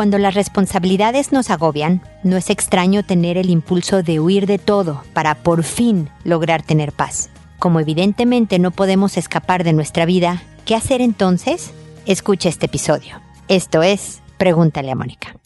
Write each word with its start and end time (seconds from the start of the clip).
Cuando 0.00 0.16
las 0.16 0.32
responsabilidades 0.32 1.30
nos 1.30 1.50
agobian, 1.50 2.00
no 2.22 2.38
es 2.38 2.48
extraño 2.48 3.02
tener 3.02 3.36
el 3.36 3.50
impulso 3.50 4.02
de 4.02 4.18
huir 4.18 4.46
de 4.46 4.56
todo 4.56 5.04
para 5.12 5.34
por 5.34 5.62
fin 5.62 6.08
lograr 6.24 6.62
tener 6.62 6.90
paz. 6.90 7.28
Como 7.58 7.80
evidentemente 7.80 8.58
no 8.58 8.70
podemos 8.70 9.18
escapar 9.18 9.62
de 9.62 9.74
nuestra 9.74 10.06
vida, 10.06 10.42
¿qué 10.64 10.74
hacer 10.74 11.02
entonces? 11.02 11.72
Escucha 12.06 12.48
este 12.48 12.64
episodio. 12.64 13.20
Esto 13.48 13.82
es 13.82 14.22
Pregúntale 14.38 14.90
a 14.90 14.94
Mónica. 14.94 15.36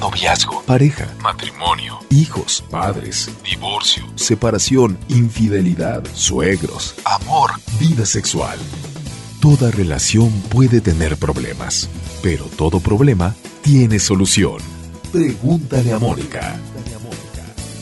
Noviazgo, 0.00 0.62
pareja, 0.62 1.06
matrimonio, 1.20 1.98
hijos, 2.08 2.64
padres, 2.70 3.30
divorcio, 3.44 4.06
separación, 4.14 4.96
infidelidad, 5.08 6.02
suegros, 6.14 6.94
amor, 7.04 7.50
vida 7.78 8.06
sexual. 8.06 8.58
Toda 9.42 9.70
relación 9.70 10.30
puede 10.48 10.80
tener 10.80 11.18
problemas, 11.18 11.90
pero 12.22 12.44
todo 12.44 12.80
problema 12.80 13.34
tiene 13.68 13.98
solución. 13.98 14.56
Pregúntale 15.12 15.92
a 15.92 15.98
Mónica. 15.98 16.56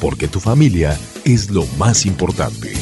Porque 0.01 0.27
tu 0.27 0.41
familia 0.41 0.99
es 1.25 1.49
lo 1.49 1.65
más 1.79 2.07
importante. 2.07 2.73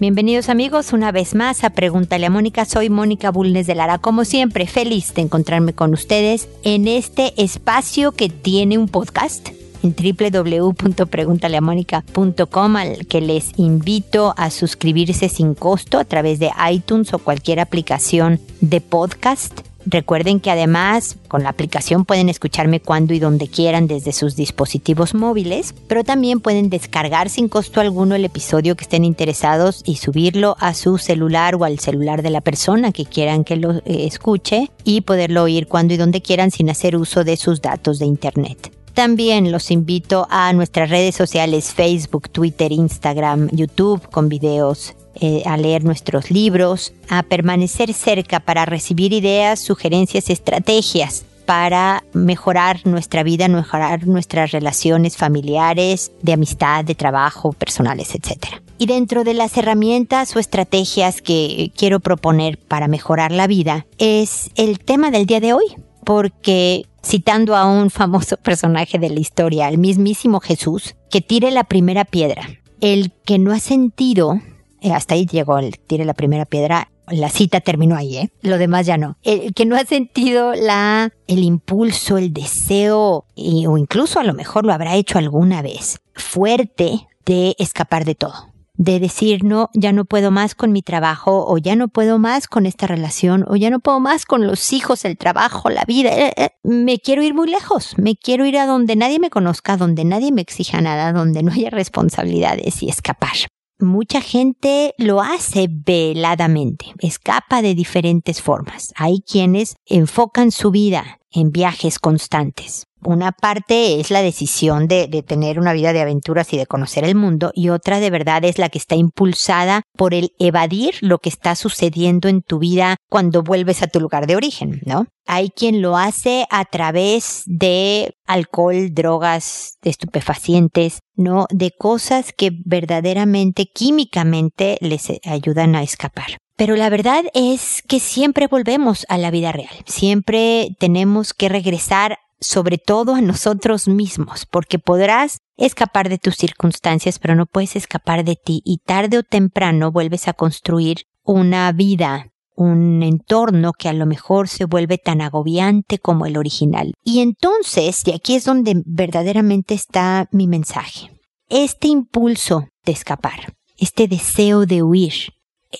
Bienvenidos 0.00 0.48
amigos 0.48 0.92
una 0.92 1.12
vez 1.12 1.36
más 1.36 1.62
a 1.62 1.70
Pregúntale 1.70 2.26
a 2.26 2.30
Mónica. 2.30 2.64
Soy 2.64 2.90
Mónica 2.90 3.30
Bulnes 3.30 3.68
de 3.68 3.76
Lara. 3.76 3.98
Como 3.98 4.24
siempre, 4.24 4.66
feliz 4.66 5.14
de 5.14 5.22
encontrarme 5.22 5.72
con 5.72 5.92
ustedes 5.92 6.48
en 6.64 6.88
este 6.88 7.40
espacio 7.40 8.10
que 8.10 8.28
tiene 8.28 8.76
un 8.76 8.88
podcast 8.88 9.50
www.preguntaleamónica.com 9.82 12.76
al 12.76 13.06
que 13.06 13.20
les 13.20 13.58
invito 13.58 14.34
a 14.36 14.50
suscribirse 14.50 15.28
sin 15.28 15.54
costo 15.54 15.98
a 15.98 16.04
través 16.04 16.38
de 16.38 16.50
iTunes 16.70 17.12
o 17.14 17.18
cualquier 17.18 17.58
aplicación 17.60 18.40
de 18.60 18.80
podcast. 18.80 19.60
Recuerden 19.86 20.40
que 20.40 20.50
además 20.50 21.16
con 21.26 21.42
la 21.42 21.48
aplicación 21.48 22.04
pueden 22.04 22.28
escucharme 22.28 22.80
cuando 22.80 23.14
y 23.14 23.18
donde 23.18 23.48
quieran 23.48 23.86
desde 23.86 24.12
sus 24.12 24.36
dispositivos 24.36 25.14
móviles, 25.14 25.74
pero 25.88 26.04
también 26.04 26.40
pueden 26.40 26.68
descargar 26.68 27.30
sin 27.30 27.48
costo 27.48 27.80
alguno 27.80 28.14
el 28.14 28.26
episodio 28.26 28.76
que 28.76 28.84
estén 28.84 29.04
interesados 29.04 29.82
y 29.86 29.96
subirlo 29.96 30.56
a 30.60 30.74
su 30.74 30.98
celular 30.98 31.54
o 31.54 31.64
al 31.64 31.78
celular 31.78 32.22
de 32.22 32.30
la 32.30 32.42
persona 32.42 32.92
que 32.92 33.06
quieran 33.06 33.42
que 33.42 33.56
lo 33.56 33.78
eh, 33.78 33.82
escuche 33.86 34.70
y 34.84 35.00
poderlo 35.00 35.44
oír 35.44 35.66
cuando 35.66 35.94
y 35.94 35.96
donde 35.96 36.20
quieran 36.20 36.50
sin 36.50 36.68
hacer 36.68 36.94
uso 36.94 37.24
de 37.24 37.38
sus 37.38 37.62
datos 37.62 37.98
de 37.98 38.06
internet. 38.06 38.79
También 38.94 39.52
los 39.52 39.70
invito 39.70 40.26
a 40.30 40.52
nuestras 40.52 40.90
redes 40.90 41.14
sociales 41.14 41.72
Facebook, 41.72 42.30
Twitter, 42.30 42.72
Instagram, 42.72 43.48
YouTube 43.50 44.08
con 44.10 44.28
videos, 44.28 44.94
eh, 45.14 45.42
a 45.46 45.56
leer 45.56 45.84
nuestros 45.84 46.30
libros, 46.30 46.92
a 47.08 47.22
permanecer 47.22 47.92
cerca 47.92 48.40
para 48.40 48.64
recibir 48.64 49.12
ideas, 49.12 49.60
sugerencias, 49.60 50.30
estrategias 50.30 51.24
para 51.50 52.04
mejorar 52.12 52.86
nuestra 52.86 53.24
vida, 53.24 53.48
mejorar 53.48 54.06
nuestras 54.06 54.52
relaciones 54.52 55.16
familiares, 55.16 56.12
de 56.22 56.34
amistad, 56.34 56.84
de 56.84 56.94
trabajo, 56.94 57.52
personales, 57.52 58.14
etc. 58.14 58.62
Y 58.78 58.86
dentro 58.86 59.24
de 59.24 59.34
las 59.34 59.56
herramientas 59.56 60.36
o 60.36 60.38
estrategias 60.38 61.20
que 61.20 61.72
quiero 61.76 61.98
proponer 61.98 62.56
para 62.56 62.86
mejorar 62.86 63.32
la 63.32 63.48
vida 63.48 63.84
es 63.98 64.50
el 64.54 64.78
tema 64.78 65.10
del 65.10 65.26
día 65.26 65.40
de 65.40 65.52
hoy, 65.52 65.64
porque 66.04 66.86
citando 67.02 67.56
a 67.56 67.66
un 67.66 67.90
famoso 67.90 68.36
personaje 68.36 68.98
de 68.98 69.10
la 69.10 69.20
historia, 69.20 69.68
el 69.68 69.78
mismísimo 69.78 70.40
Jesús, 70.40 70.96
que 71.10 71.20
tire 71.20 71.50
la 71.50 71.64
primera 71.64 72.04
piedra. 72.04 72.48
El 72.80 73.12
que 73.24 73.38
no 73.38 73.52
ha 73.52 73.60
sentido, 73.60 74.40
eh, 74.80 74.92
hasta 74.92 75.14
ahí 75.14 75.26
llegó 75.26 75.58
el 75.58 75.78
tire 75.78 76.04
la 76.04 76.14
primera 76.14 76.44
piedra, 76.44 76.90
la 77.08 77.28
cita 77.28 77.60
terminó 77.60 77.96
ahí, 77.96 78.16
¿eh? 78.16 78.30
Lo 78.40 78.56
demás 78.56 78.86
ya 78.86 78.96
no. 78.96 79.16
El 79.22 79.52
que 79.52 79.66
no 79.66 79.76
ha 79.76 79.84
sentido 79.84 80.54
la, 80.54 81.12
el 81.26 81.42
impulso, 81.42 82.18
el 82.18 82.32
deseo, 82.32 83.26
o 83.36 83.78
incluso 83.78 84.20
a 84.20 84.24
lo 84.24 84.32
mejor 84.32 84.64
lo 84.64 84.72
habrá 84.72 84.94
hecho 84.94 85.18
alguna 85.18 85.60
vez, 85.60 86.00
fuerte 86.14 87.08
de 87.26 87.56
escapar 87.58 88.04
de 88.04 88.14
todo 88.14 88.50
de 88.80 88.98
decir, 88.98 89.44
no, 89.44 89.68
ya 89.74 89.92
no 89.92 90.06
puedo 90.06 90.30
más 90.30 90.54
con 90.54 90.72
mi 90.72 90.80
trabajo, 90.80 91.44
o 91.46 91.58
ya 91.58 91.76
no 91.76 91.88
puedo 91.88 92.18
más 92.18 92.48
con 92.48 92.64
esta 92.64 92.86
relación, 92.86 93.44
o 93.46 93.56
ya 93.56 93.68
no 93.68 93.80
puedo 93.80 94.00
más 94.00 94.24
con 94.24 94.46
los 94.46 94.72
hijos, 94.72 95.04
el 95.04 95.18
trabajo, 95.18 95.68
la 95.68 95.84
vida. 95.84 96.16
Eh, 96.16 96.32
eh, 96.34 96.48
me 96.62 96.98
quiero 96.98 97.22
ir 97.22 97.34
muy 97.34 97.50
lejos, 97.50 97.98
me 97.98 98.16
quiero 98.16 98.46
ir 98.46 98.56
a 98.56 98.64
donde 98.64 98.96
nadie 98.96 99.18
me 99.18 99.28
conozca, 99.28 99.76
donde 99.76 100.06
nadie 100.06 100.32
me 100.32 100.40
exija 100.40 100.80
nada, 100.80 101.12
donde 101.12 101.42
no 101.42 101.52
haya 101.52 101.68
responsabilidades 101.68 102.82
y 102.82 102.88
escapar. 102.88 103.36
Mucha 103.78 104.22
gente 104.22 104.94
lo 104.96 105.20
hace 105.20 105.68
veladamente, 105.70 106.86
escapa 107.00 107.60
de 107.60 107.74
diferentes 107.74 108.40
formas. 108.40 108.94
Hay 108.96 109.20
quienes 109.20 109.76
enfocan 109.84 110.52
su 110.52 110.70
vida 110.70 111.18
en 111.30 111.50
viajes 111.50 111.98
constantes. 111.98 112.86
Una 113.02 113.32
parte 113.32 113.98
es 113.98 114.10
la 114.10 114.22
decisión 114.22 114.86
de, 114.86 115.08
tener 115.26 115.58
una 115.58 115.72
vida 115.72 115.92
de 115.92 116.00
aventuras 116.00 116.52
y 116.52 116.58
de 116.58 116.66
conocer 116.66 117.04
el 117.04 117.14
mundo 117.14 117.50
y 117.54 117.70
otra 117.70 118.00
de 118.00 118.10
verdad 118.10 118.44
es 118.44 118.58
la 118.58 118.68
que 118.68 118.78
está 118.78 118.94
impulsada 118.94 119.82
por 119.96 120.14
el 120.14 120.32
evadir 120.38 120.94
lo 121.00 121.18
que 121.18 121.28
está 121.28 121.54
sucediendo 121.54 122.28
en 122.28 122.42
tu 122.42 122.58
vida 122.58 122.96
cuando 123.08 123.42
vuelves 123.42 123.82
a 123.82 123.86
tu 123.86 124.00
lugar 124.00 124.26
de 124.26 124.36
origen, 124.36 124.80
¿no? 124.84 125.06
Hay 125.26 125.50
quien 125.50 125.80
lo 125.80 125.96
hace 125.96 126.46
a 126.50 126.64
través 126.64 127.42
de 127.46 128.14
alcohol, 128.26 128.92
drogas, 128.92 129.78
estupefacientes, 129.82 131.00
¿no? 131.14 131.46
De 131.50 131.70
cosas 131.70 132.32
que 132.36 132.50
verdaderamente 132.64 133.66
químicamente 133.66 134.76
les 134.80 135.08
ayudan 135.24 135.76
a 135.76 135.82
escapar. 135.82 136.38
Pero 136.56 136.76
la 136.76 136.90
verdad 136.90 137.24
es 137.32 137.82
que 137.88 138.00
siempre 138.00 138.46
volvemos 138.46 139.06
a 139.08 139.16
la 139.16 139.30
vida 139.30 139.50
real. 139.50 139.74
Siempre 139.86 140.76
tenemos 140.78 141.32
que 141.32 141.48
regresar 141.48 142.18
sobre 142.40 142.78
todo 142.78 143.14
a 143.14 143.20
nosotros 143.20 143.86
mismos, 143.88 144.46
porque 144.46 144.78
podrás 144.78 145.38
escapar 145.56 146.08
de 146.08 146.18
tus 146.18 146.36
circunstancias, 146.36 147.18
pero 147.18 147.34
no 147.34 147.46
puedes 147.46 147.76
escapar 147.76 148.24
de 148.24 148.36
ti 148.36 148.62
y 148.64 148.78
tarde 148.78 149.18
o 149.18 149.22
temprano 149.22 149.92
vuelves 149.92 150.26
a 150.26 150.32
construir 150.32 151.04
una 151.22 151.70
vida, 151.72 152.32
un 152.56 153.02
entorno 153.02 153.72
que 153.72 153.88
a 153.88 153.92
lo 153.92 154.06
mejor 154.06 154.48
se 154.48 154.64
vuelve 154.64 154.98
tan 154.98 155.20
agobiante 155.20 155.98
como 155.98 156.26
el 156.26 156.36
original. 156.36 156.94
Y 157.04 157.20
entonces, 157.20 158.02
y 158.06 158.12
aquí 158.12 158.34
es 158.34 158.44
donde 158.44 158.82
verdaderamente 158.86 159.74
está 159.74 160.28
mi 160.32 160.46
mensaje, 160.46 161.10
este 161.48 161.88
impulso 161.88 162.68
de 162.84 162.92
escapar, 162.92 163.54
este 163.76 164.08
deseo 164.08 164.66
de 164.66 164.82
huir, 164.82 165.14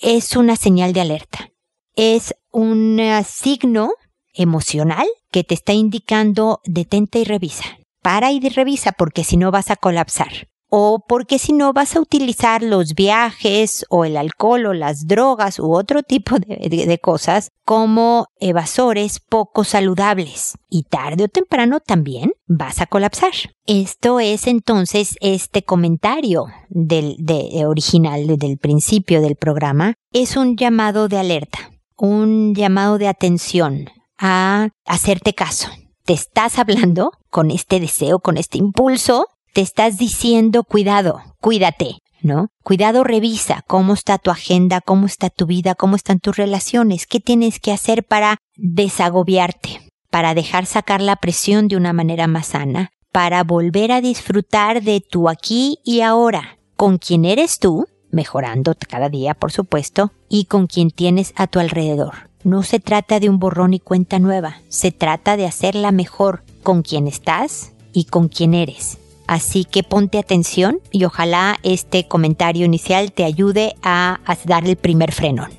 es 0.01 0.35
una 0.35 0.55
señal 0.55 0.93
de 0.93 1.01
alerta. 1.01 1.49
Es 1.95 2.33
un 2.51 2.99
signo 3.25 3.91
emocional 4.33 5.07
que 5.31 5.43
te 5.43 5.53
está 5.53 5.73
indicando 5.73 6.61
detente 6.65 7.19
y 7.19 7.23
revisa. 7.23 7.65
Para 8.01 8.31
y 8.31 8.39
revisa 8.39 8.91
porque 8.91 9.23
si 9.23 9.37
no 9.37 9.51
vas 9.51 9.69
a 9.69 9.75
colapsar. 9.75 10.47
O 10.73 11.03
porque 11.05 11.37
si 11.37 11.51
no 11.51 11.73
vas 11.73 11.97
a 11.97 11.99
utilizar 11.99 12.63
los 12.63 12.95
viajes 12.95 13.85
o 13.89 14.05
el 14.05 14.15
alcohol 14.15 14.67
o 14.67 14.73
las 14.73 15.05
drogas 15.05 15.59
u 15.59 15.73
otro 15.73 16.01
tipo 16.01 16.39
de, 16.39 16.99
cosas 17.03 17.49
como 17.65 18.27
evasores 18.39 19.19
poco 19.19 19.65
saludables. 19.65 20.57
Y 20.69 20.83
tarde 20.83 21.25
o 21.25 21.27
temprano 21.27 21.81
también 21.81 22.31
vas 22.47 22.79
a 22.79 22.85
colapsar. 22.85 23.33
Esto 23.65 24.21
es 24.21 24.47
entonces 24.47 25.17
este 25.19 25.63
comentario 25.63 26.45
del 26.69 27.17
de, 27.19 27.65
original 27.65 28.37
del 28.37 28.57
principio 28.57 29.21
del 29.21 29.35
programa. 29.35 29.95
Es 30.13 30.37
un 30.37 30.55
llamado 30.55 31.09
de 31.09 31.17
alerta, 31.17 31.71
un 31.97 32.55
llamado 32.55 32.97
de 32.97 33.09
atención, 33.09 33.89
a 34.21 34.69
hacerte 34.85 35.33
caso. 35.33 35.67
Te 36.05 36.13
estás 36.13 36.59
hablando 36.59 37.11
con 37.29 37.51
este 37.51 37.79
deseo, 37.79 38.19
con 38.19 38.37
este 38.37 38.59
impulso, 38.59 39.25
te 39.53 39.61
estás 39.61 39.97
diciendo 39.97 40.63
cuidado, 40.63 41.21
cuídate, 41.41 41.97
¿no? 42.21 42.49
Cuidado, 42.63 43.03
revisa 43.03 43.63
cómo 43.67 43.93
está 43.93 44.19
tu 44.19 44.31
agenda, 44.31 44.79
cómo 44.79 45.07
está 45.07 45.29
tu 45.29 45.47
vida, 45.47 45.75
cómo 45.75 45.95
están 45.95 46.19
tus 46.19 46.37
relaciones, 46.37 47.07
qué 47.07 47.19
tienes 47.19 47.59
que 47.59 47.71
hacer 47.71 48.03
para 48.05 48.37
desagobiarte, 48.55 49.81
para 50.09 50.33
dejar 50.33 50.65
sacar 50.65 51.01
la 51.01 51.15
presión 51.15 51.67
de 51.67 51.75
una 51.75 51.91
manera 51.91 52.27
más 52.27 52.47
sana, 52.47 52.91
para 53.11 53.43
volver 53.43 53.91
a 53.91 54.01
disfrutar 54.01 54.83
de 54.83 55.01
tu 55.01 55.29
aquí 55.29 55.79
y 55.83 56.01
ahora, 56.01 56.59
con 56.77 56.97
quien 56.97 57.25
eres 57.25 57.59
tú, 57.59 57.87
mejorando 58.11 58.75
cada 58.87 59.09
día, 59.09 59.33
por 59.33 59.51
supuesto, 59.51 60.11
y 60.29 60.45
con 60.45 60.67
quien 60.67 60.91
tienes 60.91 61.33
a 61.35 61.47
tu 61.47 61.59
alrededor. 61.59 62.30
No 62.43 62.63
se 62.63 62.79
trata 62.79 63.19
de 63.19 63.29
un 63.29 63.39
borrón 63.39 63.73
y 63.73 63.79
cuenta 63.79 64.19
nueva, 64.19 64.61
se 64.67 64.91
trata 64.91 65.37
de 65.37 65.45
hacerla 65.45 65.91
mejor 65.91 66.43
con 66.63 66.81
quien 66.81 67.07
estás 67.07 67.73
y 67.93 68.05
con 68.05 68.29
quien 68.29 68.53
eres. 68.53 68.97
Así 69.27 69.63
que 69.63 69.83
ponte 69.83 70.17
atención 70.17 70.79
y 70.91 71.05
ojalá 71.05 71.57
este 71.63 72.07
comentario 72.07 72.65
inicial 72.65 73.11
te 73.11 73.23
ayude 73.23 73.75
a, 73.81 74.19
dar 74.45 74.67
el 74.67 74.75
primer 74.75 75.11
frenón. 75.11 75.51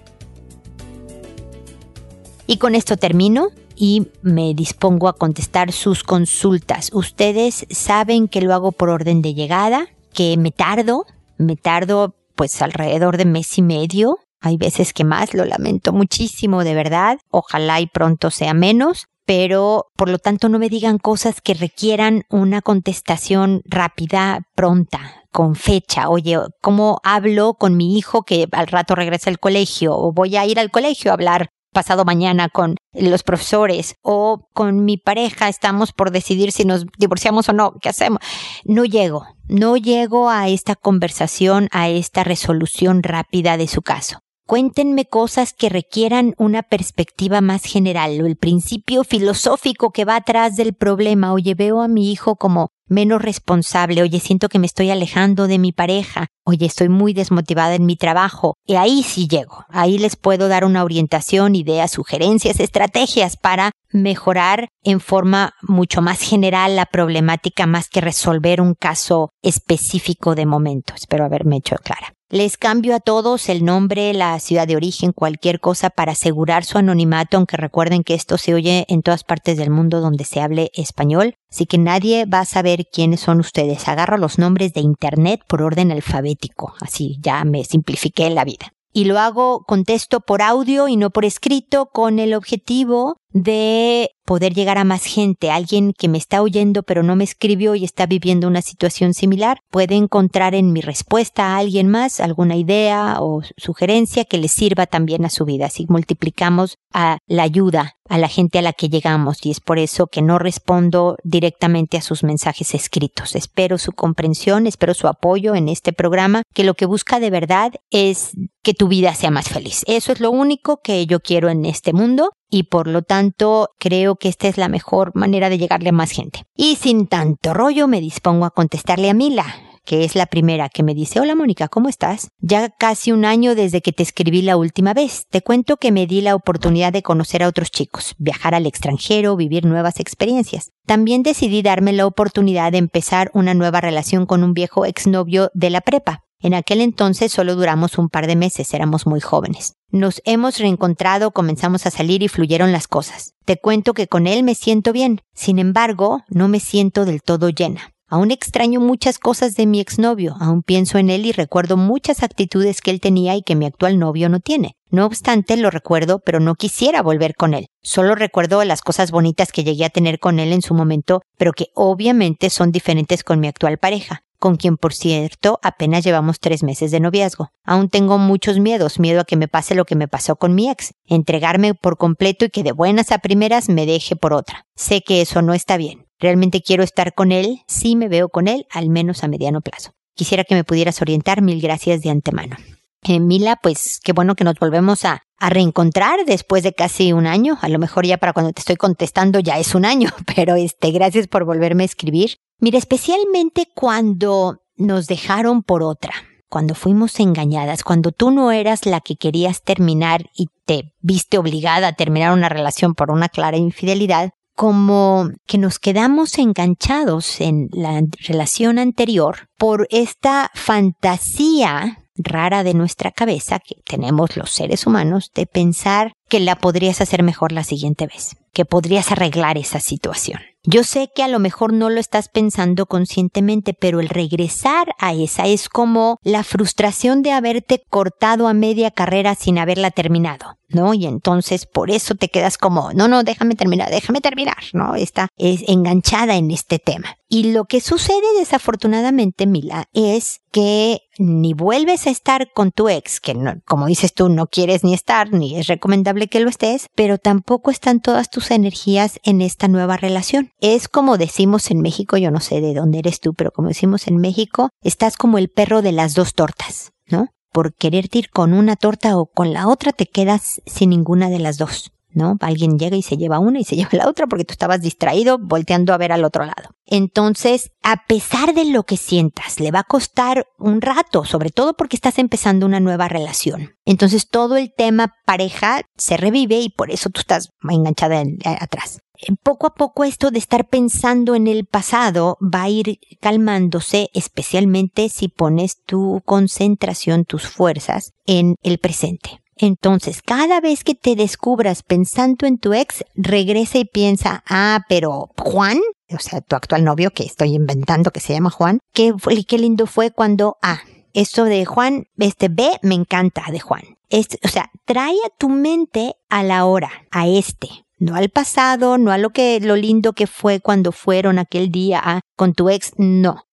Y 2.47 2.59
con 2.59 2.75
esto 2.75 2.97
termino 2.97 3.49
y 3.77 4.09
me 4.21 4.53
dispongo 4.53 5.09
a 5.09 5.15
contestar 5.15 5.73
sus 5.73 6.03
consultas. 6.03 6.91
Ustedes 6.93 7.65
saben 7.71 8.29
que 8.29 8.43
lo 8.43 8.53
hago 8.53 8.73
por 8.73 8.91
orden 8.91 9.23
de 9.23 9.35
llegada 9.35 9.87
que 10.13 10.37
me 10.37 10.51
tardo, 10.51 11.07
me 11.39 11.57
tardo 11.57 12.15
pues 12.35 12.61
alrededor 12.61 13.17
de 13.17 13.25
mes 13.25 13.57
y 13.57 13.63
medio. 13.63 14.19
Hay 14.43 14.57
veces 14.57 14.93
que 14.93 15.05
más, 15.05 15.35
lo 15.35 15.45
lamento 15.45 15.93
muchísimo, 15.93 16.65
de 16.65 16.75
verdad. 16.75 17.19
Ojalá 17.31 17.81
y 17.81 17.87
pronto 17.87 18.31
sea 18.31 18.55
menos, 18.55 19.07
pero 19.25 19.87
por 19.97 20.09
lo 20.09 20.19
tanto 20.19 20.49
no 20.49 20.59
me 20.59 20.69
digan 20.69 20.99
cosas 20.99 21.41
que 21.41 21.55
requieran 21.55 22.25
una 22.29 22.61
contestación 22.61 23.63
rápida, 23.65 24.41
pronta, 24.55 25.23
con 25.31 25.55
fecha. 25.55 26.09
Oye, 26.09 26.39
¿cómo 26.61 26.99
hablo 27.05 27.55
con 27.55 27.77
mi 27.77 27.97
hijo 27.97 28.23
que 28.25 28.49
al 28.51 28.67
rato 28.67 28.97
regresa 28.97 29.31
al 29.31 29.39
colegio? 29.39 29.97
O 29.97 30.13
voy 30.13 30.37
a 30.37 30.45
ir 30.45 30.59
al 30.59 30.71
colegio 30.71 31.13
a 31.13 31.15
hablar 31.15 31.51
pasado 31.73 32.05
mañana 32.05 32.49
con 32.49 32.77
los 32.93 33.23
profesores 33.23 33.95
o 34.03 34.49
con 34.53 34.85
mi 34.85 34.99
pareja 34.99 35.49
estamos 35.49 35.93
por 35.93 36.11
decidir 36.11 36.53
si 36.53 36.65
nos 36.65 36.85
divorciamos 36.99 37.49
o 37.49 37.53
no, 37.53 37.73
¿qué 37.81 37.89
hacemos? 37.89 38.19
No 38.65 38.85
llego, 38.85 39.25
no 39.49 39.77
llego 39.77 40.29
a 40.29 40.49
esta 40.49 40.77
conversación, 40.77 41.69
a 41.73 41.89
esta 41.89 42.25
resolución 42.25 43.03
rápida 43.03 43.57
de 43.57 43.69
su 43.69 43.83
caso. 43.83 44.22
Cuéntenme 44.47 45.05
cosas 45.05 45.53
que 45.53 45.69
requieran 45.69 46.35
una 46.37 46.63
perspectiva 46.63 47.41
más 47.41 47.65
general 47.65 48.21
o 48.21 48.27
el 48.27 48.37
principio 48.37 49.05
filosófico 49.05 49.91
que 49.91 50.05
va 50.05 50.17
atrás 50.17 50.57
del 50.57 50.75
problema. 50.75 51.33
Oye, 51.33 51.55
veo 51.55 51.81
a 51.81 51.89
mi 51.89 52.11
hijo 52.11 52.37
como 52.37 52.71
menos 52.87 53.23
responsable. 53.23 54.03
Oye, 54.03 54.21
siento 54.21 54.49
que 54.49 54.59
me 54.59 54.67
estoy 54.67 54.91
alejando 54.91 55.47
de 55.47 55.59
mi 55.59 55.73
pareja. 55.73 56.27
Oye, 56.45 56.67
estoy 56.67 56.89
muy 56.89 57.15
desmotivada 57.15 57.75
en 57.75 57.87
mi 57.87 57.97
trabajo. 57.97 58.55
Y 58.67 58.75
ahí 58.75 59.03
sí 59.03 59.27
llego. 59.29 59.65
Ahí 59.69 59.99
les 59.99 60.17
puedo 60.17 60.49
dar 60.49 60.65
una 60.65 60.85
orientación, 60.85 61.57
ideas, 61.57 61.91
sugerencias, 61.93 62.61
estrategias 62.61 63.37
para 63.37 63.71
mejorar 63.93 64.69
en 64.83 65.01
forma 65.01 65.55
mucho 65.63 66.03
más 66.03 66.21
general 66.21 66.77
la 66.77 66.87
problemática 66.87 67.67
más 67.67 67.89
que 67.89 68.01
resolver 68.01 68.61
un 68.61 68.75
caso 68.75 69.31
específico 69.43 70.35
de 70.35 70.47
momento. 70.47 70.95
Espero 70.95 71.25
haberme 71.25 71.57
hecho 71.57 71.77
clara. 71.77 72.15
Les 72.33 72.57
cambio 72.57 72.95
a 72.95 73.01
todos 73.01 73.51
el 73.51 73.63
nombre, 73.63 74.15
la 74.15 74.41
ciudad 74.41 74.67
de 74.67 74.75
origen, 74.75 75.13
cualquier 75.13 75.61
cosa 75.61 75.91
para 75.91 76.13
asegurar 76.13 76.65
su 76.65 76.79
anonimato, 76.79 77.37
aunque 77.37 77.59
recuerden 77.59 78.05
que 78.05 78.15
esto 78.15 78.39
se 78.39 78.55
oye 78.55 78.87
en 78.89 79.03
todas 79.03 79.23
partes 79.23 79.59
del 79.59 79.69
mundo 79.69 80.01
donde 80.01 80.25
se 80.25 80.41
hable 80.41 80.71
español, 80.73 81.35
así 81.51 81.67
que 81.67 81.77
nadie 81.77 82.25
va 82.25 82.41
a 82.41 82.47
saber 82.47 82.87
quiénes 82.91 83.21
son 83.21 83.39
ustedes. 83.39 83.87
Agarro 83.87 84.17
los 84.17 84.39
nombres 84.39 84.73
de 84.73 84.81
Internet 84.81 85.43
por 85.47 85.61
orden 85.61 85.93
alfabético, 85.93 86.73
así 86.81 87.19
ya 87.21 87.45
me 87.45 87.65
simplifiqué 87.65 88.31
la 88.31 88.47
vida. 88.47 88.73
Y 88.95 89.05
lo 89.05 89.19
hago, 89.19 89.65
contesto 89.67 90.21
por 90.21 90.41
audio 90.41 90.89
y 90.89 90.97
no 90.97 91.11
por 91.11 91.27
escrito 91.27 91.91
con 91.93 92.19
el 92.19 92.33
objetivo 92.33 93.19
de 93.33 94.11
poder 94.25 94.55
llegar 94.55 94.79
a 94.79 94.85
más 94.85 95.05
gente. 95.05 95.51
Alguien 95.51 95.93
que 95.93 96.09
me 96.09 96.19
está 96.19 96.43
oyendo 96.43 96.83
pero 96.83 97.03
no 97.03 97.17
me 97.17 97.25
escribió 97.25 97.75
y 97.75 97.85
está 97.85 98.07
viviendo 98.07 98.47
una 98.49 98.63
situación 98.63 99.15
similar 99.15 99.59
puede 99.71 99.97
encontrar 99.97 100.55
en 100.55 100.73
mi 100.73 100.81
respuesta 100.81 101.47
a 101.47 101.59
alguien 101.59 101.89
más 101.89 102.21
alguna 102.21 102.57
idea 102.57 103.17
o 103.21 103.43
sugerencia 103.57 104.25
que 104.25 104.39
le 104.39 104.49
sirva 104.49 104.87
también 104.87 105.25
a 105.25 105.31
su 105.31 105.45
vida. 105.45 105.67
Así 105.67 105.87
multiplicamos 105.89 106.77
a 106.93 107.19
la 107.27 107.43
ayuda 107.43 107.97
a 108.09 108.19
la 108.19 108.29
gente 108.29 108.59
a 108.59 108.63
la 108.63 108.75
que 108.75 108.89
llegamos 108.89 109.45
y 109.47 109.51
es 109.51 109.61
por 109.61 109.79
eso 109.79 110.07
que 110.07 110.23
no 110.23 110.39
respondo 110.39 111.17
directamente 111.25 111.97
a 111.97 112.03
sus 112.03 112.25
mensajes 112.25 112.75
escritos. 112.75 113.35
Espero 113.35 113.79
su 113.79 113.93
comprensión, 113.93 114.67
espero 114.67 114.93
su 114.93 115.09
apoyo 115.09 115.55
en 115.55 115.69
este 115.69 115.93
programa 115.93 116.43
que 116.55 116.65
lo 116.65 116.75
que 116.75 116.85
busca 116.85 117.21
de 117.21 117.31
verdad 117.31 117.73
es 117.91 118.33
que 118.63 118.75
tu 118.75 118.89
vida 118.89 119.15
sea 119.15 119.31
más 119.31 119.49
feliz. 119.49 119.83
Eso 119.87 120.13
es 120.13 120.21
lo 120.21 120.31
único 120.31 120.81
que 120.83 121.07
yo 121.07 121.21
quiero 121.21 121.49
en 121.49 121.65
este 121.65 121.93
mundo 121.93 122.33
y 122.53 122.65
por 122.65 122.87
lo 122.87 123.01
tanto 123.01 123.71
creo 123.79 124.17
que 124.17 124.29
esta 124.29 124.47
es 124.47 124.59
la 124.59 124.69
mejor 124.69 125.13
manera 125.15 125.49
de 125.49 125.57
llegarle 125.57 125.89
a 125.89 125.93
más 125.93 126.11
gente. 126.11 126.45
Y 126.55 126.77
sin 126.77 127.07
tanto 127.07 127.55
rollo 127.55 127.89
me 127.89 128.03
dispongo 128.03 128.45
a 128.45 128.51
contestarle 128.51 129.09
a 129.09 129.15
Mila, 129.15 129.47
que 129.87 130.05
es 130.05 130.15
la 130.15 130.27
primera 130.27 130.69
que 130.69 130.83
me 130.83 130.95
dice, 130.95 131.19
hola 131.19 131.35
Mónica, 131.35 131.69
¿cómo 131.69 131.89
estás? 131.89 132.29
Ya 132.41 132.69
casi 132.69 133.11
un 133.11 133.25
año 133.25 133.55
desde 133.55 133.81
que 133.81 133.93
te 133.93 134.03
escribí 134.03 134.43
la 134.43 134.59
última 134.59 134.93
vez. 134.93 135.27
Te 135.31 135.41
cuento 135.41 135.79
que 135.79 135.93
me 135.93 136.07
di 136.07 136.21
la 136.21 136.35
oportunidad 136.35 136.93
de 136.93 137.03
conocer 137.03 137.43
a 137.43 137.49
otros 137.49 137.71
chicos, 137.71 138.15
viajar 138.19 138.55
al 138.55 138.67
extranjero, 138.67 139.35
vivir 139.35 139.65
nuevas 139.65 139.99
experiencias. 139.99 140.73
También 140.87 141.23
decidí 141.23 141.63
darme 141.63 141.95
la 141.95 142.07
oportunidad 142.07 142.71
de 142.71 142.79
empezar 142.79 143.31
una 143.33 143.55
nueva 143.55 143.81
relación 143.81 144.27
con 144.27 144.45
un 144.45 144.53
viejo 144.53 144.85
exnovio 144.85 145.51
de 145.55 145.71
la 145.71 145.81
prepa. 145.81 146.21
En 146.39 146.53
aquel 146.53 146.83
entonces 146.83 147.33
solo 147.33 147.55
duramos 147.55 147.97
un 147.97 148.11
par 148.11 148.27
de 148.27 148.37
meses, 148.37 148.75
éramos 148.75 149.07
muy 149.07 149.21
jóvenes. 149.21 149.75
Nos 149.95 150.23
hemos 150.25 150.59
reencontrado, 150.59 151.33
comenzamos 151.33 151.85
a 151.85 151.91
salir 151.91 152.23
y 152.23 152.29
fluyeron 152.29 152.73
las 152.73 152.89
cosas. 152.89 153.35
Te 153.45 153.59
cuento 153.59 153.93
que 153.93 154.09
con 154.09 154.27
él 154.27 154.43
me 154.43 154.55
siento 154.55 154.91
bien, 154.91 155.21
sin 155.35 155.59
embargo, 155.59 156.23
no 156.29 156.49
me 156.49 156.61
siento 156.61 157.05
del 157.05 157.21
todo 157.21 157.51
llena. 157.51 157.93
Aún 158.09 158.31
extraño 158.31 158.81
muchas 158.81 159.19
cosas 159.19 159.55
de 159.55 159.67
mi 159.67 159.81
exnovio, 159.81 160.35
aún 160.41 160.63
pienso 160.63 160.97
en 160.97 161.11
él 161.11 161.27
y 161.27 161.33
recuerdo 161.33 161.77
muchas 161.77 162.23
actitudes 162.23 162.81
que 162.81 162.91
él 162.91 163.01
tenía 163.01 163.37
y 163.37 163.43
que 163.43 163.55
mi 163.55 163.67
actual 163.67 163.99
novio 163.99 164.31
no 164.31 164.41
tiene. 164.41 164.77
No 164.89 165.05
obstante, 165.05 165.59
lo 165.59 165.71
recuerdo, 165.71 166.21
pero 166.21 166.41
no 166.41 166.55
quisiera 166.55 167.03
volver 167.03 167.35
con 167.35 167.53
él. 167.53 167.67
Solo 167.83 168.15
recuerdo 168.15 168.65
las 168.65 168.81
cosas 168.81 169.11
bonitas 169.11 169.53
que 169.53 169.63
llegué 169.63 169.85
a 169.85 169.91
tener 169.91 170.19
con 170.19 170.41
él 170.41 170.55
en 170.55 170.63
su 170.63 170.73
momento, 170.73 171.21
pero 171.37 171.53
que 171.53 171.67
obviamente 171.75 172.49
son 172.49 172.73
diferentes 172.73 173.25
con 173.25 173.41
mi 173.41 173.47
actual 173.47 173.77
pareja 173.77 174.23
con 174.43 174.57
quien 174.57 174.77
por 174.77 174.93
cierto 174.93 175.61
apenas 175.63 176.03
llevamos 176.03 176.41
tres 176.41 176.65
meses 176.65 176.91
de 176.91 176.99
noviazgo. 176.99 177.51
Aún 177.63 177.89
tengo 177.89 178.19
muchos 178.19 178.59
miedos, 178.59 178.99
miedo 178.99 179.21
a 179.21 179.25
que 179.25 179.37
me 179.37 179.47
pase 179.47 179.77
lo 179.77 179.85
que 179.85 179.95
me 179.95 180.09
pasó 180.09 180.35
con 180.35 180.57
mi 180.57 180.69
ex, 180.69 180.95
entregarme 181.07 181.75
por 181.75 181.97
completo 181.97 182.47
y 182.47 182.51
que 182.51 182.65
de 182.65 182.73
buenas 182.73 183.13
a 183.13 183.19
primeras 183.19 183.69
me 183.69 183.87
deje 183.87 184.17
por 184.17 184.33
otra. 184.33 184.67
Sé 184.75 185.01
que 185.03 185.21
eso 185.21 185.43
no 185.43 185.55
está 185.55 185.77
bien. 185.77 186.09
Realmente 186.19 186.61
quiero 186.61 186.83
estar 186.83 187.15
con 187.15 187.31
él, 187.31 187.61
sí 187.69 187.95
me 187.95 188.09
veo 188.09 188.31
con 188.31 188.49
él, 188.49 188.67
al 188.73 188.89
menos 188.89 189.23
a 189.23 189.29
mediano 189.29 189.61
plazo. 189.61 189.93
Quisiera 190.17 190.43
que 190.43 190.57
me 190.57 190.65
pudieras 190.65 191.01
orientar, 191.01 191.41
mil 191.41 191.61
gracias 191.61 192.03
de 192.03 192.11
antemano. 192.11 192.57
Eh, 193.03 193.19
Mila, 193.19 193.57
pues 193.57 194.01
qué 194.03 194.13
bueno 194.13 194.37
que 194.37 194.45
nos 194.45 194.59
volvemos 194.59 195.05
a, 195.05 195.23
a 195.39 195.51
reencontrar 195.51 196.25
después 196.25 196.63
de 196.63 196.73
casi 196.73 197.13
un 197.13 197.27
año. 197.27 197.59
A 197.61 197.69
lo 197.69 197.81
mejor 197.81 198.07
ya 198.07 198.17
para 198.17 198.33
cuando 198.33 198.53
te 198.53 198.61
estoy 198.61 198.77
contestando 198.77 199.41
ya 199.41 199.59
es 199.59 199.75
un 199.75 199.85
año, 199.85 200.11
pero 200.37 200.55
este, 200.55 200.93
gracias 200.93 201.27
por 201.27 201.45
volverme 201.45 201.83
a 201.83 201.87
escribir. 201.87 202.39
Mira, 202.61 202.79
especialmente 202.79 203.67
cuando 203.75 204.61
nos 204.77 205.09
dejaron 205.09 205.65
por 205.65 205.83
otra, 205.83 206.13
cuando 206.49 206.77
fuimos 206.77 207.19
engañadas, 207.19 207.83
cuando 207.83 208.13
tú 208.13 208.31
no 208.31 208.53
eras 208.53 208.87
la 208.87 209.01
que 209.01 209.17
querías 209.17 209.63
terminar 209.63 210.27
y 210.37 210.47
te 210.65 210.95
viste 211.01 211.39
obligada 211.39 211.89
a 211.89 211.93
terminar 211.95 212.33
una 212.33 212.49
relación 212.49 212.95
por 212.95 213.11
una 213.11 213.29
clara 213.29 213.57
infidelidad, 213.57 214.31
como 214.55 215.31
que 215.47 215.59
nos 215.59 215.79
quedamos 215.79 216.39
enganchados 216.39 217.41
en 217.41 217.69
la 217.73 218.01
relación 218.29 218.79
anterior 218.79 219.49
por 219.57 219.89
esta 219.91 220.51
fantasía 220.55 222.02
rara 222.17 222.63
de 222.65 222.75
nuestra 222.75 223.11
cabeza 223.11 223.59
que 223.59 223.77
tenemos 223.87 224.37
los 224.37 224.51
seres 224.51 224.87
humanos 224.87 225.31
de 225.35 225.47
pensar 225.47 226.13
que 226.29 226.41
la 226.41 226.57
podrías 226.57 227.01
hacer 227.01 227.23
mejor 227.23 227.53
la 227.53 227.65
siguiente 227.65 228.07
vez, 228.07 228.37
que 228.53 228.65
podrías 228.65 229.13
arreglar 229.13 229.59
esa 229.59 229.81
situación. 229.81 230.41
Yo 230.65 230.85
sé 230.85 231.11
que 231.13 231.25
a 231.25 231.29
lo 231.29 231.41
mejor 231.41 231.73
no 231.73 231.91
lo 231.91 231.99
estás 231.99 232.29
pensando 232.29 232.87
conscientemente, 232.87 233.75
pero 233.75 233.99
el 233.99 234.09
regresar 234.09 234.95
a 234.99 235.13
esa 235.13 235.47
es 235.47 235.69
como 235.69 236.19
la 236.23 236.45
frustración 236.45 237.23
de 237.23 237.33
haberte 237.33 237.83
cortado 237.91 238.47
a 238.47 238.55
media 238.55 238.93
carrera 238.93 239.35
sin 239.35 239.59
haberla 239.59 239.91
terminado, 239.91 240.57
¿no? 240.73 240.95
Y 240.95 241.07
entonces 241.07 241.67
por 241.67 241.91
eso 241.91 242.15
te 242.15 242.29
quedas 242.29 242.59
como, 242.59 242.93
no, 242.93 243.09
no, 243.09 243.23
déjame 243.23 243.55
terminar, 243.55 243.91
déjame 243.91 244.21
terminar, 244.21 244.59
¿no? 244.73 244.95
Está 244.95 245.29
es 245.37 245.63
enganchada 245.67 246.37
en 246.37 246.51
este 246.51 246.79
tema. 246.79 247.17
Y 247.29 247.53
lo 247.53 247.65
que 247.65 247.81
sucede 247.81 248.39
desafortunadamente, 248.39 249.47
Mila, 249.47 249.87
es 249.95 250.41
que 250.51 251.01
ni 251.19 251.55
vuelves 251.55 252.07
a 252.07 252.11
estar 252.11 252.53
con 252.53 252.73
tu 252.73 252.91
ex, 252.91 253.21
que 253.21 253.35
como 253.65 253.87
dices 253.87 254.13
tú, 254.13 254.29
no 254.29 254.49
quieres 254.49 254.85
ni 254.85 254.93
estar, 254.93 255.33
ni 255.33 255.57
es 255.59 255.67
recomendable 255.67 256.29
que 256.29 256.41
lo 256.41 256.51
estés, 256.51 256.89
pero 256.95 257.17
tampoco 257.17 257.71
están 257.71 258.01
todas 258.01 258.29
tus 258.29 258.51
energías 258.51 259.19
en 259.25 259.41
esta 259.41 259.67
nueva 259.69 259.97
relación. 259.97 260.51
Es 260.61 260.89
como 260.89 261.17
decimos 261.17 261.71
en 261.71 261.81
México, 261.81 262.19
yo 262.19 262.31
no 262.31 262.41
sé 262.41 262.61
de 262.61 262.75
dónde 262.75 262.99
eres 262.99 263.19
tú, 263.19 263.33
pero 263.33 263.51
como 263.51 263.69
decimos 263.69 264.07
en 264.09 264.19
México, 264.19 264.69
estás 264.83 265.17
como 265.17 265.39
el 265.39 265.49
perro 265.49 265.81
de 265.81 265.93
las 265.93 266.15
dos 266.15 266.35
tortas, 266.35 266.91
¿no? 267.07 267.29
Por 267.53 267.75
quererte 267.75 268.19
ir 268.19 268.31
con 268.31 268.55
una 268.55 268.77
torta 268.77 269.17
o 269.19 269.27
con 269.27 269.53
la 269.53 269.69
otra 269.69 269.93
te 269.93 270.07
quedas 270.07 270.63
sin 270.67 270.91
ninguna 270.91 271.29
de 271.29 271.39
las 271.39 271.59
dos. 271.59 271.93
¿No? 272.15 272.37
Alguien 272.41 272.79
llega 272.79 272.97
y 272.97 273.03
se 273.03 273.17
lleva 273.17 273.39
una 273.39 273.61
y 273.61 273.65
se 273.65 273.77
lleva 273.77 273.91
la 273.93 274.09
otra 274.09 274.27
porque 274.27 274.45
tú 274.45 274.53
estabas 274.53 274.81
distraído 274.81 275.39
volteando 275.39 275.93
a 275.93 275.99
ver 275.99 276.13
al 276.13 276.25
otro 276.25 276.45
lado. 276.45 276.75
Entonces, 276.87 277.73
a 277.83 278.07
pesar 278.07 278.55
de 278.55 278.67
lo 278.67 278.85
que 278.85 278.97
sientas, 278.97 279.61
le 279.61 279.71
va 279.71 279.81
a 279.81 279.85
costar 279.85 280.47
un 280.59 280.81
rato, 280.81 281.25
sobre 281.25 281.51
todo 281.51 281.75
porque 281.75 281.97
estás 281.97 282.19
empezando 282.19 282.67
una 282.67 282.81
nueva 282.81 283.09
relación. 283.09 283.75
Entonces, 283.85 284.29
todo 284.29 284.57
el 284.57 284.73
tema 284.73 285.15
pareja 285.25 285.83
se 285.97 286.17
revive 286.17 286.61
y 286.61 286.69
por 286.69 286.91
eso 286.91 287.11
tú 287.11 287.21
estás 287.21 287.51
enganchada 287.69 288.23
atrás. 288.61 289.01
Poco 289.43 289.69
a 289.69 289.75
poco 289.75 290.05
esto 290.05 290.31
de 290.31 290.39
estar 290.39 290.69
pensando 290.69 291.35
en 291.35 291.47
el 291.47 291.65
pasado 291.67 292.39
va 292.43 292.65
a 292.65 292.69
ir 292.69 292.99
calmándose, 293.21 294.11
especialmente 294.15 295.09
si 295.09 295.29
pones 295.29 295.83
tu 295.85 296.23
concentración, 296.25 297.25
tus 297.25 297.47
fuerzas 297.47 298.13
en 298.27 298.57
el 298.63 298.79
presente. 298.79 299.42
Entonces, 299.57 300.23
cada 300.23 300.61
vez 300.61 300.83
que 300.85 300.95
te 300.95 301.15
descubras 301.15 301.83
pensando 301.83 302.47
en 302.47 302.59
tu 302.59 302.73
ex, 302.73 303.05
regresa 303.15 303.79
y 303.79 303.85
piensa, 303.85 304.43
ah, 304.49 304.81
pero 304.89 305.31
Juan, 305.39 305.79
o 306.11 306.19
sea, 306.19 306.41
tu 306.41 306.57
actual 306.57 306.85
novio, 306.85 307.11
que 307.11 307.25
estoy 307.25 307.55
inventando 307.55 308.11
que 308.11 308.21
se 308.21 308.33
llama 308.33 308.51
Juan, 308.51 308.81
qué, 308.93 309.13
qué 309.47 309.59
lindo 309.59 309.87
fue 309.87 310.11
cuando, 310.11 310.57
ah, 310.63 310.81
esto 311.13 311.45
de 311.45 311.65
Juan, 311.65 312.07
este 312.19 312.49
B 312.49 312.71
me 312.83 312.95
encanta 312.95 313.45
de 313.51 313.61
Juan. 313.61 313.83
o 314.11 314.49
sea, 314.49 314.71
trae 314.85 315.17
a 315.27 315.37
tu 315.39 315.49
mente 315.49 316.15
a 316.29 316.43
la 316.43 316.65
hora, 316.65 316.91
a 317.11 317.27
este, 317.29 317.69
no 317.99 318.17
al 318.17 318.31
pasado, 318.31 318.99
no 318.99 319.13
a 319.13 319.19
lo 319.19 319.31
que, 319.31 319.61
lo 319.61 319.77
lindo 319.77 320.13
que 320.13 320.27
fue 320.27 320.61
cuando 320.61 320.93
fueron 320.93 321.39
aquel 321.39 321.71
día 321.71 322.01
ah, 322.03 322.21
con 322.37 322.55
tu 322.55 322.69
ex, 322.69 322.93
no. 322.97 323.45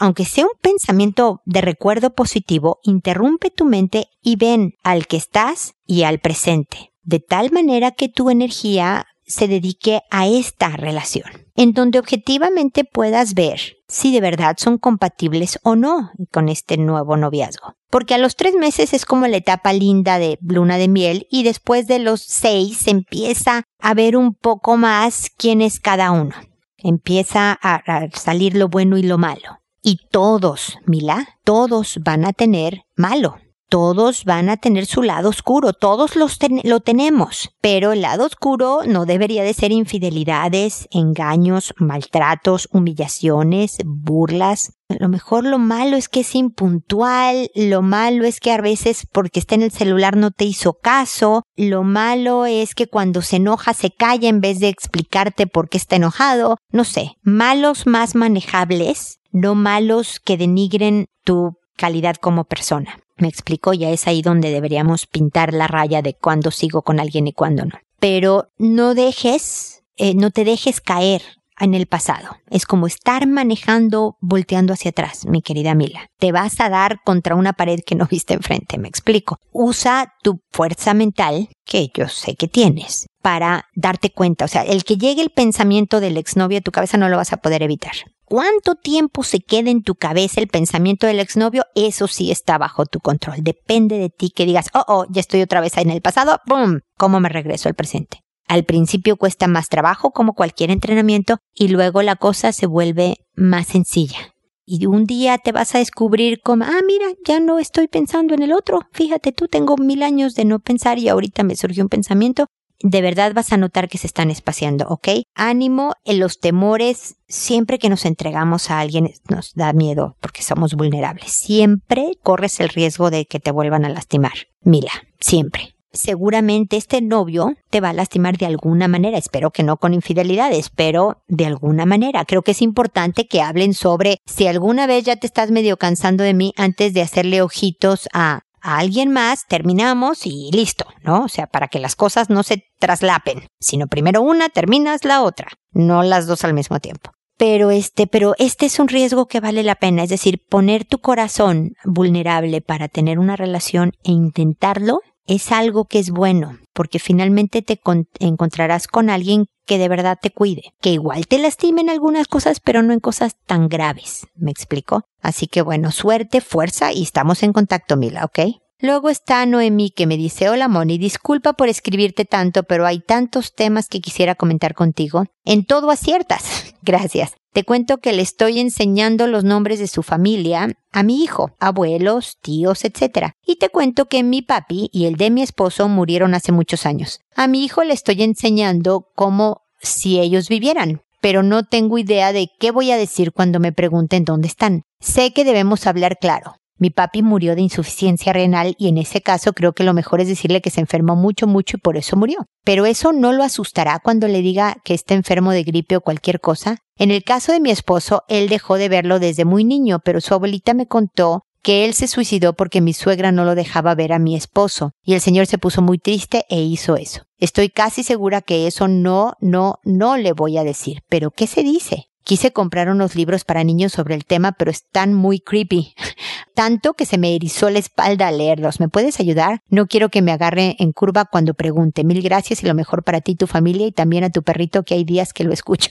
Aunque 0.00 0.24
sea 0.24 0.44
un 0.44 0.58
pensamiento 0.60 1.42
de 1.44 1.60
recuerdo 1.60 2.14
positivo, 2.14 2.80
interrumpe 2.82 3.50
tu 3.50 3.64
mente 3.64 4.08
y 4.22 4.36
ven 4.36 4.74
al 4.82 5.06
que 5.06 5.16
estás 5.16 5.74
y 5.86 6.02
al 6.02 6.18
presente, 6.18 6.92
de 7.02 7.20
tal 7.20 7.50
manera 7.50 7.90
que 7.90 8.08
tu 8.08 8.30
energía 8.30 9.06
se 9.24 9.48
dedique 9.48 10.02
a 10.10 10.26
esta 10.26 10.70
relación, 10.70 11.30
en 11.54 11.72
donde 11.72 11.98
objetivamente 11.98 12.84
puedas 12.84 13.34
ver 13.34 13.60
si 13.88 14.12
de 14.12 14.20
verdad 14.20 14.56
son 14.58 14.78
compatibles 14.78 15.58
o 15.62 15.76
no 15.76 16.10
con 16.30 16.48
este 16.48 16.76
nuevo 16.76 17.16
noviazgo. 17.16 17.74
Porque 17.90 18.14
a 18.14 18.18
los 18.18 18.36
tres 18.36 18.54
meses 18.54 18.92
es 18.92 19.04
como 19.04 19.26
la 19.26 19.36
etapa 19.36 19.72
linda 19.72 20.18
de 20.18 20.38
luna 20.42 20.78
de 20.78 20.88
miel 20.88 21.26
y 21.30 21.42
después 21.42 21.86
de 21.86 21.98
los 21.98 22.22
seis 22.22 22.78
se 22.78 22.90
empieza 22.90 23.64
a 23.78 23.94
ver 23.94 24.16
un 24.16 24.34
poco 24.34 24.76
más 24.76 25.30
quién 25.36 25.62
es 25.62 25.78
cada 25.78 26.10
uno. 26.10 26.34
Empieza 26.82 27.58
a, 27.62 27.82
salir 28.12 28.56
lo 28.56 28.68
bueno 28.68 28.98
y 28.98 29.02
lo 29.02 29.18
malo. 29.18 29.60
Y 29.82 29.98
todos, 30.10 30.78
Mila, 30.86 31.38
todos 31.44 31.98
van 32.02 32.24
a 32.24 32.32
tener 32.32 32.84
malo 32.96 33.36
todos 33.72 34.26
van 34.26 34.50
a 34.50 34.58
tener 34.58 34.84
su 34.84 35.02
lado 35.02 35.30
oscuro, 35.30 35.72
todos 35.72 36.14
los 36.14 36.38
lo 36.62 36.80
tenemos, 36.80 37.54
pero 37.62 37.92
el 37.92 38.02
lado 38.02 38.26
oscuro 38.26 38.80
no 38.86 39.06
debería 39.06 39.44
de 39.44 39.54
ser 39.54 39.72
infidelidades, 39.72 40.88
engaños, 40.90 41.72
maltratos, 41.78 42.68
humillaciones, 42.70 43.78
burlas. 43.86 44.74
A 44.90 44.96
lo 45.00 45.08
mejor 45.08 45.46
lo 45.46 45.58
malo 45.58 45.96
es 45.96 46.10
que 46.10 46.20
es 46.20 46.34
impuntual, 46.34 47.50
lo 47.54 47.80
malo 47.80 48.26
es 48.26 48.40
que 48.40 48.52
a 48.52 48.60
veces 48.60 49.06
porque 49.10 49.40
está 49.40 49.54
en 49.54 49.62
el 49.62 49.70
celular 49.72 50.18
no 50.18 50.32
te 50.32 50.44
hizo 50.44 50.74
caso, 50.74 51.42
lo 51.56 51.82
malo 51.82 52.44
es 52.44 52.74
que 52.74 52.88
cuando 52.88 53.22
se 53.22 53.36
enoja 53.36 53.72
se 53.72 53.90
calla 53.90 54.28
en 54.28 54.42
vez 54.42 54.60
de 54.60 54.68
explicarte 54.68 55.46
por 55.46 55.70
qué 55.70 55.78
está 55.78 55.96
enojado, 55.96 56.58
no 56.72 56.84
sé, 56.84 57.16
malos 57.22 57.86
más 57.86 58.14
manejables, 58.16 59.20
no 59.30 59.54
malos 59.54 60.20
que 60.20 60.36
denigren 60.36 61.06
tu 61.24 61.56
calidad 61.76 62.16
como 62.16 62.44
persona. 62.44 62.98
Me 63.16 63.28
explico, 63.28 63.72
ya 63.72 63.90
es 63.90 64.06
ahí 64.06 64.22
donde 64.22 64.50
deberíamos 64.50 65.06
pintar 65.06 65.52
la 65.52 65.68
raya 65.68 66.02
de 66.02 66.14
cuándo 66.14 66.50
sigo 66.50 66.82
con 66.82 67.00
alguien 67.00 67.26
y 67.26 67.32
cuándo 67.32 67.64
no. 67.64 67.78
Pero 68.00 68.48
no 68.58 68.94
dejes, 68.94 69.84
eh, 69.96 70.14
no 70.14 70.30
te 70.30 70.44
dejes 70.44 70.80
caer 70.80 71.22
en 71.58 71.74
el 71.74 71.86
pasado. 71.86 72.36
Es 72.50 72.66
como 72.66 72.86
estar 72.86 73.26
manejando 73.26 74.16
volteando 74.20 74.72
hacia 74.72 74.90
atrás, 74.90 75.26
mi 75.26 75.42
querida 75.42 75.74
Mila. 75.74 76.06
Te 76.18 76.32
vas 76.32 76.60
a 76.60 76.68
dar 76.68 77.00
contra 77.04 77.34
una 77.34 77.52
pared 77.52 77.80
que 77.84 77.94
no 77.94 78.06
viste 78.10 78.34
enfrente, 78.34 78.78
me 78.78 78.88
explico. 78.88 79.38
Usa 79.52 80.12
tu 80.22 80.40
fuerza 80.50 80.94
mental, 80.94 81.48
que 81.64 81.88
yo 81.94 82.08
sé 82.08 82.34
que 82.34 82.48
tienes, 82.48 83.06
para 83.22 83.66
darte 83.74 84.10
cuenta. 84.10 84.44
O 84.44 84.48
sea, 84.48 84.62
el 84.62 84.84
que 84.84 84.96
llegue 84.96 85.22
el 85.22 85.30
pensamiento 85.30 86.00
del 86.00 86.16
exnovio 86.16 86.58
a 86.58 86.62
tu 86.62 86.72
cabeza 86.72 86.98
no 86.98 87.08
lo 87.08 87.16
vas 87.16 87.32
a 87.32 87.38
poder 87.38 87.62
evitar 87.62 87.94
cuánto 88.32 88.76
tiempo 88.76 89.24
se 89.24 89.40
queda 89.40 89.68
en 89.68 89.82
tu 89.82 89.94
cabeza 89.94 90.40
el 90.40 90.48
pensamiento 90.48 91.06
del 91.06 91.20
exnovio, 91.20 91.66
eso 91.74 92.08
sí 92.08 92.30
está 92.30 92.56
bajo 92.56 92.86
tu 92.86 92.98
control. 92.98 93.36
Depende 93.42 93.98
de 93.98 94.08
ti 94.08 94.30
que 94.30 94.46
digas, 94.46 94.70
oh, 94.72 94.84
oh, 94.88 95.04
ya 95.10 95.20
estoy 95.20 95.42
otra 95.42 95.60
vez 95.60 95.76
en 95.76 95.90
el 95.90 96.00
pasado, 96.00 96.40
¡pum! 96.46 96.80
¿Cómo 96.96 97.20
me 97.20 97.28
regreso 97.28 97.68
al 97.68 97.74
presente? 97.74 98.21
Al 98.52 98.64
principio 98.64 99.16
cuesta 99.16 99.48
más 99.48 99.70
trabajo 99.70 100.10
como 100.10 100.34
cualquier 100.34 100.70
entrenamiento 100.70 101.38
y 101.54 101.68
luego 101.68 102.02
la 102.02 102.16
cosa 102.16 102.52
se 102.52 102.66
vuelve 102.66 103.16
más 103.34 103.68
sencilla. 103.68 104.18
Y 104.66 104.84
un 104.84 105.06
día 105.06 105.38
te 105.38 105.52
vas 105.52 105.74
a 105.74 105.78
descubrir 105.78 106.42
como, 106.42 106.64
ah, 106.64 106.80
mira, 106.86 107.06
ya 107.24 107.40
no 107.40 107.58
estoy 107.58 107.88
pensando 107.88 108.34
en 108.34 108.42
el 108.42 108.52
otro. 108.52 108.80
Fíjate 108.92 109.32
tú, 109.32 109.48
tengo 109.48 109.78
mil 109.78 110.02
años 110.02 110.34
de 110.34 110.44
no 110.44 110.58
pensar 110.58 110.98
y 110.98 111.08
ahorita 111.08 111.44
me 111.44 111.56
surgió 111.56 111.82
un 111.82 111.88
pensamiento 111.88 112.44
de 112.82 113.00
verdad 113.00 113.32
vas 113.32 113.52
a 113.52 113.56
notar 113.56 113.88
que 113.88 113.96
se 113.96 114.08
están 114.08 114.30
espaciando, 114.30 114.86
¿ok? 114.88 115.08
Ánimo 115.34 115.94
en 116.04 116.18
los 116.18 116.40
temores. 116.40 117.14
Siempre 117.28 117.78
que 117.78 117.88
nos 117.88 118.04
entregamos 118.04 118.70
a 118.70 118.80
alguien 118.80 119.08
nos 119.30 119.54
da 119.54 119.72
miedo 119.72 120.16
porque 120.20 120.42
somos 120.42 120.74
vulnerables. 120.74 121.32
Siempre 121.32 122.18
corres 122.22 122.60
el 122.60 122.68
riesgo 122.68 123.10
de 123.10 123.24
que 123.24 123.40
te 123.40 123.52
vuelvan 123.52 123.84
a 123.84 123.88
lastimar. 123.88 124.32
Mira, 124.62 124.90
siempre. 125.20 125.76
Seguramente 125.92 126.76
este 126.76 127.02
novio 127.02 127.54
te 127.70 127.80
va 127.80 127.90
a 127.90 127.92
lastimar 127.92 128.38
de 128.38 128.46
alguna 128.46 128.88
manera. 128.88 129.18
Espero 129.18 129.50
que 129.50 129.62
no 129.62 129.76
con 129.76 129.92
infidelidades, 129.94 130.70
pero 130.70 131.22
de 131.28 131.46
alguna 131.46 131.84
manera. 131.86 132.24
Creo 132.24 132.42
que 132.42 132.52
es 132.52 132.62
importante 132.62 133.26
que 133.26 133.42
hablen 133.42 133.74
sobre 133.74 134.18
si 134.26 134.46
alguna 134.46 134.86
vez 134.86 135.04
ya 135.04 135.16
te 135.16 135.26
estás 135.26 135.50
medio 135.50 135.76
cansando 135.76 136.24
de 136.24 136.34
mí 136.34 136.54
antes 136.56 136.94
de 136.94 137.02
hacerle 137.02 137.42
ojitos 137.42 138.08
a 138.14 138.42
alguien 138.62 139.10
más, 139.10 139.46
terminamos 139.46 140.24
y 140.24 140.50
listo, 140.52 140.86
¿no? 141.02 141.24
O 141.24 141.28
sea, 141.28 141.46
para 141.46 141.68
que 141.68 141.80
las 141.80 141.96
cosas 141.96 142.30
no 142.30 142.42
se 142.42 142.64
traslapen, 142.78 143.46
sino 143.60 143.88
primero 143.88 144.22
una, 144.22 144.48
terminas 144.48 145.04
la 145.04 145.22
otra, 145.22 145.48
no 145.72 146.02
las 146.02 146.26
dos 146.26 146.44
al 146.44 146.54
mismo 146.54 146.78
tiempo. 146.80 147.10
Pero 147.36 147.72
este, 147.72 148.06
pero 148.06 148.34
este 148.38 148.66
es 148.66 148.78
un 148.78 148.88
riesgo 148.88 149.26
que 149.26 149.40
vale 149.40 149.64
la 149.64 149.74
pena, 149.74 150.04
es 150.04 150.10
decir, 150.10 150.40
poner 150.48 150.84
tu 150.84 151.00
corazón 151.00 151.74
vulnerable 151.84 152.60
para 152.60 152.88
tener 152.88 153.18
una 153.18 153.36
relación 153.36 153.92
e 154.04 154.12
intentarlo 154.12 155.00
es 155.26 155.52
algo 155.52 155.84
que 155.84 155.98
es 155.98 156.10
bueno, 156.10 156.58
porque 156.72 156.98
finalmente 156.98 157.62
te 157.62 157.80
encontrarás 158.18 158.86
con 158.86 159.10
alguien 159.10 159.46
que 159.66 159.78
de 159.78 159.88
verdad 159.88 160.18
te 160.20 160.30
cuide, 160.30 160.74
que 160.80 160.90
igual 160.90 161.26
te 161.26 161.38
lastime 161.38 161.82
en 161.82 161.90
algunas 161.90 162.26
cosas, 162.26 162.60
pero 162.60 162.82
no 162.82 162.92
en 162.92 163.00
cosas 163.00 163.36
tan 163.46 163.68
graves, 163.68 164.26
¿me 164.34 164.50
explico? 164.50 165.04
Así 165.20 165.46
que 165.46 165.62
bueno, 165.62 165.92
suerte, 165.92 166.40
fuerza 166.40 166.92
y 166.92 167.02
estamos 167.02 167.42
en 167.42 167.52
contacto, 167.52 167.96
Mila, 167.96 168.24
¿ok? 168.24 168.61
Luego 168.82 169.10
está 169.10 169.46
Noemí 169.46 169.90
que 169.90 170.08
me 170.08 170.16
dice, 170.16 170.48
hola 170.48 170.66
Moni, 170.66 170.98
disculpa 170.98 171.52
por 171.52 171.68
escribirte 171.68 172.24
tanto, 172.24 172.64
pero 172.64 172.84
hay 172.84 172.98
tantos 172.98 173.54
temas 173.54 173.86
que 173.86 174.00
quisiera 174.00 174.34
comentar 174.34 174.74
contigo. 174.74 175.26
En 175.44 175.64
todo 175.64 175.92
aciertas. 175.92 176.74
Gracias. 176.82 177.34
Te 177.52 177.62
cuento 177.62 177.98
que 177.98 178.12
le 178.12 178.22
estoy 178.22 178.58
enseñando 178.58 179.28
los 179.28 179.44
nombres 179.44 179.78
de 179.78 179.86
su 179.86 180.02
familia 180.02 180.68
a 180.90 181.02
mi 181.04 181.22
hijo, 181.22 181.52
abuelos, 181.60 182.38
tíos, 182.42 182.84
etc. 182.84 183.34
Y 183.46 183.56
te 183.56 183.68
cuento 183.68 184.06
que 184.06 184.24
mi 184.24 184.42
papi 184.42 184.90
y 184.92 185.04
el 185.04 185.14
de 185.14 185.30
mi 185.30 185.42
esposo 185.42 185.86
murieron 185.86 186.34
hace 186.34 186.50
muchos 186.50 186.84
años. 186.84 187.20
A 187.36 187.46
mi 187.46 187.64
hijo 187.64 187.84
le 187.84 187.94
estoy 187.94 188.20
enseñando 188.24 189.06
como 189.14 189.62
si 189.80 190.18
ellos 190.18 190.48
vivieran, 190.48 191.02
pero 191.20 191.44
no 191.44 191.62
tengo 191.62 191.98
idea 191.98 192.32
de 192.32 192.48
qué 192.58 192.72
voy 192.72 192.90
a 192.90 192.96
decir 192.96 193.30
cuando 193.30 193.60
me 193.60 193.70
pregunten 193.70 194.24
dónde 194.24 194.48
están. 194.48 194.82
Sé 194.98 195.32
que 195.32 195.44
debemos 195.44 195.86
hablar 195.86 196.18
claro. 196.20 196.56
Mi 196.82 196.90
papi 196.90 197.22
murió 197.22 197.54
de 197.54 197.62
insuficiencia 197.62 198.32
renal 198.32 198.74
y 198.76 198.88
en 198.88 198.98
ese 198.98 199.20
caso 199.20 199.52
creo 199.52 199.72
que 199.72 199.84
lo 199.84 199.94
mejor 199.94 200.20
es 200.20 200.26
decirle 200.26 200.60
que 200.60 200.70
se 200.70 200.80
enfermó 200.80 201.14
mucho, 201.14 201.46
mucho 201.46 201.76
y 201.76 201.80
por 201.80 201.96
eso 201.96 202.16
murió. 202.16 202.46
Pero 202.64 202.86
eso 202.86 203.12
no 203.12 203.32
lo 203.32 203.44
asustará 203.44 204.00
cuando 204.02 204.26
le 204.26 204.42
diga 204.42 204.74
que 204.82 204.92
está 204.92 205.14
enfermo 205.14 205.52
de 205.52 205.62
gripe 205.62 205.94
o 205.94 206.00
cualquier 206.00 206.40
cosa. 206.40 206.78
En 206.98 207.12
el 207.12 207.22
caso 207.22 207.52
de 207.52 207.60
mi 207.60 207.70
esposo, 207.70 208.24
él 208.26 208.48
dejó 208.48 208.78
de 208.78 208.88
verlo 208.88 209.20
desde 209.20 209.44
muy 209.44 209.62
niño, 209.62 210.00
pero 210.04 210.20
su 210.20 210.34
abuelita 210.34 210.74
me 210.74 210.88
contó 210.88 211.44
que 211.62 211.84
él 211.84 211.94
se 211.94 212.08
suicidó 212.08 212.54
porque 212.54 212.80
mi 212.80 212.94
suegra 212.94 213.30
no 213.30 213.44
lo 213.44 213.54
dejaba 213.54 213.94
ver 213.94 214.12
a 214.12 214.18
mi 214.18 214.34
esposo, 214.34 214.90
y 215.04 215.14
el 215.14 215.20
señor 215.20 215.46
se 215.46 215.58
puso 215.58 215.82
muy 215.82 215.98
triste 215.98 216.46
e 216.48 216.62
hizo 216.62 216.96
eso. 216.96 217.22
Estoy 217.38 217.68
casi 217.68 218.02
segura 218.02 218.40
que 218.40 218.66
eso 218.66 218.88
no, 218.88 219.34
no, 219.40 219.76
no 219.84 220.16
le 220.16 220.32
voy 220.32 220.58
a 220.58 220.64
decir. 220.64 221.02
Pero 221.08 221.30
¿qué 221.30 221.46
se 221.46 221.62
dice? 221.62 222.08
Quise 222.24 222.52
comprar 222.52 222.88
unos 222.88 223.16
libros 223.16 223.44
para 223.44 223.64
niños 223.64 223.92
sobre 223.92 224.14
el 224.14 224.24
tema, 224.24 224.52
pero 224.52 224.70
están 224.70 225.12
muy 225.12 225.40
creepy. 225.40 225.94
Tanto 226.54 226.92
que 226.94 227.06
se 227.06 227.18
me 227.18 227.34
erizó 227.34 227.70
la 227.70 227.78
espalda 227.78 228.28
al 228.28 228.38
leerlos. 228.38 228.78
¿Me 228.78 228.88
puedes 228.88 229.20
ayudar? 229.20 229.62
No 229.68 229.86
quiero 229.86 230.10
que 230.10 230.22
me 230.22 230.32
agarre 230.32 230.76
en 230.78 230.92
curva 230.92 231.24
cuando 231.24 231.54
pregunte. 231.54 232.04
Mil 232.04 232.22
gracias 232.22 232.62
y 232.62 232.66
lo 232.66 232.74
mejor 232.74 233.04
para 233.04 233.20
ti, 233.20 233.34
tu 233.34 233.46
familia 233.46 233.86
y 233.86 233.92
también 233.92 234.24
a 234.24 234.30
tu 234.30 234.42
perrito 234.42 234.82
que 234.82 234.94
hay 234.94 235.04
días 235.04 235.32
que 235.32 235.44
lo 235.44 235.52
escucho. 235.52 235.90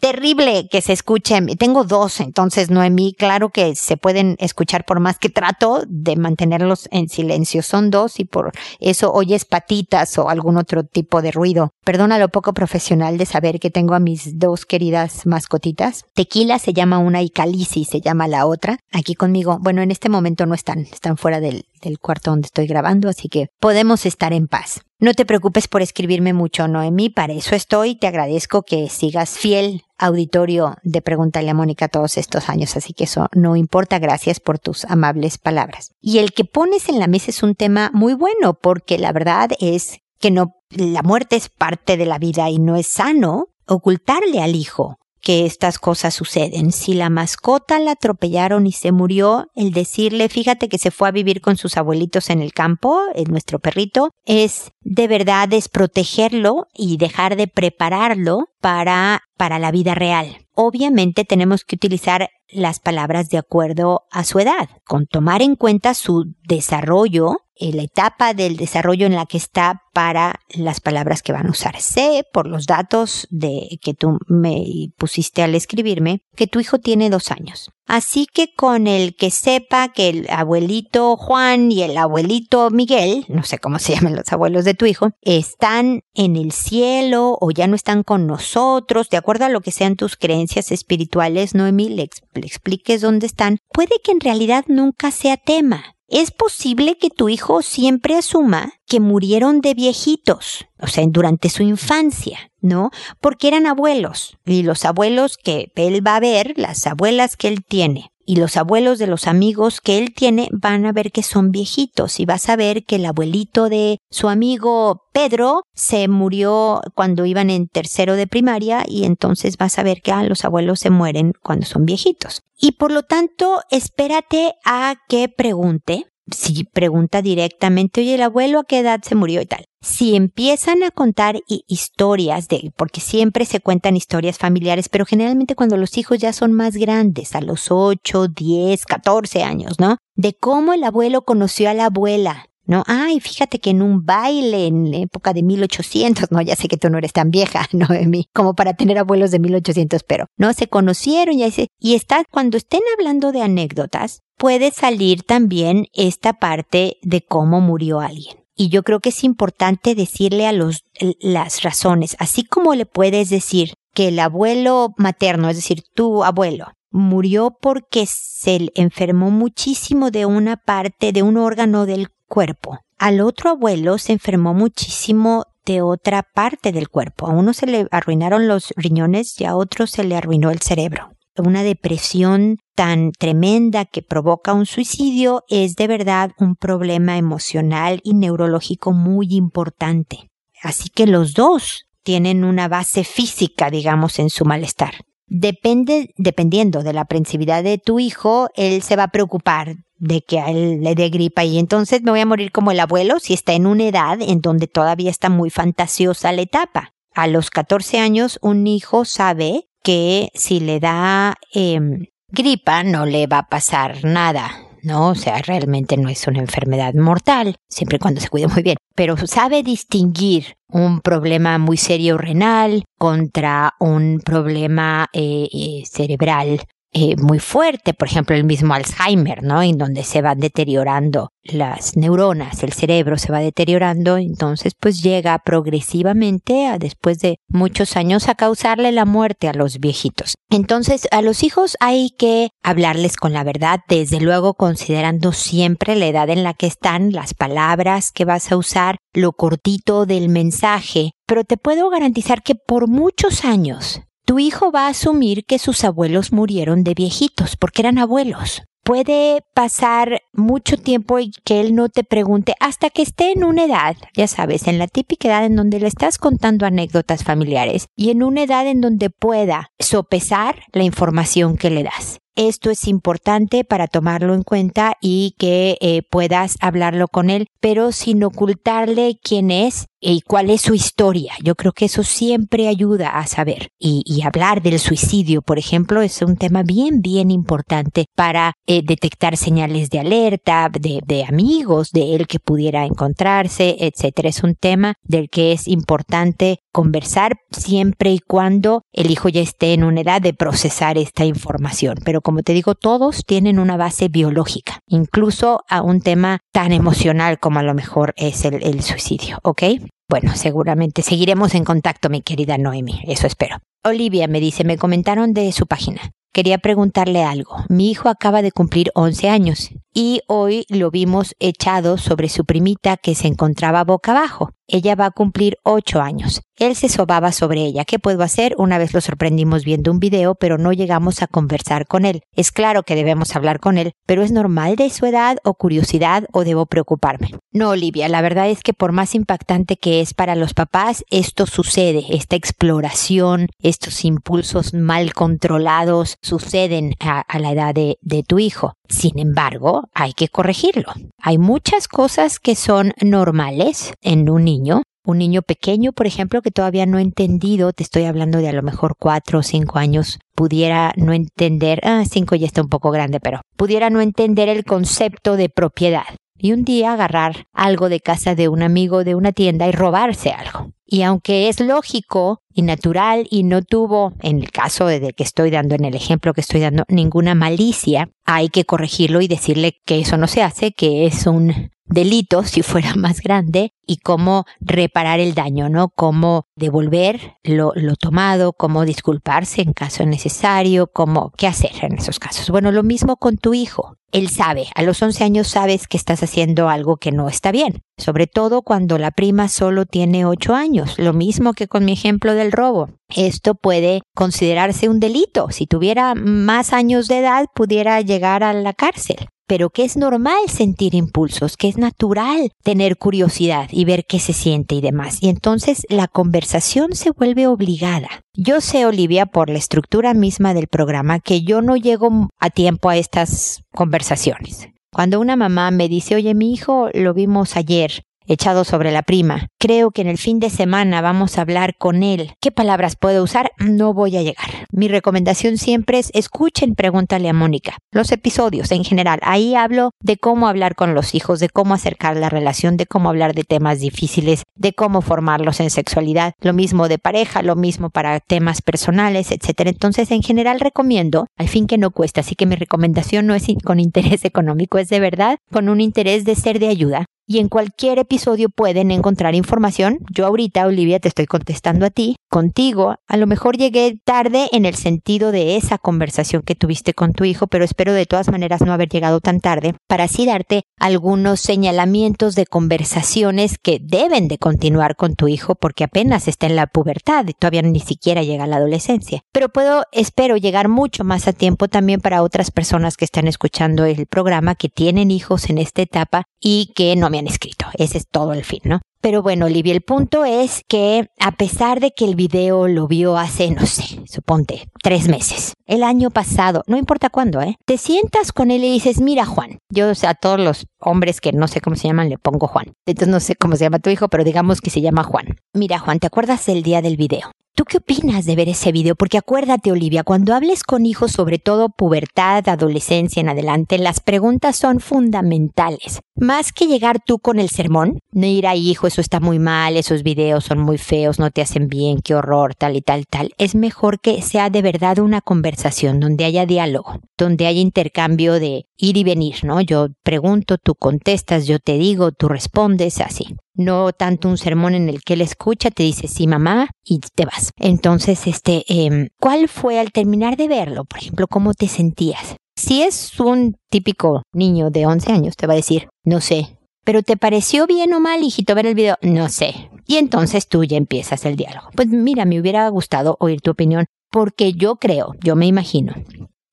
Terrible 0.00 0.68
que 0.68 0.80
se 0.80 0.92
escuche. 0.92 1.40
Tengo 1.56 1.84
dos, 1.84 2.20
entonces 2.20 2.70
Noemí, 2.70 3.14
claro 3.14 3.50
que 3.50 3.74
se 3.74 3.96
pueden 3.96 4.36
escuchar 4.38 4.84
por 4.84 5.00
más 5.00 5.18
que 5.18 5.28
trato 5.28 5.82
de 5.86 6.16
mantenerlos 6.16 6.88
en 6.90 7.08
silencio. 7.08 7.62
Son 7.62 7.90
dos 7.90 8.20
y 8.20 8.24
por 8.24 8.52
eso 8.80 9.12
oyes 9.12 9.44
patitas 9.44 10.18
o 10.18 10.28
algún 10.28 10.56
otro 10.56 10.84
tipo 10.84 11.22
de 11.22 11.30
ruido. 11.30 11.70
Perdona 11.84 12.18
lo 12.18 12.28
poco 12.28 12.52
profesional 12.52 13.18
de 13.18 13.26
saber 13.26 13.60
que 13.60 13.70
tengo 13.70 13.94
a 13.94 14.00
mis 14.00 14.38
dos 14.38 14.66
queridas 14.66 15.26
mascotitas. 15.26 16.04
Tequila 16.14 16.58
se 16.58 16.72
llama 16.72 16.98
una 16.98 17.22
y 17.22 17.30
Calici 17.30 17.84
se 17.84 18.00
llama 18.00 18.28
la 18.28 18.46
otra. 18.46 18.78
Aquí 18.92 19.14
conmigo. 19.14 19.58
Bueno, 19.60 19.82
en 19.82 19.90
este 19.90 20.08
momento 20.08 20.46
no 20.46 20.54
están, 20.54 20.80
están 20.80 21.16
fuera 21.16 21.40
del, 21.40 21.66
del 21.82 21.98
cuarto 21.98 22.30
donde 22.30 22.46
estoy 22.46 22.66
grabando, 22.66 23.08
así 23.08 23.28
que 23.28 23.48
podemos 23.60 24.06
estar 24.06 24.32
en 24.32 24.48
paz. 24.48 24.80
No 25.04 25.12
te 25.12 25.26
preocupes 25.26 25.68
por 25.68 25.82
escribirme 25.82 26.32
mucho, 26.32 26.66
Noemí, 26.66 27.10
para 27.10 27.34
eso 27.34 27.54
estoy. 27.54 27.94
Te 27.94 28.06
agradezco 28.06 28.62
que 28.62 28.88
sigas 28.88 29.36
fiel 29.36 29.82
auditorio 29.98 30.78
de 30.82 31.02
Pregúntale 31.02 31.50
a 31.50 31.52
Mónica 31.52 31.88
todos 31.88 32.16
estos 32.16 32.48
años, 32.48 32.74
así 32.74 32.94
que 32.94 33.04
eso 33.04 33.28
no 33.34 33.54
importa. 33.54 33.98
Gracias 33.98 34.40
por 34.40 34.58
tus 34.58 34.86
amables 34.86 35.36
palabras. 35.36 35.92
Y 36.00 36.20
el 36.20 36.32
que 36.32 36.46
pones 36.46 36.88
en 36.88 36.98
la 36.98 37.06
mesa 37.06 37.32
es 37.32 37.42
un 37.42 37.54
tema 37.54 37.90
muy 37.92 38.14
bueno, 38.14 38.54
porque 38.54 38.96
la 38.96 39.12
verdad 39.12 39.50
es 39.60 39.98
que 40.20 40.30
no, 40.30 40.54
la 40.70 41.02
muerte 41.02 41.36
es 41.36 41.50
parte 41.50 41.98
de 41.98 42.06
la 42.06 42.18
vida 42.18 42.48
y 42.48 42.58
no 42.58 42.76
es 42.76 42.86
sano 42.86 43.48
ocultarle 43.66 44.40
al 44.40 44.56
hijo 44.56 44.96
que 45.24 45.46
estas 45.46 45.78
cosas 45.78 46.14
suceden. 46.14 46.70
Si 46.70 46.94
la 46.94 47.10
mascota 47.10 47.78
la 47.80 47.92
atropellaron 47.92 48.66
y 48.66 48.72
se 48.72 48.92
murió, 48.92 49.48
el 49.56 49.72
decirle, 49.72 50.28
fíjate 50.28 50.68
que 50.68 50.78
se 50.78 50.90
fue 50.90 51.08
a 51.08 51.12
vivir 51.12 51.40
con 51.40 51.56
sus 51.56 51.76
abuelitos 51.76 52.30
en 52.30 52.42
el 52.42 52.52
campo, 52.52 53.00
es 53.14 53.28
nuestro 53.28 53.58
perrito, 53.58 54.10
es 54.26 54.70
de 54.82 55.08
verdad 55.08 55.48
desprotegerlo 55.48 56.66
y 56.74 56.98
dejar 56.98 57.36
de 57.36 57.48
prepararlo 57.48 58.44
para, 58.60 59.22
para 59.36 59.58
la 59.58 59.72
vida 59.72 59.94
real. 59.94 60.46
Obviamente 60.54 61.24
tenemos 61.24 61.64
que 61.64 61.76
utilizar 61.76 62.28
las 62.54 62.80
palabras 62.80 63.28
de 63.28 63.38
acuerdo 63.38 64.04
a 64.10 64.24
su 64.24 64.38
edad, 64.38 64.68
con 64.86 65.06
tomar 65.06 65.42
en 65.42 65.56
cuenta 65.56 65.94
su 65.94 66.34
desarrollo 66.46 67.36
la 67.72 67.82
etapa 67.82 68.34
del 68.34 68.56
desarrollo 68.56 69.06
en 69.06 69.14
la 69.14 69.26
que 69.26 69.36
está 69.36 69.82
para 69.92 70.40
las 70.50 70.80
palabras 70.80 71.22
que 71.22 71.32
van 71.32 71.46
a 71.46 71.50
usar. 71.50 71.80
Sé 71.80 72.24
por 72.32 72.46
los 72.46 72.66
datos 72.66 73.28
de 73.30 73.78
que 73.80 73.94
tú 73.94 74.18
me 74.26 74.64
pusiste 74.96 75.42
al 75.42 75.54
escribirme 75.54 76.22
que 76.34 76.48
tu 76.48 76.60
hijo 76.60 76.78
tiene 76.78 77.10
dos 77.10 77.30
años. 77.30 77.70
Así 77.86 78.26
que 78.32 78.54
con 78.54 78.86
el 78.86 79.14
que 79.14 79.30
sepa 79.30 79.92
que 79.92 80.08
el 80.08 80.26
abuelito 80.30 81.16
Juan 81.16 81.70
y 81.70 81.82
el 81.82 81.98
abuelito 81.98 82.70
Miguel, 82.70 83.26
no 83.28 83.42
sé 83.42 83.58
cómo 83.58 83.78
se 83.78 83.92
llaman 83.94 84.16
los 84.16 84.32
abuelos 84.32 84.64
de 84.64 84.74
tu 84.74 84.86
hijo, 84.86 85.10
están 85.20 86.00
en 86.14 86.36
el 86.36 86.50
cielo 86.50 87.36
o 87.40 87.50
ya 87.50 87.66
no 87.66 87.76
están 87.76 88.02
con 88.02 88.26
nosotros, 88.26 89.10
de 89.10 89.18
acuerdo 89.18 89.44
a 89.44 89.50
lo 89.50 89.60
que 89.60 89.70
sean 89.70 89.96
tus 89.96 90.16
creencias 90.16 90.72
espirituales, 90.72 91.54
Noemí, 91.54 91.90
le, 91.90 92.08
expliques 92.46 93.00
dónde 93.00 93.26
están, 93.26 93.58
puede 93.72 94.00
que 94.02 94.12
en 94.12 94.20
realidad 94.20 94.64
nunca 94.68 95.10
sea 95.10 95.36
tema 95.36 95.94
es 96.08 96.30
posible 96.30 96.96
que 96.98 97.10
tu 97.10 97.28
hijo 97.28 97.62
siempre 97.62 98.16
asuma 98.16 98.74
que 98.86 99.00
murieron 99.00 99.60
de 99.60 99.74
viejitos, 99.74 100.66
o 100.78 100.86
sea, 100.86 101.04
durante 101.08 101.48
su 101.48 101.62
infancia, 101.62 102.52
¿no? 102.60 102.90
Porque 103.20 103.48
eran 103.48 103.66
abuelos, 103.66 104.36
y 104.44 104.62
los 104.62 104.84
abuelos 104.84 105.36
que 105.36 105.72
él 105.74 106.06
va 106.06 106.16
a 106.16 106.20
ver, 106.20 106.54
las 106.56 106.86
abuelas 106.86 107.36
que 107.36 107.48
él 107.48 107.64
tiene, 107.64 108.12
y 108.26 108.36
los 108.36 108.56
abuelos 108.56 108.98
de 108.98 109.06
los 109.06 109.26
amigos 109.26 109.80
que 109.80 109.98
él 109.98 110.14
tiene 110.14 110.48
van 110.52 110.86
a 110.86 110.92
ver 110.92 111.12
que 111.12 111.22
son 111.22 111.50
viejitos 111.50 112.20
y 112.20 112.24
vas 112.24 112.48
a 112.48 112.56
ver 112.56 112.84
que 112.84 112.96
el 112.96 113.06
abuelito 113.06 113.68
de 113.68 113.98
su 114.10 114.28
amigo 114.28 115.02
Pedro 115.12 115.62
se 115.74 116.08
murió 116.08 116.80
cuando 116.94 117.24
iban 117.26 117.50
en 117.50 117.68
tercero 117.68 118.16
de 118.16 118.26
primaria 118.26 118.84
y 118.86 119.04
entonces 119.04 119.56
vas 119.56 119.78
a 119.78 119.82
ver 119.82 120.02
que 120.02 120.12
ah, 120.12 120.24
los 120.24 120.44
abuelos 120.44 120.80
se 120.80 120.90
mueren 120.90 121.32
cuando 121.42 121.66
son 121.66 121.84
viejitos. 121.84 122.42
Y 122.58 122.72
por 122.72 122.92
lo 122.92 123.02
tanto, 123.02 123.60
espérate 123.70 124.54
a 124.64 124.94
que 125.08 125.28
pregunte 125.28 126.06
si 126.30 126.64
pregunta 126.64 127.22
directamente, 127.22 128.00
oye, 128.00 128.14
el 128.14 128.22
abuelo 128.22 128.60
a 128.60 128.64
qué 128.64 128.78
edad 128.78 129.00
se 129.02 129.14
murió 129.14 129.40
y 129.42 129.46
tal. 129.46 129.64
Si 129.80 130.16
empiezan 130.16 130.82
a 130.82 130.90
contar 130.90 131.40
historias 131.46 132.48
de, 132.48 132.72
porque 132.76 133.00
siempre 133.00 133.44
se 133.44 133.60
cuentan 133.60 133.96
historias 133.96 134.38
familiares, 134.38 134.88
pero 134.88 135.04
generalmente 135.04 135.54
cuando 135.54 135.76
los 135.76 135.98
hijos 135.98 136.18
ya 136.18 136.32
son 136.32 136.52
más 136.52 136.76
grandes, 136.76 137.34
a 137.34 137.42
los 137.42 137.70
8, 137.70 138.28
10, 138.28 138.86
14 138.86 139.42
años, 139.42 139.78
¿no? 139.78 139.98
De 140.14 140.34
cómo 140.34 140.72
el 140.72 140.84
abuelo 140.84 141.22
conoció 141.22 141.68
a 141.68 141.74
la 141.74 141.86
abuela, 141.86 142.46
¿no? 142.66 142.82
Ay, 142.86 143.20
fíjate 143.20 143.58
que 143.58 143.70
en 143.70 143.82
un 143.82 144.06
baile 144.06 144.66
en 144.66 144.90
la 144.90 144.98
época 144.98 145.34
de 145.34 145.42
1800, 145.42 146.30
no, 146.30 146.40
ya 146.40 146.56
sé 146.56 146.68
que 146.68 146.78
tú 146.78 146.88
no 146.88 146.98
eres 146.98 147.12
tan 147.12 147.30
vieja, 147.30 147.68
¿no? 147.72 147.86
De 147.86 148.06
mí, 148.06 148.28
como 148.32 148.54
para 148.54 148.74
tener 148.74 148.98
abuelos 148.98 149.30
de 149.30 149.38
1800, 149.38 150.02
pero, 150.04 150.26
¿no? 150.38 150.52
Se 150.54 150.68
conocieron 150.68 151.38
y, 151.38 151.44
y 151.78 151.94
está, 151.94 152.24
cuando 152.30 152.56
estén 152.56 152.80
hablando 152.96 153.32
de 153.32 153.42
anécdotas, 153.42 154.22
puede 154.36 154.70
salir 154.70 155.22
también 155.22 155.86
esta 155.92 156.34
parte 156.34 156.98
de 157.02 157.22
cómo 157.22 157.60
murió 157.60 158.00
alguien. 158.00 158.44
Y 158.56 158.68
yo 158.68 158.82
creo 158.82 159.00
que 159.00 159.08
es 159.08 159.24
importante 159.24 159.94
decirle 159.94 160.46
a 160.46 160.52
los, 160.52 160.84
las 161.20 161.62
razones, 161.62 162.16
así 162.20 162.44
como 162.44 162.74
le 162.74 162.86
puedes 162.86 163.30
decir 163.30 163.74
que 163.94 164.08
el 164.08 164.18
abuelo 164.18 164.94
materno, 164.96 165.48
es 165.48 165.56
decir, 165.56 165.82
tu 165.94 166.24
abuelo, 166.24 166.66
murió 166.90 167.56
porque 167.60 168.06
se 168.06 168.70
enfermó 168.76 169.30
muchísimo 169.30 170.10
de 170.12 170.26
una 170.26 170.56
parte, 170.56 171.12
de 171.12 171.22
un 171.22 171.36
órgano 171.36 171.86
del 171.86 172.08
cuerpo. 172.28 172.78
Al 172.98 173.20
otro 173.20 173.50
abuelo 173.50 173.98
se 173.98 174.12
enfermó 174.12 174.54
muchísimo 174.54 175.46
de 175.66 175.82
otra 175.82 176.22
parte 176.22 176.70
del 176.70 176.88
cuerpo. 176.88 177.26
A 177.26 177.30
uno 177.30 177.54
se 177.54 177.66
le 177.66 177.88
arruinaron 177.90 178.46
los 178.46 178.72
riñones 178.76 179.40
y 179.40 179.44
a 179.44 179.56
otro 179.56 179.88
se 179.88 180.04
le 180.04 180.16
arruinó 180.16 180.50
el 180.50 180.60
cerebro 180.60 181.14
una 181.42 181.62
depresión 181.62 182.58
tan 182.74 183.12
tremenda 183.12 183.84
que 183.84 184.02
provoca 184.02 184.52
un 184.52 184.66
suicidio 184.66 185.44
es 185.48 185.76
de 185.76 185.86
verdad 185.86 186.30
un 186.38 186.56
problema 186.56 187.16
emocional 187.18 188.00
y 188.04 188.14
neurológico 188.14 188.92
muy 188.92 189.28
importante. 189.30 190.30
Así 190.62 190.88
que 190.88 191.06
los 191.06 191.34
dos 191.34 191.86
tienen 192.02 192.44
una 192.44 192.68
base 192.68 193.04
física, 193.04 193.70
digamos, 193.70 194.18
en 194.18 194.30
su 194.30 194.44
malestar. 194.44 194.94
Depende, 195.26 196.14
dependiendo 196.16 196.82
de 196.82 196.92
la 196.92 197.02
aprensividad 197.02 197.64
de 197.64 197.78
tu 197.78 197.98
hijo, 197.98 198.48
él 198.54 198.82
se 198.82 198.96
va 198.96 199.04
a 199.04 199.08
preocupar 199.08 199.76
de 199.96 200.20
que 200.20 200.38
a 200.38 200.50
él 200.50 200.82
le 200.82 200.94
dé 200.94 201.08
gripa 201.08 201.44
y 201.44 201.58
entonces 201.58 202.02
me 202.02 202.10
voy 202.10 202.20
a 202.20 202.26
morir 202.26 202.52
como 202.52 202.70
el 202.70 202.80
abuelo 202.80 203.18
si 203.20 203.32
está 203.32 203.54
en 203.54 203.66
una 203.66 203.84
edad 203.84 204.18
en 204.20 204.40
donde 204.40 204.66
todavía 204.66 205.10
está 205.10 205.30
muy 205.30 205.50
fantasiosa 205.50 206.32
la 206.32 206.42
etapa. 206.42 206.94
A 207.14 207.26
los 207.26 207.50
14 207.50 207.98
años 207.98 208.38
un 208.42 208.66
hijo 208.66 209.04
sabe 209.04 209.68
que 209.84 210.30
si 210.34 210.58
le 210.60 210.80
da 210.80 211.36
em, 211.52 212.06
gripa 212.28 212.82
no 212.82 213.06
le 213.06 213.26
va 213.28 213.38
a 213.38 213.48
pasar 213.48 214.04
nada, 214.04 214.50
¿no? 214.82 215.10
O 215.10 215.14
sea, 215.14 215.38
realmente 215.38 215.96
no 215.96 216.08
es 216.08 216.26
una 216.26 216.40
enfermedad 216.40 216.94
mortal, 216.94 217.56
siempre 217.68 217.96
y 217.96 217.98
cuando 218.00 218.20
se 218.20 218.28
cuide 218.28 218.48
muy 218.48 218.62
bien. 218.62 218.76
Pero 218.96 219.16
sabe 219.26 219.62
distinguir 219.62 220.56
un 220.68 221.00
problema 221.00 221.58
muy 221.58 221.76
serio 221.76 222.18
renal 222.18 222.84
contra 222.98 223.74
un 223.78 224.20
problema 224.24 225.06
eh, 225.12 225.48
eh, 225.52 225.82
cerebral 225.86 226.60
eh, 226.96 227.16
muy 227.16 227.40
fuerte, 227.40 227.92
por 227.92 228.06
ejemplo 228.06 228.36
el 228.36 228.44
mismo 228.44 228.72
Alzheimer, 228.72 229.42
¿no? 229.42 229.62
En 229.62 229.78
donde 229.78 230.04
se 230.04 230.22
van 230.22 230.38
deteriorando 230.38 231.30
las 231.42 231.96
neuronas, 231.96 232.62
el 232.62 232.72
cerebro 232.72 233.18
se 233.18 233.32
va 233.32 233.40
deteriorando, 233.40 234.16
entonces 234.16 234.74
pues 234.78 235.02
llega 235.02 235.36
progresivamente 235.40 236.68
a 236.68 236.78
después 236.78 237.18
de 237.18 237.38
muchos 237.48 237.96
años 237.96 238.28
a 238.28 238.36
causarle 238.36 238.92
la 238.92 239.06
muerte 239.06 239.48
a 239.48 239.54
los 239.54 239.80
viejitos. 239.80 240.34
Entonces 240.50 241.08
a 241.10 241.20
los 241.20 241.42
hijos 241.42 241.76
hay 241.80 242.10
que 242.16 242.50
hablarles 242.62 243.16
con 243.16 243.32
la 243.32 243.42
verdad, 243.42 243.80
desde 243.88 244.20
luego 244.20 244.54
considerando 244.54 245.32
siempre 245.32 245.96
la 245.96 246.06
edad 246.06 246.30
en 246.30 246.44
la 246.44 246.54
que 246.54 246.68
están, 246.68 247.10
las 247.10 247.34
palabras 247.34 248.12
que 248.12 248.24
vas 248.24 248.52
a 248.52 248.56
usar, 248.56 248.98
lo 249.12 249.32
cortito 249.32 250.06
del 250.06 250.28
mensaje, 250.28 251.10
pero 251.26 251.42
te 251.42 251.56
puedo 251.56 251.90
garantizar 251.90 252.44
que 252.44 252.54
por 252.54 252.86
muchos 252.86 253.44
años 253.44 254.00
tu 254.24 254.38
hijo 254.38 254.72
va 254.72 254.86
a 254.86 254.90
asumir 254.90 255.44
que 255.44 255.58
sus 255.58 255.84
abuelos 255.84 256.32
murieron 256.32 256.82
de 256.82 256.94
viejitos, 256.94 257.56
porque 257.56 257.82
eran 257.82 257.98
abuelos. 257.98 258.62
Puede 258.82 259.42
pasar 259.54 260.20
mucho 260.34 260.76
tiempo 260.76 261.18
y 261.18 261.30
que 261.44 261.60
él 261.60 261.74
no 261.74 261.88
te 261.88 262.04
pregunte 262.04 262.54
hasta 262.60 262.90
que 262.90 263.00
esté 263.00 263.32
en 263.32 263.42
una 263.42 263.64
edad, 263.64 263.96
ya 264.14 264.26
sabes, 264.26 264.68
en 264.68 264.78
la 264.78 264.88
típica 264.88 265.28
edad 265.28 265.46
en 265.46 265.56
donde 265.56 265.80
le 265.80 265.86
estás 265.86 266.18
contando 266.18 266.66
anécdotas 266.66 267.24
familiares 267.24 267.86
y 267.96 268.10
en 268.10 268.22
una 268.22 268.42
edad 268.42 268.66
en 268.66 268.82
donde 268.82 269.08
pueda 269.08 269.70
sopesar 269.78 270.64
la 270.72 270.82
información 270.82 271.56
que 271.56 271.70
le 271.70 271.82
das. 271.82 272.18
Esto 272.36 272.70
es 272.70 272.88
importante 272.88 273.62
para 273.64 273.86
tomarlo 273.86 274.34
en 274.34 274.42
cuenta 274.42 274.94
y 275.00 275.34
que 275.38 275.76
eh, 275.80 276.02
puedas 276.10 276.56
hablarlo 276.60 277.06
con 277.06 277.30
él, 277.30 277.46
pero 277.60 277.92
sin 277.92 278.24
ocultarle 278.24 279.18
quién 279.22 279.52
es 279.52 279.86
y 280.04 280.20
cuál 280.20 280.50
es 280.50 280.60
su 280.60 280.74
historia. 280.74 281.32
Yo 281.42 281.54
creo 281.54 281.72
que 281.72 281.86
eso 281.86 282.02
siempre 282.02 282.68
ayuda 282.68 283.18
a 283.18 283.26
saber. 283.26 283.68
Y, 283.78 284.22
hablar 284.22 284.62
del 284.62 284.78
suicidio, 284.78 285.42
por 285.42 285.58
ejemplo, 285.58 286.02
es 286.02 286.20
un 286.22 286.36
tema 286.36 286.62
bien, 286.62 287.00
bien 287.00 287.30
importante 287.30 288.06
para 288.14 288.52
eh, 288.66 288.82
detectar 288.84 289.36
señales 289.36 289.90
de 289.90 290.00
alerta 290.00 290.68
de, 290.70 291.00
de 291.06 291.24
amigos 291.24 291.90
de 291.90 292.14
él 292.14 292.26
que 292.26 292.38
pudiera 292.38 292.84
encontrarse, 292.84 293.76
etcétera. 293.80 294.28
Es 294.28 294.42
un 294.42 294.54
tema 294.54 294.94
del 295.02 295.28
que 295.30 295.52
es 295.52 295.68
importante 295.68 296.58
conversar 296.72 297.36
siempre 297.50 298.10
y 298.10 298.18
cuando 298.18 298.82
el 298.92 299.10
hijo 299.10 299.28
ya 299.28 299.40
esté 299.40 299.72
en 299.72 299.84
una 299.84 300.00
edad 300.00 300.20
de 300.20 300.34
procesar 300.34 300.98
esta 300.98 301.24
información. 301.24 301.98
Pero 302.04 302.20
como 302.24 302.42
te 302.42 302.54
digo, 302.54 302.74
todos 302.74 303.26
tienen 303.26 303.58
una 303.58 303.76
base 303.76 304.08
biológica, 304.08 304.80
incluso 304.86 305.62
a 305.68 305.82
un 305.82 306.00
tema 306.00 306.40
tan 306.52 306.72
emocional 306.72 307.38
como 307.38 307.58
a 307.58 307.62
lo 307.62 307.74
mejor 307.74 308.14
es 308.16 308.46
el, 308.46 308.62
el 308.62 308.82
suicidio, 308.82 309.38
¿ok? 309.42 309.62
Bueno, 310.08 310.34
seguramente 310.34 311.02
seguiremos 311.02 311.54
en 311.54 311.64
contacto, 311.64 312.08
mi 312.08 312.22
querida 312.22 312.56
Noemi, 312.56 313.02
eso 313.06 313.26
espero. 313.26 313.58
Olivia 313.84 314.26
me 314.26 314.40
dice, 314.40 314.64
me 314.64 314.78
comentaron 314.78 315.34
de 315.34 315.52
su 315.52 315.66
página. 315.66 316.00
Quería 316.32 316.58
preguntarle 316.58 317.22
algo. 317.22 317.58
Mi 317.68 317.90
hijo 317.90 318.08
acaba 318.08 318.42
de 318.42 318.50
cumplir 318.50 318.90
11 318.94 319.28
años 319.28 319.70
y 319.92 320.22
hoy 320.26 320.64
lo 320.68 320.90
vimos 320.90 321.36
echado 321.38 321.98
sobre 321.98 322.28
su 322.28 322.44
primita 322.44 322.96
que 322.96 323.14
se 323.14 323.28
encontraba 323.28 323.84
boca 323.84 324.12
abajo. 324.12 324.50
Ella 324.66 324.94
va 324.94 325.06
a 325.06 325.10
cumplir 325.10 325.58
ocho 325.62 326.00
años. 326.00 326.42
Él 326.56 326.76
se 326.76 326.88
sobaba 326.88 327.32
sobre 327.32 327.62
ella. 327.62 327.84
¿Qué 327.84 327.98
puedo 327.98 328.22
hacer? 328.22 328.54
Una 328.58 328.78
vez 328.78 328.94
lo 328.94 329.00
sorprendimos 329.00 329.64
viendo 329.64 329.90
un 329.90 329.98
video, 329.98 330.36
pero 330.36 330.56
no 330.56 330.72
llegamos 330.72 331.20
a 331.20 331.26
conversar 331.26 331.86
con 331.86 332.04
él. 332.04 332.22
Es 332.32 332.52
claro 332.52 332.84
que 332.84 332.94
debemos 332.94 333.34
hablar 333.34 333.58
con 333.58 333.76
él, 333.76 333.92
pero 334.06 334.22
¿es 334.22 334.30
normal 334.30 334.76
de 334.76 334.88
su 334.90 335.04
edad 335.06 335.38
o 335.44 335.54
curiosidad 335.54 336.26
o 336.32 336.44
debo 336.44 336.66
preocuparme? 336.66 337.32
No, 337.52 337.70
Olivia, 337.70 338.08
la 338.08 338.22
verdad 338.22 338.48
es 338.48 338.62
que 338.62 338.72
por 338.72 338.92
más 338.92 339.14
impactante 339.14 339.76
que 339.76 340.00
es 340.00 340.14
para 340.14 340.36
los 340.36 340.54
papás, 340.54 341.04
esto 341.10 341.46
sucede, 341.46 342.04
esta 342.10 342.36
exploración, 342.36 343.48
estos 343.60 344.04
impulsos 344.04 344.74
mal 344.74 345.12
controlados 345.12 346.18
suceden 346.22 346.94
a, 347.00 347.24
la 347.38 347.52
edad 347.52 347.74
de, 347.74 348.24
tu 348.26 348.38
hijo. 348.38 348.74
Sin 348.88 349.18
embargo, 349.18 349.84
hay 349.94 350.12
que 350.12 350.28
corregirlo. 350.28 350.92
Hay 351.20 351.38
muchas 351.38 351.88
cosas 351.88 352.38
que 352.38 352.54
son 352.54 352.92
normales 353.02 353.94
en 354.02 354.28
un 354.28 354.44
niño. 354.44 354.82
Un 355.06 355.18
niño 355.18 355.42
pequeño, 355.42 355.92
por 355.92 356.06
ejemplo, 356.06 356.40
que 356.40 356.50
todavía 356.50 356.86
no 356.86 356.96
ha 356.96 357.02
entendido, 357.02 357.74
te 357.74 357.82
estoy 357.82 358.04
hablando 358.04 358.38
de 358.38 358.48
a 358.48 358.54
lo 358.54 358.62
mejor 358.62 358.94
cuatro 358.98 359.40
o 359.40 359.42
cinco 359.42 359.78
años, 359.78 360.18
pudiera 360.34 360.94
no 360.96 361.12
entender, 361.12 361.80
ah, 361.82 362.04
cinco 362.10 362.36
ya 362.36 362.46
está 362.46 362.62
un 362.62 362.70
poco 362.70 362.90
grande, 362.90 363.20
pero 363.20 363.42
pudiera 363.56 363.90
no 363.90 364.00
entender 364.00 364.48
el 364.48 364.64
concepto 364.64 365.36
de 365.36 365.50
propiedad 365.50 366.06
y 366.36 366.52
un 366.52 366.64
día 366.64 366.92
agarrar 366.92 367.46
algo 367.52 367.88
de 367.88 368.00
casa 368.00 368.34
de 368.34 368.48
un 368.48 368.62
amigo 368.62 369.04
de 369.04 369.14
una 369.14 369.32
tienda 369.32 369.66
y 369.66 369.72
robarse 369.72 370.30
algo. 370.30 370.72
Y 370.86 371.02
aunque 371.02 371.48
es 371.48 371.60
lógico 371.60 372.42
y 372.52 372.62
natural 372.62 373.26
y 373.30 373.42
no 373.42 373.62
tuvo, 373.62 374.12
en 374.20 374.40
el 374.40 374.50
caso 374.50 374.86
de 374.86 375.12
que 375.12 375.24
estoy 375.24 375.50
dando, 375.50 375.74
en 375.74 375.84
el 375.84 375.94
ejemplo 375.94 376.34
que 376.34 376.40
estoy 376.40 376.60
dando, 376.60 376.84
ninguna 376.88 377.34
malicia, 377.34 378.10
hay 378.24 378.48
que 378.48 378.64
corregirlo 378.64 379.20
y 379.20 379.28
decirle 379.28 379.80
que 379.84 380.00
eso 380.00 380.16
no 380.18 380.28
se 380.28 380.42
hace, 380.42 380.72
que 380.72 381.06
es 381.06 381.26
un 381.26 381.70
delito 381.86 382.42
si 382.44 382.62
fuera 382.62 382.94
más 382.96 383.20
grande 383.20 383.72
y 383.86 383.98
cómo 383.98 384.44
reparar 384.60 385.20
el 385.20 385.34
daño, 385.34 385.68
¿no? 385.68 385.90
Cómo 385.90 386.46
devolver 386.56 387.36
lo, 387.42 387.72
tomado, 387.96 388.52
cómo 388.52 388.84
disculparse 388.84 389.62
en 389.62 389.72
caso 389.72 390.06
necesario, 390.06 390.86
cómo 390.86 391.32
qué 391.36 391.46
hacer 391.46 391.72
en 391.82 391.98
esos 391.98 392.18
casos. 392.18 392.50
Bueno, 392.50 392.72
lo 392.72 392.82
mismo 392.82 393.16
con 393.16 393.36
tu 393.36 393.54
hijo. 393.54 393.96
Él 394.10 394.28
sabe, 394.28 394.68
a 394.76 394.82
los 394.82 395.02
11 395.02 395.24
años 395.24 395.48
sabes 395.48 395.88
que 395.88 395.96
estás 395.96 396.22
haciendo 396.22 396.68
algo 396.68 396.98
que 396.98 397.10
no 397.10 397.28
está 397.28 397.50
bien, 397.50 397.82
sobre 397.98 398.28
todo 398.28 398.62
cuando 398.62 398.96
la 398.96 399.10
prima 399.10 399.48
solo 399.48 399.86
tiene 399.86 400.24
8 400.24 400.54
años, 400.54 401.00
lo 401.00 401.12
mismo 401.12 401.52
que 401.52 401.66
con 401.66 401.84
mi 401.84 401.92
ejemplo 401.92 402.34
del 402.34 402.52
robo. 402.52 402.90
Esto 403.08 403.56
puede 403.56 404.02
considerarse 404.14 404.88
un 404.88 405.00
delito. 405.00 405.48
Si 405.50 405.66
tuviera 405.66 406.14
más 406.14 406.72
años 406.72 407.08
de 407.08 407.18
edad, 407.18 407.46
pudiera 407.52 408.00
llegar 408.02 408.44
a 408.44 408.52
la 408.52 408.72
cárcel 408.72 409.28
pero 409.46 409.70
que 409.70 409.84
es 409.84 409.96
normal 409.96 410.48
sentir 410.48 410.94
impulsos, 410.94 411.56
que 411.56 411.68
es 411.68 411.78
natural 411.78 412.50
tener 412.62 412.96
curiosidad 412.96 413.68
y 413.70 413.84
ver 413.84 414.04
qué 414.08 414.18
se 414.18 414.32
siente 414.32 414.74
y 414.74 414.80
demás. 414.80 415.18
Y 415.20 415.28
entonces 415.28 415.86
la 415.88 416.08
conversación 416.08 416.94
se 416.94 417.10
vuelve 417.10 417.46
obligada. 417.46 418.08
Yo 418.34 418.60
sé, 418.60 418.86
Olivia, 418.86 419.26
por 419.26 419.50
la 419.50 419.58
estructura 419.58 420.14
misma 420.14 420.54
del 420.54 420.66
programa, 420.66 421.20
que 421.20 421.42
yo 421.42 421.62
no 421.62 421.76
llego 421.76 422.28
a 422.38 422.50
tiempo 422.50 422.88
a 422.88 422.96
estas 422.96 423.62
conversaciones. 423.72 424.68
Cuando 424.92 425.20
una 425.20 425.34
mamá 425.34 425.70
me 425.72 425.88
dice, 425.88 426.14
oye, 426.14 426.34
mi 426.34 426.52
hijo 426.52 426.88
lo 426.94 427.14
vimos 427.14 427.56
ayer, 427.56 428.04
echado 428.26 428.64
sobre 428.64 428.92
la 428.92 429.02
prima. 429.02 429.48
Creo 429.58 429.90
que 429.90 430.02
en 430.02 430.08
el 430.08 430.18
fin 430.18 430.40
de 430.40 430.50
semana 430.50 431.00
vamos 431.00 431.38
a 431.38 431.42
hablar 431.42 431.76
con 431.78 432.02
él. 432.02 432.32
¿Qué 432.40 432.50
palabras 432.50 432.96
puedo 432.96 433.22
usar? 433.22 433.52
No 433.58 433.94
voy 433.94 434.16
a 434.16 434.22
llegar. 434.22 434.66
Mi 434.72 434.88
recomendación 434.88 435.56
siempre 435.56 435.98
es 435.98 436.10
escuchen, 436.14 436.74
pregúntale 436.74 437.28
a 437.28 437.32
Mónica. 437.32 437.78
Los 437.92 438.12
episodios 438.12 438.70
en 438.72 438.84
general. 438.84 439.20
Ahí 439.22 439.54
hablo 439.54 439.90
de 440.00 440.16
cómo 440.16 440.48
hablar 440.48 440.74
con 440.74 440.94
los 440.94 441.14
hijos, 441.14 441.40
de 441.40 441.48
cómo 441.48 441.74
acercar 441.74 442.16
la 442.16 442.28
relación, 442.28 442.76
de 442.76 442.86
cómo 442.86 443.08
hablar 443.08 443.34
de 443.34 443.44
temas 443.44 443.80
difíciles, 443.80 444.42
de 444.56 444.72
cómo 444.72 445.00
formarlos 445.00 445.60
en 445.60 445.70
sexualidad. 445.70 446.34
Lo 446.40 446.52
mismo 446.52 446.88
de 446.88 446.98
pareja, 446.98 447.42
lo 447.42 447.56
mismo 447.56 447.90
para 447.90 448.20
temas 448.20 448.62
personales, 448.62 449.30
etc. 449.30 449.60
Entonces, 449.66 450.10
en 450.10 450.22
general 450.22 450.60
recomiendo, 450.60 451.26
al 451.36 451.48
fin 451.48 451.66
que 451.66 451.78
no 451.78 451.90
cuesta, 451.90 452.20
así 452.20 452.34
que 452.34 452.46
mi 452.46 452.56
recomendación 452.56 453.26
no 453.26 453.34
es 453.34 453.44
con 453.62 453.80
interés 453.80 454.24
económico, 454.24 454.78
es 454.78 454.88
de 454.88 455.00
verdad 455.00 455.38
con 455.52 455.68
un 455.68 455.80
interés 455.80 456.24
de 456.24 456.34
ser 456.34 456.58
de 456.58 456.68
ayuda 456.68 457.06
y 457.26 457.38
en 457.38 457.48
cualquier 457.48 457.98
episodio 457.98 458.48
pueden 458.48 458.90
encontrar 458.90 459.34
información. 459.34 459.98
Yo 460.10 460.26
ahorita, 460.26 460.66
Olivia, 460.66 461.00
te 461.00 461.08
estoy 461.08 461.26
contestando 461.26 461.86
a 461.86 461.90
ti, 461.90 462.16
contigo. 462.28 462.96
A 463.06 463.16
lo 463.16 463.26
mejor 463.26 463.56
llegué 463.56 463.98
tarde 464.04 464.48
en 464.52 464.66
el 464.66 464.74
sentido 464.74 465.32
de 465.32 465.56
esa 465.56 465.78
conversación 465.78 466.42
que 466.42 466.54
tuviste 466.54 466.94
con 466.94 467.12
tu 467.12 467.24
hijo, 467.24 467.46
pero 467.46 467.64
espero 467.64 467.92
de 467.92 468.06
todas 468.06 468.28
maneras 468.28 468.60
no 468.60 468.72
haber 468.72 468.88
llegado 468.88 469.20
tan 469.20 469.40
tarde 469.40 469.74
para 469.86 470.04
así 470.04 470.26
darte 470.26 470.64
algunos 470.78 471.40
señalamientos 471.40 472.34
de 472.34 472.46
conversaciones 472.46 473.56
que 473.58 473.78
deben 473.80 474.28
de 474.28 474.38
continuar 474.38 474.96
con 474.96 475.14
tu 475.14 475.28
hijo 475.28 475.54
porque 475.54 475.84
apenas 475.84 476.28
está 476.28 476.46
en 476.46 476.56
la 476.56 476.66
pubertad 476.66 477.26
y 477.28 477.32
todavía 477.32 477.62
ni 477.62 477.80
siquiera 477.80 478.22
llega 478.22 478.44
a 478.44 478.48
la 478.48 478.56
adolescencia. 478.56 479.22
Pero 479.32 479.48
puedo, 479.48 479.84
espero, 479.92 480.36
llegar 480.36 480.68
mucho 480.68 481.04
más 481.04 481.28
a 481.28 481.32
tiempo 481.32 481.68
también 481.68 482.00
para 482.00 482.22
otras 482.22 482.50
personas 482.50 482.96
que 482.96 483.04
están 483.04 483.28
escuchando 483.28 483.84
el 483.84 484.06
programa 484.06 484.54
que 484.54 484.68
tienen 484.68 485.10
hijos 485.10 485.48
en 485.48 485.58
esta 485.58 485.82
etapa 485.82 486.24
y 486.40 486.72
que 486.74 486.94
no 486.96 487.10
me 487.14 487.20
han 487.20 487.26
escrito. 487.28 487.66
Ese 487.74 487.98
es 487.98 488.08
todo 488.08 488.32
el 488.32 488.44
fin, 488.44 488.58
¿no? 488.64 488.80
Pero 489.00 489.22
bueno, 489.22 489.46
Olivia, 489.46 489.72
el 489.72 489.82
punto 489.82 490.24
es 490.24 490.62
que 490.66 491.06
a 491.20 491.32
pesar 491.32 491.78
de 491.78 491.92
que 491.92 492.04
el 492.04 492.16
video 492.16 492.66
lo 492.66 492.88
vio 492.88 493.16
hace, 493.16 493.50
no 493.52 493.66
sé, 493.66 494.00
suponte, 494.06 494.66
tres 494.82 495.08
meses, 495.08 495.52
el 495.66 495.84
año 495.84 496.10
pasado, 496.10 496.64
no 496.66 496.76
importa 496.76 497.10
cuándo, 497.10 497.40
¿eh? 497.40 497.56
Te 497.66 497.78
sientas 497.78 498.32
con 498.32 498.50
él 498.50 498.64
y 498.64 498.72
dices, 498.72 499.00
mira 499.00 499.26
Juan, 499.26 499.58
yo 499.70 499.90
o 499.90 499.94
sea, 499.94 500.10
a 500.10 500.14
todos 500.14 500.40
los 500.40 500.66
hombres 500.80 501.20
que 501.20 501.32
no 501.32 501.46
sé 501.46 501.60
cómo 501.60 501.76
se 501.76 501.86
llaman 501.86 502.08
le 502.08 502.18
pongo 502.18 502.48
Juan. 502.48 502.72
Entonces 502.86 503.08
no 503.08 503.20
sé 503.20 503.36
cómo 503.36 503.54
se 503.54 503.64
llama 503.64 503.78
tu 503.78 503.90
hijo, 503.90 504.08
pero 504.08 504.24
digamos 504.24 504.60
que 504.60 504.70
se 504.70 504.80
llama 504.80 505.04
Juan. 505.04 505.36
Mira 505.52 505.78
Juan, 505.78 506.00
¿te 506.00 506.08
acuerdas 506.08 506.44
del 506.46 506.62
día 506.62 506.82
del 506.82 506.96
video? 506.96 507.30
¿Tú 507.56 507.64
qué 507.64 507.76
opinas 507.76 508.24
de 508.24 508.34
ver 508.34 508.48
ese 508.48 508.72
video? 508.72 508.96
Porque 508.96 509.16
acuérdate, 509.16 509.70
Olivia, 509.70 510.02
cuando 510.02 510.34
hables 510.34 510.64
con 510.64 510.86
hijos, 510.86 511.12
sobre 511.12 511.38
todo 511.38 511.68
pubertad, 511.68 512.48
adolescencia 512.48 513.20
en 513.20 513.28
adelante, 513.28 513.78
las 513.78 514.00
preguntas 514.00 514.56
son 514.56 514.80
fundamentales. 514.80 516.00
Más 516.16 516.52
que 516.52 516.66
llegar 516.66 516.98
tú 517.06 517.20
con 517.20 517.38
el 517.38 517.50
sermón, 517.50 518.00
no 518.10 518.26
ir 518.26 518.48
ahí, 518.48 518.70
hijo, 518.70 518.88
eso 518.88 519.00
está 519.00 519.20
muy 519.20 519.38
mal, 519.38 519.76
esos 519.76 520.02
videos 520.02 520.42
son 520.42 520.58
muy 520.58 520.78
feos, 520.78 521.20
no 521.20 521.30
te 521.30 521.42
hacen 521.42 521.68
bien, 521.68 522.00
qué 522.02 522.16
horror, 522.16 522.56
tal 522.56 522.74
y 522.74 522.82
tal, 522.82 523.06
tal. 523.06 523.30
Es 523.38 523.54
mejor 523.54 524.00
que 524.00 524.20
sea 524.20 524.50
de 524.50 524.60
verdad 524.60 524.98
una 524.98 525.20
conversación 525.20 526.00
donde 526.00 526.24
haya 526.24 526.46
diálogo, 526.46 527.02
donde 527.16 527.46
haya 527.46 527.60
intercambio 527.60 528.40
de 528.40 528.66
ir 528.76 528.96
y 528.96 529.04
venir, 529.04 529.36
¿no? 529.44 529.60
Yo 529.60 529.88
pregunto, 530.02 530.58
tú 530.58 530.74
contestas, 530.74 531.46
yo 531.46 531.58
te 531.58 531.78
digo, 531.78 532.12
tú 532.12 532.28
respondes, 532.28 533.00
así 533.00 533.36
no 533.54 533.92
tanto 533.92 534.28
un 534.28 534.38
sermón 534.38 534.74
en 534.74 534.88
el 534.88 535.02
que 535.02 535.14
él 535.14 535.20
escucha, 535.20 535.70
te 535.70 535.82
dice 535.82 536.08
sí 536.08 536.26
mamá 536.26 536.70
y 536.84 536.98
te 536.98 537.24
vas. 537.24 537.52
Entonces, 537.56 538.26
este, 538.26 538.64
eh, 538.68 539.08
¿cuál 539.20 539.48
fue 539.48 539.78
al 539.78 539.92
terminar 539.92 540.36
de 540.36 540.48
verlo? 540.48 540.84
Por 540.84 540.98
ejemplo, 540.98 541.26
¿cómo 541.28 541.54
te 541.54 541.68
sentías? 541.68 542.36
Si 542.56 542.82
es 542.82 543.18
un 543.18 543.56
típico 543.70 544.22
niño 544.32 544.70
de 544.70 544.86
11 544.86 545.12
años, 545.12 545.36
te 545.36 545.46
va 545.46 545.54
a 545.54 545.56
decir, 545.56 545.88
no 546.04 546.20
sé. 546.20 546.58
Pero 546.84 547.02
¿te 547.02 547.16
pareció 547.16 547.66
bien 547.66 547.94
o 547.94 548.00
mal, 548.00 548.22
hijito, 548.22 548.54
ver 548.54 548.66
el 548.66 548.74
video? 548.74 548.96
No 549.00 549.28
sé. 549.28 549.70
Y 549.86 549.96
entonces 549.96 550.48
tú 550.48 550.64
ya 550.64 550.76
empiezas 550.76 551.24
el 551.24 551.36
diálogo. 551.36 551.70
Pues 551.74 551.88
mira, 551.88 552.24
me 552.24 552.38
hubiera 552.40 552.68
gustado 552.68 553.16
oír 553.20 553.40
tu 553.40 553.50
opinión, 553.50 553.86
porque 554.10 554.52
yo 554.52 554.76
creo, 554.76 555.14
yo 555.22 555.34
me 555.34 555.46
imagino, 555.46 555.94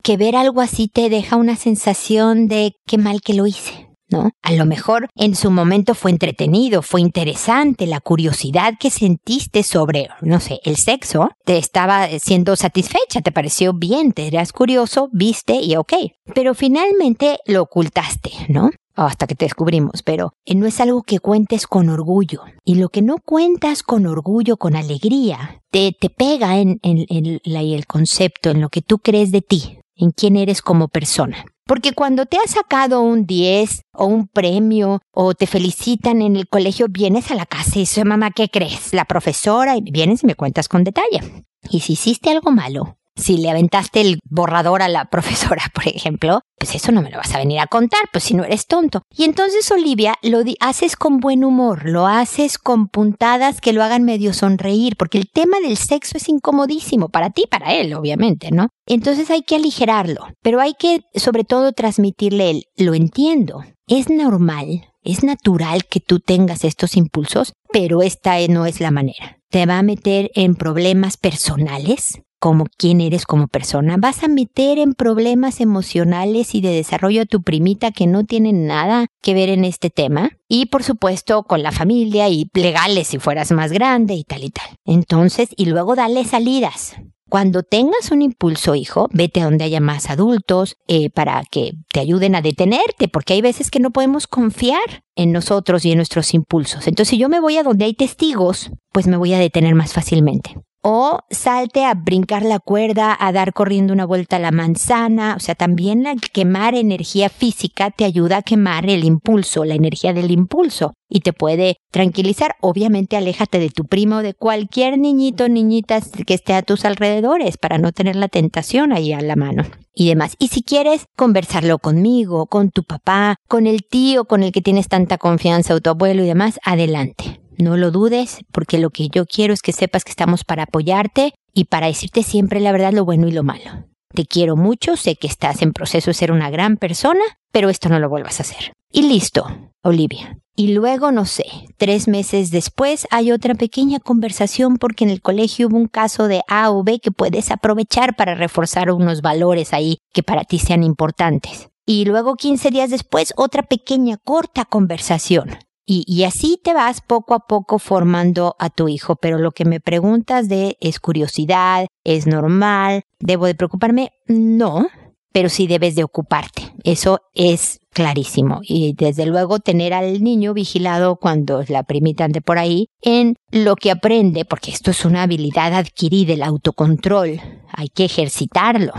que 0.02 0.18
ver 0.18 0.36
algo 0.36 0.62
así 0.62 0.88
te 0.88 1.10
deja 1.10 1.36
una 1.36 1.56
sensación 1.56 2.48
de 2.48 2.76
qué 2.86 2.98
mal 2.98 3.22
que 3.22 3.34
lo 3.34 3.48
hice. 3.48 3.92
¿no? 4.12 4.32
A 4.42 4.52
lo 4.52 4.66
mejor 4.66 5.08
en 5.16 5.36
su 5.36 5.50
momento 5.52 5.96
fue 5.96 6.12
entretenido, 6.12 6.82
fue 6.82 7.02
interesante, 7.02 7.88
la 7.88 8.02
curiosidad 8.02 8.74
que 8.80 8.90
sentiste 8.90 9.64
sobre, 9.64 10.10
no 10.22 10.40
sé, 10.40 10.60
el 10.64 10.76
sexo, 10.76 11.30
te 11.46 11.58
estaba 11.58 12.08
siendo 12.20 12.56
satisfecha, 12.56 13.22
te 13.22 13.32
pareció 13.32 13.74
bien, 13.74 14.12
te 14.12 14.28
eras 14.28 14.52
curioso, 14.52 15.10
viste 15.12 15.56
y 15.62 15.76
ok. 15.76 15.94
Pero 16.36 16.54
finalmente 16.54 17.40
lo 17.46 17.64
ocultaste, 17.64 18.32
¿no? 18.50 18.70
hasta 18.94 19.26
que 19.26 19.36
te 19.36 19.46
descubrimos, 19.46 20.04
pero 20.04 20.34
eh, 20.46 20.54
no 20.54 20.68
es 20.68 20.80
algo 20.80 21.02
que 21.02 21.20
cuentes 21.20 21.66
con 21.66 21.90
orgullo. 21.90 22.44
Y 22.64 22.76
lo 22.76 22.90
que 22.90 23.02
no 23.02 23.16
cuentas 23.18 23.84
con 23.84 24.06
orgullo, 24.06 24.58
con 24.58 24.76
alegría, 24.76 25.62
te, 25.72 25.96
te 25.98 26.10
pega 26.10 26.60
en, 26.60 26.80
en, 26.84 27.06
en 27.10 27.40
el 27.44 27.88
concepto, 27.88 28.52
en 28.52 28.62
lo 28.62 28.70
que 28.70 28.82
tú 28.82 29.00
crees 29.00 29.32
de 29.32 29.42
ti, 29.42 29.81
en 30.02 30.12
quién 30.12 30.36
eres 30.36 30.62
como 30.62 30.88
persona. 30.88 31.46
Porque 31.66 31.94
cuando 31.94 32.26
te 32.26 32.38
has 32.38 32.52
sacado 32.52 33.02
un 33.02 33.26
10 33.26 33.84
o 33.94 34.06
un 34.06 34.28
premio 34.28 35.00
o 35.12 35.34
te 35.34 35.48
felicitan 35.48 36.22
en 36.22 36.36
el 36.36 36.50
colegio, 36.50 36.88
vienes 36.90 37.32
a 37.32 37.36
la 37.36 37.46
casa 37.46 37.72
y 37.76 37.82
dices, 37.82 38.04
mamá, 38.04 38.32
¿qué 38.32 38.50
crees? 38.50 38.94
La 38.94 39.06
profesora, 39.06 39.78
y 39.78 39.82
vienes 39.82 40.24
y 40.24 40.28
me 40.28 40.36
cuentas 40.36 40.68
con 40.68 40.84
detalle. 40.84 41.46
Y 41.70 41.80
si 41.82 41.94
hiciste 41.94 42.30
algo 42.30 42.52
malo, 42.52 42.98
Si 43.15 43.38
le 43.38 43.50
aventaste 43.50 44.02
el 44.02 44.19
borrador 44.30 44.82
a 44.82 44.89
la 44.89 45.06
profesora, 45.10 45.63
por 45.74 45.88
ejemplo, 45.88 46.41
pues 46.58 46.76
eso 46.76 46.91
no 46.91 47.02
me 47.02 47.10
lo 47.10 47.17
vas 47.17 47.34
a 47.34 47.39
venir 47.39 47.60
a 47.60 47.67
contar, 47.67 48.02
pues 48.12 48.24
si 48.24 48.34
no 48.34 48.43
eres 48.43 48.67
tonto. 48.67 49.02
Y 49.10 49.24
entonces, 49.24 49.69
Olivia, 49.71 50.15
lo 50.21 50.41
haces 50.60 50.95
con 50.95 51.19
buen 51.19 51.43
humor, 51.43 51.89
lo 51.89 52.08
haces 52.08 52.58
con 52.58 52.88
puntadas 52.88 53.62
que 53.62 53.74
lo 53.74 53.84
hagan 53.84 54.04
medio 54.04 54.34
sonreír, 54.34 54.95
porque 54.97 55.17
el 55.17 55.30
tema 55.32 55.60
del 55.60 55.78
sexo 55.78 56.17
es 56.17 56.30
incomodísimo 56.30 57.10
para 57.10 57.32
ti, 57.32 57.45
para 57.50 57.74
él, 57.74 57.93
obviamente, 57.93 58.52
¿no? 58.52 58.67
Entonces 58.86 59.30
hay 59.30 59.41
que 59.41 59.56
aligerarlo, 59.56 60.28
pero 60.41 60.60
hay 60.60 60.74
que 60.74 61.02
sobre 61.15 61.43
todo 61.43 61.71
transmitirle 61.71 62.50
el, 62.50 62.63
lo 62.78 62.93
entiendo, 62.93 63.63
es 63.88 64.10
normal, 64.10 64.88
es 65.04 65.24
natural 65.24 65.86
que 65.86 66.00
tú 66.00 66.19
tengas 66.19 66.63
estos 66.63 66.95
impulsos, 66.95 67.54
pero 67.71 68.02
esta 68.02 68.36
no 68.47 68.65
es 68.65 68.80
la 68.80 68.91
manera. 68.91 69.39
Te 69.50 69.65
va 69.65 69.80
a 69.80 69.84
meter 69.84 70.32
en 70.36 70.56
problemas 70.56 71.17
personales, 71.17 72.21
como 72.41 72.65
quién 72.75 73.01
eres 73.01 73.25
como 73.25 73.47
persona. 73.47 73.97
Vas 73.99 74.23
a 74.23 74.27
meter 74.27 74.80
en 74.80 74.95
problemas 74.95 75.62
emocionales 75.62 76.56
y 76.56 76.62
de 76.62 76.73
desarrollo 76.73 77.21
a 77.21 77.25
tu 77.25 77.43
primita 77.43 77.91
que 77.91 78.08
no 78.08 78.25
tienen 78.25 78.65
nada 78.65 79.06
que 79.21 79.36
ver 79.36 79.49
en 79.49 79.63
este 79.63 79.91
tema. 79.91 80.32
Y 80.47 80.65
por 80.65 80.82
supuesto 80.82 81.43
con 81.43 81.62
la 81.62 81.71
familia 81.71 82.30
y 82.30 82.49
legales 82.56 83.10
si 83.10 83.19
fueras 83.19 83.51
más 83.51 83.71
grande 83.71 84.15
y 84.15 84.23
tal 84.23 84.43
y 84.43 84.49
tal. 84.49 84.65
Entonces, 84.86 85.49
y 85.56 85.67
luego 85.67 85.95
dale 85.95 86.25
salidas. 86.25 86.95
Cuando 87.30 87.62
tengas 87.62 88.10
un 88.12 88.23
impulso, 88.23 88.73
hijo, 88.73 89.08
vete 89.13 89.41
a 89.41 89.45
donde 89.45 89.63
haya 89.63 89.80
más 89.80 90.10
adultos 90.10 90.77
eh, 90.88 91.12
para 91.12 91.43
que 91.43 91.73
te 91.93 91.99
ayuden 91.99 92.34
a 92.34 92.41
detenerte, 92.41 93.08
porque 93.08 93.34
hay 93.34 93.41
veces 93.41 93.69
que 93.69 93.80
no 93.80 93.91
podemos 93.91 94.25
confiar 94.25 95.04
en 95.15 95.32
nosotros 95.32 95.86
y 95.86 95.91
en 95.91 95.97
nuestros 95.97 96.34
impulsos. 96.34 96.88
Entonces, 96.88 97.12
si 97.12 97.19
yo 97.19 97.30
me 97.30 97.39
voy 97.39 97.58
a 97.58 97.63
donde 97.63 97.86
hay 97.86 97.93
testigos, 97.93 98.71
pues 98.91 99.06
me 99.06 99.15
voy 99.15 99.34
a 99.36 99.39
detener 99.39 99.75
más 99.75 99.93
fácilmente 99.93 100.56
o 100.82 101.20
salte 101.30 101.86
a 101.86 101.94
brincar 101.94 102.44
la 102.44 102.60
cuerda, 102.60 103.15
a 103.20 103.32
dar 103.32 103.54
corriendo 103.54 103.94
una 103.94 104.06
vuelta 104.06 104.38
a 104.38 104.39
la 104.39 104.52
manzana, 104.52 105.36
o 105.36 105.39
sea, 105.39 105.56
también 105.56 106.06
el 106.06 106.22
quemar 106.22 106.76
energía 106.76 107.30
física 107.30 107.91
te 107.91 108.06
ayuda 108.06 108.38
a 108.38 108.41
quemar 108.41 108.89
el 108.89 109.04
impulso, 109.04 109.65
la 109.65 109.76
energía 109.76 110.13
del 110.13 110.32
impulso 110.32 110.94
y 111.08 111.20
te 111.20 111.34
puede 111.34 111.78
tranquilizar. 111.91 112.56
Obviamente 112.62 113.17
aléjate 113.17 113.60
de 113.60 113.70
tu 113.70 113.86
primo 113.86 114.17
o 114.17 114.22
de 114.24 114.34
cualquier 114.34 114.98
niñito 114.98 115.50
niñita 115.50 116.00
que 116.26 116.34
esté 116.34 116.54
a 116.54 116.63
tus 116.63 116.86
alrededores 116.86 117.58
para 117.58 117.78
no 117.78 117.91
tener 117.91 118.15
la 118.15 118.28
tentación 118.28 118.94
ahí 118.94 119.13
a 119.13 119.22
la 119.22 119.36
mano 119.36 119.63
y 119.94 120.08
demás. 120.08 120.36
Y 120.39 120.48
si 120.48 120.63
quieres 120.63 121.06
conversarlo 121.15 121.78
conmigo, 121.80 122.48
con 122.48 122.72
tu 122.72 122.84
papá, 122.84 123.36
con 123.48 123.67
el 123.67 123.82
tío 123.84 124.26
con 124.26 124.44
el 124.44 124.52
que 124.52 124.62
tienes 124.62 124.88
tanta 124.88 125.17
confianza 125.17 125.76
o 125.76 125.82
tu 125.82 125.89
abuelo 125.89 126.24
y 126.24 126.28
demás, 126.28 126.60
adelante. 126.63 127.40
No 127.62 127.78
lo 127.78 127.91
dudes, 127.91 128.39
porque 128.52 128.80
lo 128.80 128.89
que 128.89 129.10
yo 129.10 129.28
quiero 129.28 129.54
es 129.54 129.62
que 129.62 129.71
sepas 129.71 130.04
que 130.04 130.10
estamos 130.10 130.43
para 130.43 130.63
apoyarte 130.63 131.36
y 131.54 131.65
para 131.65 131.86
decirte 131.86 132.24
siempre 132.24 132.60
la 132.60 132.71
verdad, 132.71 132.91
lo 132.91 133.06
bueno 133.06 133.28
y 133.28 133.32
lo 133.32 133.43
malo. 133.43 133.86
Te 134.15 134.26
quiero 134.26 134.56
mucho, 134.56 134.97
sé 134.97 135.15
que 135.15 135.28
estás 135.28 135.62
en 135.62 135.71
proceso 135.71 136.10
de 136.10 136.15
ser 136.15 136.32
una 136.32 136.50
gran 136.50 136.78
persona, 136.78 137.21
pero 137.52 137.69
esto 137.69 137.88
no 137.88 138.00
lo 138.00 138.10
vuelvas 138.10 138.39
a 138.39 138.43
hacer. 138.43 138.74
Y 138.91 139.04
listo, 139.04 139.45
Olivia. 139.84 140.39
Y 140.56 140.74
luego, 140.74 141.12
no 141.12 141.28
sé, 141.28 141.45
tres 141.78 142.08
meses 142.08 142.50
después 142.50 143.08
hay 143.12 143.32
otra 143.32 143.54
pequeña 143.54 144.00
conversación 144.00 144.78
porque 144.78 145.04
en 145.04 145.12
el 145.12 145.21
colegio 145.21 145.67
hubo 145.67 145.78
un 145.78 145.88
caso 145.88 146.28
de 146.28 146.41
A 146.47 146.71
o 146.71 146.84
B 146.84 147.00
que 147.00 147.12
puedes 147.12 147.52
aprovechar 147.52 148.15
para 148.15 148.34
reforzar 148.34 148.91
unos 148.91 149.21
valores 149.21 149.71
ahí 149.71 150.00
que 150.13 150.24
para 150.24 150.45
ti 150.45 150.58
sean 150.58 150.82
importantes. 150.82 151.69
Y 151.86 152.06
luego 152.06 152.34
15 152.34 152.71
días 152.71 152.89
después 152.89 153.34
otra 153.38 153.62
pequeña 153.62 154.17
corta 154.17 154.65
conversación. 154.65 155.60
Y, 155.93 156.23
así 156.23 156.58
te 156.63 156.73
vas 156.73 157.01
poco 157.01 157.34
a 157.34 157.39
poco 157.39 157.77
formando 157.77 158.56
a 158.60 158.69
tu 158.69 158.88
hijo. 158.88 159.17
Pero 159.17 159.38
lo 159.39 159.51
que 159.51 159.65
me 159.65 159.82
preguntas 159.82 160.47
de 160.47 160.77
es 160.80 161.01
curiosidad, 161.01 161.88
es 162.06 162.27
normal, 162.27 163.01
debo 163.19 163.45
de 163.45 163.56
preocuparme, 163.56 164.12
no, 164.25 164.88
pero 165.34 165.49
sí 165.49 165.67
debes 165.67 165.95
de 165.95 166.06
ocuparte. 166.06 166.71
Eso 166.86 167.19
es 167.34 167.80
clarísimo. 167.89 168.62
Y 168.63 168.93
desde 168.93 169.25
luego 169.25 169.60
tener 169.60 169.93
al 169.93 170.23
niño 170.23 170.54
vigilado 170.54 171.17
cuando 171.17 171.62
la 171.67 171.84
primita 171.84 172.23
ande 172.23 172.39
por 172.39 172.58
ahí 172.58 172.88
en 173.01 173.36
lo 173.51 173.75
que 173.75 173.91
aprende, 173.91 174.45
porque 174.45 174.71
esto 174.71 174.91
es 174.91 175.04
una 175.04 175.23
habilidad 175.23 175.73
adquirida, 175.73 176.32
el 176.32 176.43
autocontrol. 176.43 177.41
Hay 177.73 177.89
que 177.89 178.06
ejercitarlo 178.06 178.93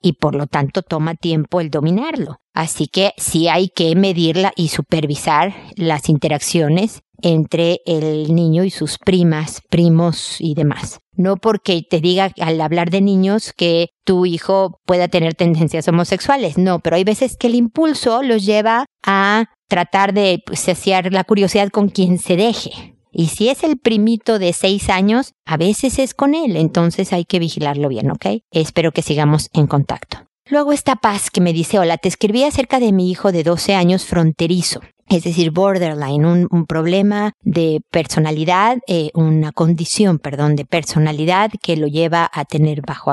y 0.00 0.14
por 0.14 0.34
lo 0.34 0.46
tanto 0.46 0.82
toma 0.82 1.14
tiempo 1.14 1.60
el 1.60 1.70
dominarlo. 1.70 2.38
Así 2.54 2.86
que 2.86 3.12
sí 3.16 3.48
hay 3.48 3.68
que 3.68 3.94
medirla 3.94 4.52
y 4.56 4.68
supervisar 4.68 5.54
las 5.76 6.08
interacciones 6.08 7.02
entre 7.22 7.80
el 7.86 8.34
niño 8.34 8.64
y 8.64 8.70
sus 8.70 8.98
primas, 8.98 9.62
primos 9.70 10.36
y 10.40 10.54
demás. 10.54 10.98
No 11.12 11.36
porque 11.36 11.82
te 11.88 12.00
diga 12.00 12.32
al 12.40 12.60
hablar 12.60 12.90
de 12.90 13.00
niños 13.00 13.52
que 13.56 13.88
tu 14.04 14.26
hijo 14.26 14.80
pueda 14.84 15.08
tener 15.08 15.34
tendencias 15.34 15.88
homosexuales, 15.88 16.58
no, 16.58 16.80
pero 16.80 16.96
hay 16.96 17.04
veces 17.04 17.36
que 17.36 17.46
el 17.46 17.54
impulso 17.54 18.22
los 18.22 18.44
lleva 18.44 18.84
a 19.04 19.46
tratar 19.68 20.12
de 20.12 20.42
pues, 20.44 20.60
saciar 20.60 21.12
la 21.12 21.24
curiosidad 21.24 21.70
con 21.70 21.88
quien 21.88 22.18
se 22.18 22.36
deje. 22.36 22.95
Y 23.18 23.28
si 23.28 23.48
es 23.48 23.64
el 23.64 23.78
primito 23.78 24.38
de 24.38 24.52
seis 24.52 24.90
años, 24.90 25.32
a 25.46 25.56
veces 25.56 25.98
es 25.98 26.12
con 26.12 26.34
él, 26.34 26.54
entonces 26.54 27.14
hay 27.14 27.24
que 27.24 27.38
vigilarlo 27.38 27.88
bien, 27.88 28.10
¿ok? 28.10 28.42
Espero 28.50 28.92
que 28.92 29.00
sigamos 29.00 29.48
en 29.54 29.66
contacto. 29.66 30.18
Luego 30.50 30.72
está 30.72 30.96
Paz 30.96 31.30
que 31.30 31.40
me 31.40 31.54
dice, 31.54 31.78
hola, 31.78 31.96
te 31.96 32.08
escribí 32.08 32.44
acerca 32.44 32.78
de 32.78 32.92
mi 32.92 33.10
hijo 33.10 33.32
de 33.32 33.42
12 33.42 33.74
años 33.74 34.04
fronterizo 34.04 34.80
es 35.08 35.24
decir, 35.24 35.50
borderline, 35.50 36.24
un, 36.24 36.66
problema 36.66 37.32
de 37.42 37.80
personalidad, 37.90 38.78
eh, 38.88 39.10
una 39.14 39.52
condición, 39.52 40.18
perdón, 40.18 40.56
de 40.56 40.64
personalidad 40.64 41.50
que 41.62 41.76
lo 41.76 41.86
lleva 41.86 42.28
a 42.32 42.44
tener 42.44 42.82
bajo 42.82 43.12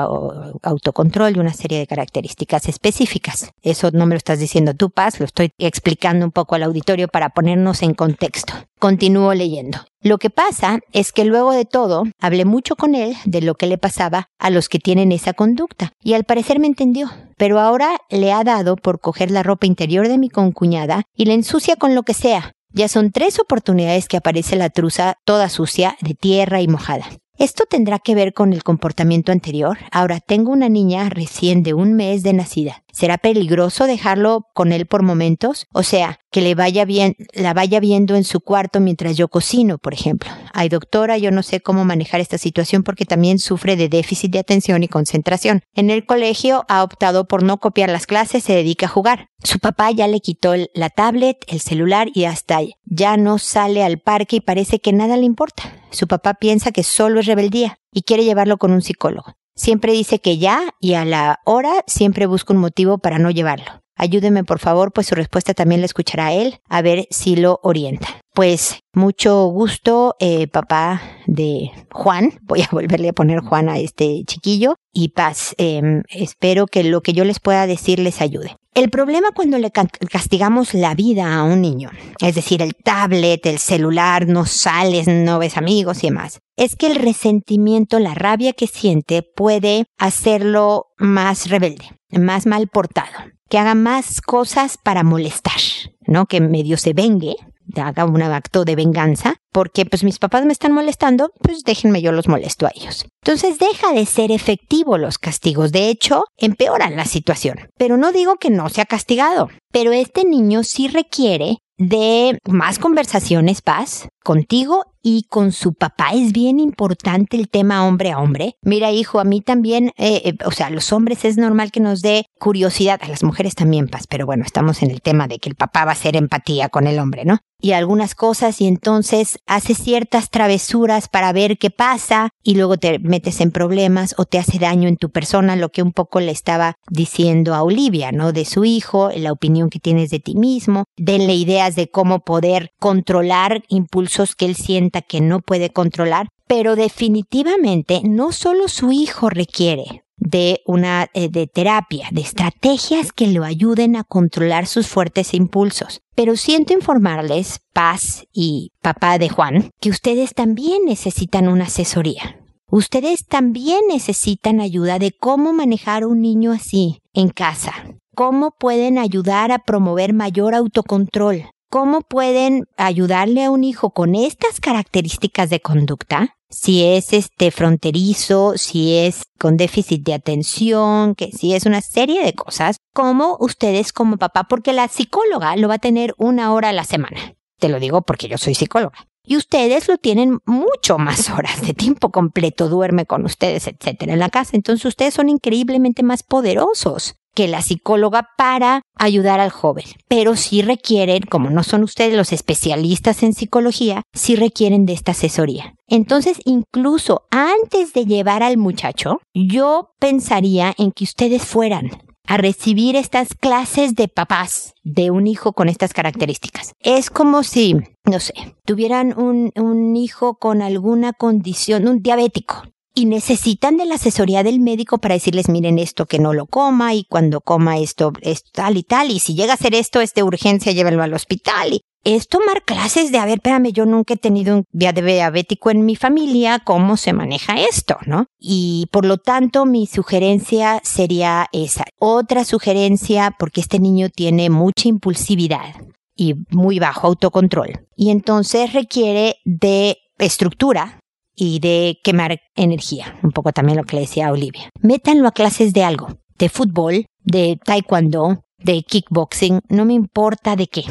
autocontrol 0.62 1.38
una 1.38 1.52
serie 1.52 1.78
de 1.78 1.86
características 1.86 2.68
específicas. 2.68 3.50
Eso 3.62 3.90
no 3.92 4.06
me 4.06 4.14
lo 4.14 4.18
estás 4.18 4.40
diciendo 4.40 4.74
tú, 4.74 4.90
Paz, 4.90 5.20
lo 5.20 5.26
estoy 5.26 5.50
explicando 5.58 6.24
un 6.26 6.32
poco 6.32 6.56
al 6.56 6.64
auditorio 6.64 7.08
para 7.08 7.30
ponernos 7.30 7.82
en 7.82 7.94
contexto. 7.94 8.54
Continúo 8.78 9.32
leyendo. 9.32 9.78
Lo 10.02 10.18
que 10.18 10.28
pasa 10.28 10.80
es 10.92 11.12
que 11.12 11.24
luego 11.24 11.52
de 11.52 11.64
todo, 11.64 12.04
hablé 12.20 12.44
mucho 12.44 12.76
con 12.76 12.94
él 12.94 13.16
de 13.24 13.40
lo 13.40 13.54
que 13.54 13.66
le 13.66 13.78
pasaba 13.78 14.28
a 14.38 14.50
los 14.50 14.68
que 14.68 14.78
tienen 14.78 15.12
esa 15.12 15.32
conducta, 15.32 15.92
y 16.02 16.12
al 16.12 16.24
parecer 16.24 16.60
me 16.60 16.66
entendió, 16.66 17.10
pero 17.38 17.58
ahora 17.58 17.96
le 18.10 18.30
ha 18.32 18.44
dado 18.44 18.76
por 18.76 19.00
coger 19.00 19.30
la 19.30 19.42
ropa 19.42 19.64
interior 19.64 20.06
de 20.08 20.18
mi 20.18 20.28
concuñada 20.28 21.04
y 21.16 21.24
la 21.24 21.32
ensucia 21.32 21.76
con 21.84 21.94
lo 21.94 22.02
que 22.02 22.14
sea. 22.14 22.54
Ya 22.70 22.88
son 22.88 23.12
tres 23.12 23.38
oportunidades 23.38 24.08
que 24.08 24.16
aparece 24.16 24.56
la 24.56 24.70
truza 24.70 25.18
toda 25.26 25.50
sucia, 25.50 25.98
de 26.00 26.14
tierra 26.14 26.62
y 26.62 26.66
mojada. 26.66 27.04
Esto 27.36 27.64
tendrá 27.68 27.98
que 27.98 28.14
ver 28.14 28.32
con 28.32 28.52
el 28.52 28.62
comportamiento 28.62 29.32
anterior. 29.32 29.78
Ahora 29.90 30.20
tengo 30.20 30.52
una 30.52 30.68
niña 30.68 31.08
recién 31.08 31.64
de 31.64 31.74
un 31.74 31.94
mes 31.94 32.22
de 32.22 32.32
nacida. 32.32 32.84
¿Será 32.92 33.18
peligroso 33.18 33.86
dejarlo 33.86 34.46
con 34.54 34.70
él 34.70 34.86
por 34.86 35.02
momentos? 35.02 35.66
O 35.72 35.82
sea, 35.82 36.20
que 36.30 36.40
le 36.40 36.54
vaya 36.54 36.84
bien, 36.84 37.16
la 37.32 37.52
vaya 37.52 37.80
viendo 37.80 38.14
en 38.14 38.22
su 38.22 38.38
cuarto 38.38 38.78
mientras 38.78 39.16
yo 39.16 39.26
cocino, 39.26 39.78
por 39.78 39.94
ejemplo. 39.94 40.30
Ay, 40.52 40.68
doctora, 40.68 41.18
yo 41.18 41.32
no 41.32 41.42
sé 41.42 41.60
cómo 41.60 41.84
manejar 41.84 42.20
esta 42.20 42.38
situación 42.38 42.84
porque 42.84 43.04
también 43.04 43.40
sufre 43.40 43.74
de 43.74 43.88
déficit 43.88 44.30
de 44.30 44.38
atención 44.38 44.84
y 44.84 44.88
concentración. 44.88 45.62
En 45.74 45.90
el 45.90 46.06
colegio 46.06 46.64
ha 46.68 46.84
optado 46.84 47.26
por 47.26 47.42
no 47.42 47.58
copiar 47.58 47.90
las 47.90 48.06
clases, 48.06 48.44
se 48.44 48.54
dedica 48.54 48.86
a 48.86 48.90
jugar. 48.90 49.30
Su 49.42 49.58
papá 49.58 49.90
ya 49.90 50.06
le 50.06 50.20
quitó 50.20 50.54
la 50.72 50.88
tablet, 50.88 51.38
el 51.48 51.60
celular 51.60 52.08
y 52.14 52.26
hasta 52.26 52.60
ya 52.84 53.16
no 53.16 53.38
sale 53.38 53.82
al 53.82 53.98
parque 53.98 54.36
y 54.36 54.40
parece 54.40 54.78
que 54.78 54.92
nada 54.92 55.16
le 55.16 55.24
importa. 55.24 55.83
Su 55.94 56.08
papá 56.08 56.34
piensa 56.34 56.72
que 56.72 56.82
solo 56.82 57.20
es 57.20 57.26
rebeldía 57.26 57.78
y 57.92 58.02
quiere 58.02 58.24
llevarlo 58.24 58.58
con 58.58 58.72
un 58.72 58.82
psicólogo. 58.82 59.34
Siempre 59.54 59.92
dice 59.92 60.18
que 60.18 60.38
ya 60.38 60.74
y 60.80 60.94
a 60.94 61.04
la 61.04 61.38
hora 61.44 61.84
siempre 61.86 62.26
busca 62.26 62.52
un 62.52 62.58
motivo 62.58 62.98
para 62.98 63.20
no 63.20 63.30
llevarlo. 63.30 63.84
Ayúdeme 63.96 64.42
por 64.42 64.58
favor, 64.58 64.92
pues 64.92 65.06
su 65.06 65.14
respuesta 65.14 65.54
también 65.54 65.80
la 65.80 65.86
escuchará 65.86 66.32
él, 66.32 66.58
a 66.68 66.82
ver 66.82 67.06
si 67.10 67.36
lo 67.36 67.60
orienta. 67.62 68.08
Pues 68.34 68.80
mucho 68.92 69.46
gusto, 69.46 70.16
eh, 70.18 70.48
papá 70.48 71.00
de 71.26 71.70
Juan. 71.92 72.32
Voy 72.42 72.62
a 72.62 72.68
volverle 72.72 73.10
a 73.10 73.12
poner 73.12 73.38
Juan 73.38 73.68
a 73.68 73.78
este 73.78 74.24
chiquillo. 74.26 74.74
Y 74.92 75.10
paz, 75.10 75.54
em, 75.58 76.02
espero 76.08 76.66
que 76.66 76.82
lo 76.82 77.00
que 77.00 77.12
yo 77.12 77.24
les 77.24 77.38
pueda 77.38 77.68
decir 77.68 78.00
les 78.00 78.20
ayude. 78.20 78.56
El 78.74 78.90
problema 78.90 79.28
cuando 79.32 79.56
le 79.58 79.70
castigamos 79.70 80.74
la 80.74 80.96
vida 80.96 81.36
a 81.36 81.44
un 81.44 81.62
niño, 81.62 81.92
es 82.20 82.34
decir, 82.34 82.60
el 82.60 82.74
tablet, 82.74 83.46
el 83.46 83.60
celular, 83.60 84.26
no 84.26 84.46
sales, 84.46 85.06
no 85.06 85.38
ves 85.38 85.56
amigos 85.56 86.02
y 86.02 86.08
demás, 86.08 86.40
es 86.56 86.74
que 86.74 86.88
el 86.88 86.96
resentimiento, 86.96 88.00
la 88.00 88.14
rabia 88.14 88.52
que 88.52 88.66
siente 88.66 89.22
puede 89.22 89.86
hacerlo 89.96 90.86
más 90.98 91.50
rebelde, 91.50 91.84
más 92.10 92.46
mal 92.46 92.66
portado, 92.66 93.12
que 93.48 93.58
haga 93.58 93.76
más 93.76 94.20
cosas 94.20 94.76
para 94.76 95.04
molestar, 95.04 95.60
¿no? 96.08 96.26
Que 96.26 96.40
medio 96.40 96.76
se 96.76 96.94
vengue, 96.94 97.36
haga 97.76 98.04
un 98.04 98.22
acto 98.22 98.64
de 98.64 98.74
venganza, 98.74 99.36
porque 99.54 99.86
pues 99.86 100.02
mis 100.02 100.18
papás 100.18 100.44
me 100.44 100.52
están 100.52 100.72
molestando, 100.72 101.30
pues 101.40 101.62
déjenme 101.62 102.02
yo 102.02 102.10
los 102.10 102.26
molesto 102.26 102.66
a 102.66 102.72
ellos. 102.74 103.06
Entonces 103.22 103.60
deja 103.60 103.92
de 103.92 104.04
ser 104.04 104.32
efectivo 104.32 104.98
los 104.98 105.16
castigos, 105.16 105.70
de 105.70 105.90
hecho, 105.90 106.24
empeoran 106.36 106.96
la 106.96 107.04
situación. 107.04 107.70
Pero 107.78 107.96
no 107.96 108.10
digo 108.10 108.34
que 108.34 108.50
no 108.50 108.68
sea 108.68 108.84
castigado, 108.84 109.48
pero 109.70 109.92
este 109.92 110.24
niño 110.24 110.64
sí 110.64 110.88
requiere 110.88 111.58
de 111.78 112.36
más 112.46 112.80
conversaciones, 112.80 113.62
paz, 113.62 114.08
contigo 114.24 114.86
y 115.04 115.26
con 115.28 115.52
su 115.52 115.74
papá. 115.74 116.08
Es 116.14 116.32
bien 116.32 116.58
importante 116.58 117.36
el 117.36 117.48
tema 117.48 117.86
hombre 117.86 118.10
a 118.10 118.18
hombre. 118.18 118.56
Mira, 118.62 118.90
hijo, 118.90 119.20
a 119.20 119.24
mí 119.24 119.42
también, 119.42 119.92
eh, 119.96 120.22
eh, 120.24 120.34
o 120.44 120.50
sea, 120.50 120.66
a 120.66 120.70
los 120.70 120.92
hombres 120.92 121.24
es 121.24 121.36
normal 121.36 121.70
que 121.70 121.80
nos 121.80 122.00
dé 122.00 122.26
curiosidad, 122.40 122.98
a 123.02 123.08
las 123.08 123.22
mujeres 123.22 123.54
también, 123.54 123.86
Paz, 123.86 124.06
pero 124.08 124.26
bueno, 124.26 124.44
estamos 124.44 124.82
en 124.82 124.90
el 124.90 125.02
tema 125.02 125.28
de 125.28 125.38
que 125.38 125.50
el 125.50 125.54
papá 125.54 125.84
va 125.84 125.92
a 125.92 125.94
hacer 125.94 126.16
empatía 126.16 126.70
con 126.70 126.86
el 126.86 126.98
hombre, 126.98 127.24
¿no? 127.24 127.38
y 127.64 127.72
algunas 127.72 128.14
cosas 128.14 128.60
y 128.60 128.66
entonces 128.66 129.38
hace 129.46 129.74
ciertas 129.74 130.28
travesuras 130.28 131.08
para 131.08 131.32
ver 131.32 131.56
qué 131.56 131.70
pasa 131.70 132.28
y 132.42 132.56
luego 132.56 132.76
te 132.76 132.98
metes 132.98 133.40
en 133.40 133.52
problemas 133.52 134.14
o 134.18 134.26
te 134.26 134.38
hace 134.38 134.58
daño 134.58 134.86
en 134.86 134.98
tu 134.98 135.08
persona, 135.08 135.56
lo 135.56 135.70
que 135.70 135.82
un 135.82 135.92
poco 135.92 136.20
le 136.20 136.30
estaba 136.30 136.76
diciendo 136.90 137.54
a 137.54 137.62
Olivia, 137.62 138.12
¿no? 138.12 138.32
De 138.32 138.44
su 138.44 138.66
hijo, 138.66 139.08
la 139.16 139.32
opinión 139.32 139.70
que 139.70 139.78
tienes 139.78 140.10
de 140.10 140.20
ti 140.20 140.34
mismo, 140.34 140.84
denle 140.98 141.36
ideas 141.36 141.74
de 141.74 141.88
cómo 141.88 142.20
poder 142.20 142.72
controlar 142.78 143.62
impulsos 143.68 144.36
que 144.36 144.44
él 144.44 144.56
que 145.02 145.20
no 145.20 145.40
puede 145.40 145.70
controlar, 145.70 146.28
pero 146.46 146.76
definitivamente 146.76 148.02
no 148.04 148.32
solo 148.32 148.68
su 148.68 148.92
hijo 148.92 149.30
requiere 149.30 150.04
de 150.16 150.62
una 150.66 151.08
eh, 151.12 151.28
de 151.28 151.46
terapia, 151.46 152.08
de 152.10 152.20
estrategias 152.20 153.12
que 153.12 153.28
lo 153.28 153.44
ayuden 153.44 153.96
a 153.96 154.04
controlar 154.04 154.66
sus 154.66 154.86
fuertes 154.86 155.34
impulsos. 155.34 156.00
Pero 156.14 156.36
siento 156.36 156.72
informarles, 156.72 157.60
Paz 157.72 158.26
y 158.32 158.72
papá 158.80 159.18
de 159.18 159.28
Juan, 159.28 159.70
que 159.80 159.90
ustedes 159.90 160.34
también 160.34 160.84
necesitan 160.86 161.48
una 161.48 161.64
asesoría. 161.64 162.40
Ustedes 162.70 163.26
también 163.26 163.80
necesitan 163.88 164.60
ayuda 164.60 164.98
de 164.98 165.12
cómo 165.12 165.52
manejar 165.52 166.06
un 166.06 166.20
niño 166.20 166.52
así 166.52 166.98
en 167.12 167.28
casa. 167.28 167.72
Cómo 168.14 168.52
pueden 168.58 168.98
ayudar 168.98 169.52
a 169.52 169.58
promover 169.58 170.12
mayor 170.12 170.54
autocontrol. 170.54 171.50
Cómo 171.74 172.02
pueden 172.02 172.68
ayudarle 172.76 173.42
a 173.42 173.50
un 173.50 173.64
hijo 173.64 173.90
con 173.90 174.14
estas 174.14 174.60
características 174.60 175.50
de 175.50 175.58
conducta 175.58 176.36
si 176.48 176.84
es 176.84 177.12
este 177.12 177.50
fronterizo, 177.50 178.52
si 178.56 178.94
es 178.94 179.24
con 179.40 179.56
déficit 179.56 180.04
de 180.04 180.14
atención, 180.14 181.16
que 181.16 181.32
si 181.32 181.52
es 181.52 181.66
una 181.66 181.80
serie 181.80 182.24
de 182.24 182.32
cosas, 182.32 182.76
como 182.92 183.36
ustedes 183.40 183.92
como 183.92 184.18
papá, 184.18 184.44
porque 184.44 184.72
la 184.72 184.86
psicóloga 184.86 185.56
lo 185.56 185.66
va 185.66 185.74
a 185.74 185.78
tener 185.78 186.14
una 186.16 186.52
hora 186.52 186.68
a 186.68 186.72
la 186.72 186.84
semana. 186.84 187.34
Te 187.58 187.68
lo 187.68 187.80
digo 187.80 188.02
porque 188.02 188.28
yo 188.28 188.38
soy 188.38 188.54
psicóloga. 188.54 189.08
Y 189.24 189.36
ustedes 189.36 189.88
lo 189.88 189.98
tienen 189.98 190.38
mucho 190.46 190.98
más 190.98 191.28
horas 191.36 191.60
de 191.60 191.74
tiempo 191.74 192.12
completo, 192.12 192.68
duerme 192.68 193.04
con 193.04 193.24
ustedes, 193.24 193.66
etcétera, 193.66 194.12
en 194.12 194.20
la 194.20 194.30
casa. 194.30 194.52
Entonces 194.54 194.84
ustedes 194.84 195.14
son 195.14 195.28
increíblemente 195.28 196.04
más 196.04 196.22
poderosos 196.22 197.16
que 197.34 197.48
la 197.48 197.62
psicóloga 197.62 198.28
para 198.36 198.82
ayudar 198.96 199.40
al 199.40 199.50
joven. 199.50 199.84
Pero 200.08 200.36
sí 200.36 200.62
requieren, 200.62 201.22
como 201.22 201.50
no 201.50 201.62
son 201.62 201.82
ustedes 201.82 202.16
los 202.16 202.32
especialistas 202.32 203.22
en 203.22 203.34
psicología, 203.34 204.02
sí 204.12 204.36
requieren 204.36 204.86
de 204.86 204.92
esta 204.92 205.12
asesoría. 205.12 205.74
Entonces, 205.86 206.38
incluso 206.44 207.26
antes 207.30 207.92
de 207.92 208.06
llevar 208.06 208.42
al 208.42 208.56
muchacho, 208.56 209.20
yo 209.34 209.90
pensaría 209.98 210.74
en 210.78 210.92
que 210.92 211.04
ustedes 211.04 211.42
fueran 211.42 211.90
a 212.26 212.36
recibir 212.36 212.96
estas 212.96 213.34
clases 213.34 213.94
de 213.94 214.08
papás 214.08 214.74
de 214.82 215.10
un 215.10 215.26
hijo 215.26 215.52
con 215.52 215.68
estas 215.68 215.92
características. 215.92 216.72
Es 216.80 217.10
como 217.10 217.42
si, 217.42 217.76
no 218.04 218.20
sé, 218.20 218.32
tuvieran 218.64 219.18
un, 219.18 219.52
un 219.56 219.96
hijo 219.96 220.36
con 220.36 220.62
alguna 220.62 221.12
condición, 221.12 221.86
un 221.86 222.00
diabético, 222.00 222.62
y 222.94 223.06
necesitan 223.06 223.76
de 223.76 223.86
la 223.86 223.96
asesoría 223.96 224.42
del 224.42 224.60
médico 224.60 224.98
para 224.98 225.14
decirles, 225.14 225.48
miren 225.48 225.78
esto 225.78 226.06
que 226.06 226.18
no 226.18 226.32
lo 226.32 226.46
coma 226.46 226.94
y 226.94 227.04
cuando 227.04 227.40
coma 227.40 227.78
esto 227.78 228.12
es 228.20 228.44
tal 228.52 228.76
y 228.76 228.82
tal 228.84 229.10
y 229.10 229.18
si 229.18 229.34
llega 229.34 229.54
a 229.54 229.58
ser 229.58 229.74
esto 229.74 230.00
es 230.00 230.14
de 230.14 230.22
urgencia 230.22 230.72
llévenlo 230.72 231.02
al 231.02 231.14
hospital 231.14 231.72
y 231.72 231.80
es 232.04 232.28
tomar 232.28 232.62
clases 232.64 233.10
de, 233.10 233.18
a 233.18 233.24
ver, 233.24 233.36
espérame, 233.36 233.72
yo 233.72 233.86
nunca 233.86 234.14
he 234.14 234.18
tenido 234.18 234.56
un 234.56 234.64
diabético 234.72 235.70
en 235.70 235.86
mi 235.86 235.96
familia, 235.96 236.60
¿cómo 236.62 236.98
se 236.98 237.14
maneja 237.14 237.58
esto, 237.58 237.96
no? 238.06 238.26
Y 238.38 238.88
por 238.92 239.06
lo 239.06 239.16
tanto, 239.16 239.64
mi 239.64 239.86
sugerencia 239.86 240.80
sería 240.84 241.48
esa. 241.52 241.84
Otra 241.98 242.44
sugerencia, 242.44 243.34
porque 243.38 243.62
este 243.62 243.78
niño 243.78 244.10
tiene 244.10 244.50
mucha 244.50 244.88
impulsividad 244.88 245.74
y 246.14 246.34
muy 246.50 246.78
bajo 246.78 247.06
autocontrol. 247.06 247.86
Y 247.96 248.10
entonces 248.10 248.74
requiere 248.74 249.36
de 249.46 249.96
estructura, 250.18 251.00
y 251.36 251.60
de 251.60 251.98
quemar 252.02 252.40
energía. 252.54 253.18
Un 253.22 253.32
poco 253.32 253.52
también 253.52 253.78
lo 253.78 253.84
que 253.84 253.96
le 253.96 254.02
decía 254.02 254.28
a 254.28 254.32
Olivia. 254.32 254.70
Métanlo 254.80 255.28
a 255.28 255.32
clases 255.32 255.72
de 255.72 255.84
algo, 255.84 256.08
de 256.38 256.48
fútbol, 256.48 257.06
de 257.24 257.58
taekwondo, 257.64 258.44
de 258.58 258.82
kickboxing, 258.82 259.60
no 259.68 259.84
me 259.84 259.94
importa 259.94 260.56
de 260.56 260.66
qué, 260.66 260.84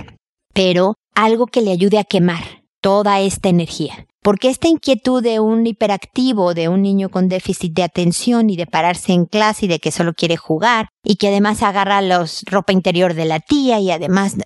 pero 0.54 0.96
algo 1.16 1.48
que 1.48 1.62
le 1.62 1.72
ayude 1.72 1.98
a 2.00 2.04
quemar 2.04 2.64
toda 2.82 3.20
esta 3.22 3.50
energía. 3.50 4.06
Porque 4.22 4.50
esta 4.50 4.70
inquietud 4.70 5.22
de 5.22 5.42
un 5.42 5.68
hiperactivo, 5.68 6.54
de 6.54 6.70
un 6.70 6.82
niño 6.82 7.10
con 7.10 7.28
déficit 7.28 7.74
de 7.74 7.84
atención 7.84 8.50
y 8.50 8.56
de 8.56 8.66
pararse 8.66 9.12
en 9.12 9.26
clase 9.26 9.66
y 9.66 9.68
de 9.68 9.80
que 9.80 9.92
solo 9.92 10.14
quiere 10.14 10.38
jugar 10.38 10.88
y 11.04 11.18
que 11.18 11.28
además 11.28 11.62
agarra 11.62 12.02
la 12.02 12.26
ropa 12.46 12.72
interior 12.72 13.16
de 13.16 13.26
la 13.26 13.42
tía 13.42 13.82
y 13.82 13.92
además, 13.92 14.38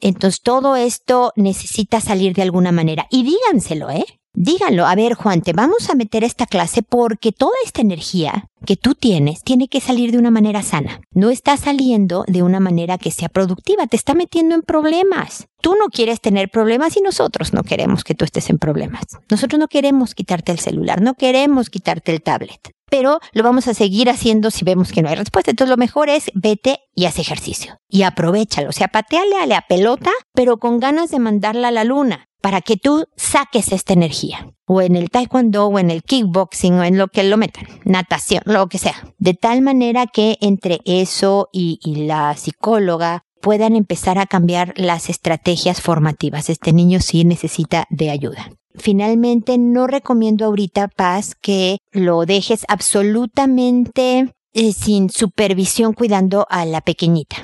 entonces 0.00 0.40
todo 0.42 0.74
esto 0.74 1.32
necesita 1.36 2.00
salir 2.00 2.34
de 2.34 2.42
alguna 2.42 2.72
manera. 2.72 3.06
Y 3.10 3.22
díganselo, 3.22 3.90
¿eh? 3.90 4.04
Díganlo, 4.32 4.86
a 4.86 4.94
ver 4.94 5.14
Juan, 5.14 5.42
te 5.42 5.52
vamos 5.52 5.90
a 5.90 5.96
meter 5.96 6.22
esta 6.22 6.46
clase 6.46 6.82
porque 6.82 7.32
toda 7.32 7.52
esta 7.64 7.80
energía 7.80 8.46
que 8.64 8.76
tú 8.76 8.94
tienes 8.94 9.42
tiene 9.42 9.66
que 9.66 9.80
salir 9.80 10.12
de 10.12 10.18
una 10.18 10.30
manera 10.30 10.62
sana. 10.62 11.00
No 11.12 11.30
está 11.30 11.56
saliendo 11.56 12.24
de 12.28 12.44
una 12.44 12.60
manera 12.60 12.96
que 12.96 13.10
sea 13.10 13.28
productiva, 13.28 13.88
te 13.88 13.96
está 13.96 14.14
metiendo 14.14 14.54
en 14.54 14.62
problemas. 14.62 15.48
Tú 15.60 15.74
no 15.74 15.88
quieres 15.88 16.20
tener 16.20 16.48
problemas 16.48 16.96
y 16.96 17.00
nosotros 17.00 17.52
no 17.52 17.64
queremos 17.64 18.04
que 18.04 18.14
tú 18.14 18.24
estés 18.24 18.50
en 18.50 18.58
problemas. 18.58 19.04
Nosotros 19.28 19.58
no 19.58 19.66
queremos 19.66 20.14
quitarte 20.14 20.52
el 20.52 20.60
celular, 20.60 21.02
no 21.02 21.14
queremos 21.14 21.68
quitarte 21.68 22.12
el 22.12 22.22
tablet. 22.22 22.70
Pero 22.88 23.18
lo 23.32 23.42
vamos 23.42 23.66
a 23.66 23.74
seguir 23.74 24.10
haciendo 24.10 24.50
si 24.50 24.64
vemos 24.64 24.92
que 24.92 25.02
no 25.02 25.08
hay 25.08 25.16
respuesta. 25.16 25.50
Entonces 25.50 25.70
lo 25.70 25.76
mejor 25.76 26.08
es 26.08 26.30
vete 26.34 26.78
y 26.94 27.06
haz 27.06 27.18
ejercicio. 27.18 27.78
Y 27.88 28.02
aprovechalo. 28.02 28.68
O 28.68 28.72
sea, 28.72 28.88
pateale 28.88 29.36
a 29.36 29.46
la 29.46 29.64
pelota, 29.68 30.10
pero 30.34 30.58
con 30.58 30.80
ganas 30.80 31.10
de 31.10 31.18
mandarla 31.18 31.68
a 31.68 31.72
la 31.72 31.84
luna 31.84 32.29
para 32.40 32.60
que 32.60 32.76
tú 32.76 33.06
saques 33.16 33.72
esta 33.72 33.92
energía. 33.92 34.52
O 34.66 34.82
en 34.82 34.96
el 34.96 35.10
taekwondo, 35.10 35.66
o 35.66 35.78
en 35.78 35.90
el 35.90 36.02
kickboxing, 36.02 36.74
o 36.74 36.84
en 36.84 36.96
lo 36.96 37.08
que 37.08 37.24
lo 37.24 37.36
metan, 37.36 37.66
natación, 37.84 38.42
lo 38.46 38.68
que 38.68 38.78
sea. 38.78 38.94
De 39.18 39.34
tal 39.34 39.62
manera 39.62 40.06
que 40.06 40.38
entre 40.40 40.80
eso 40.84 41.48
y, 41.52 41.80
la 41.84 42.36
psicóloga 42.36 43.24
puedan 43.40 43.74
empezar 43.74 44.18
a 44.18 44.26
cambiar 44.26 44.74
las 44.76 45.08
estrategias 45.08 45.80
formativas. 45.80 46.50
Este 46.50 46.72
niño 46.72 47.00
sí 47.00 47.24
necesita 47.24 47.86
de 47.90 48.10
ayuda. 48.10 48.50
Finalmente, 48.76 49.58
no 49.58 49.86
recomiendo 49.86 50.44
ahorita, 50.44 50.88
Paz, 50.88 51.34
que 51.34 51.78
lo 51.90 52.24
dejes 52.24 52.64
absolutamente 52.68 54.32
eh, 54.52 54.72
sin 54.72 55.10
supervisión 55.10 55.92
cuidando 55.92 56.46
a 56.48 56.64
la 56.64 56.80
pequeñita. 56.80 57.36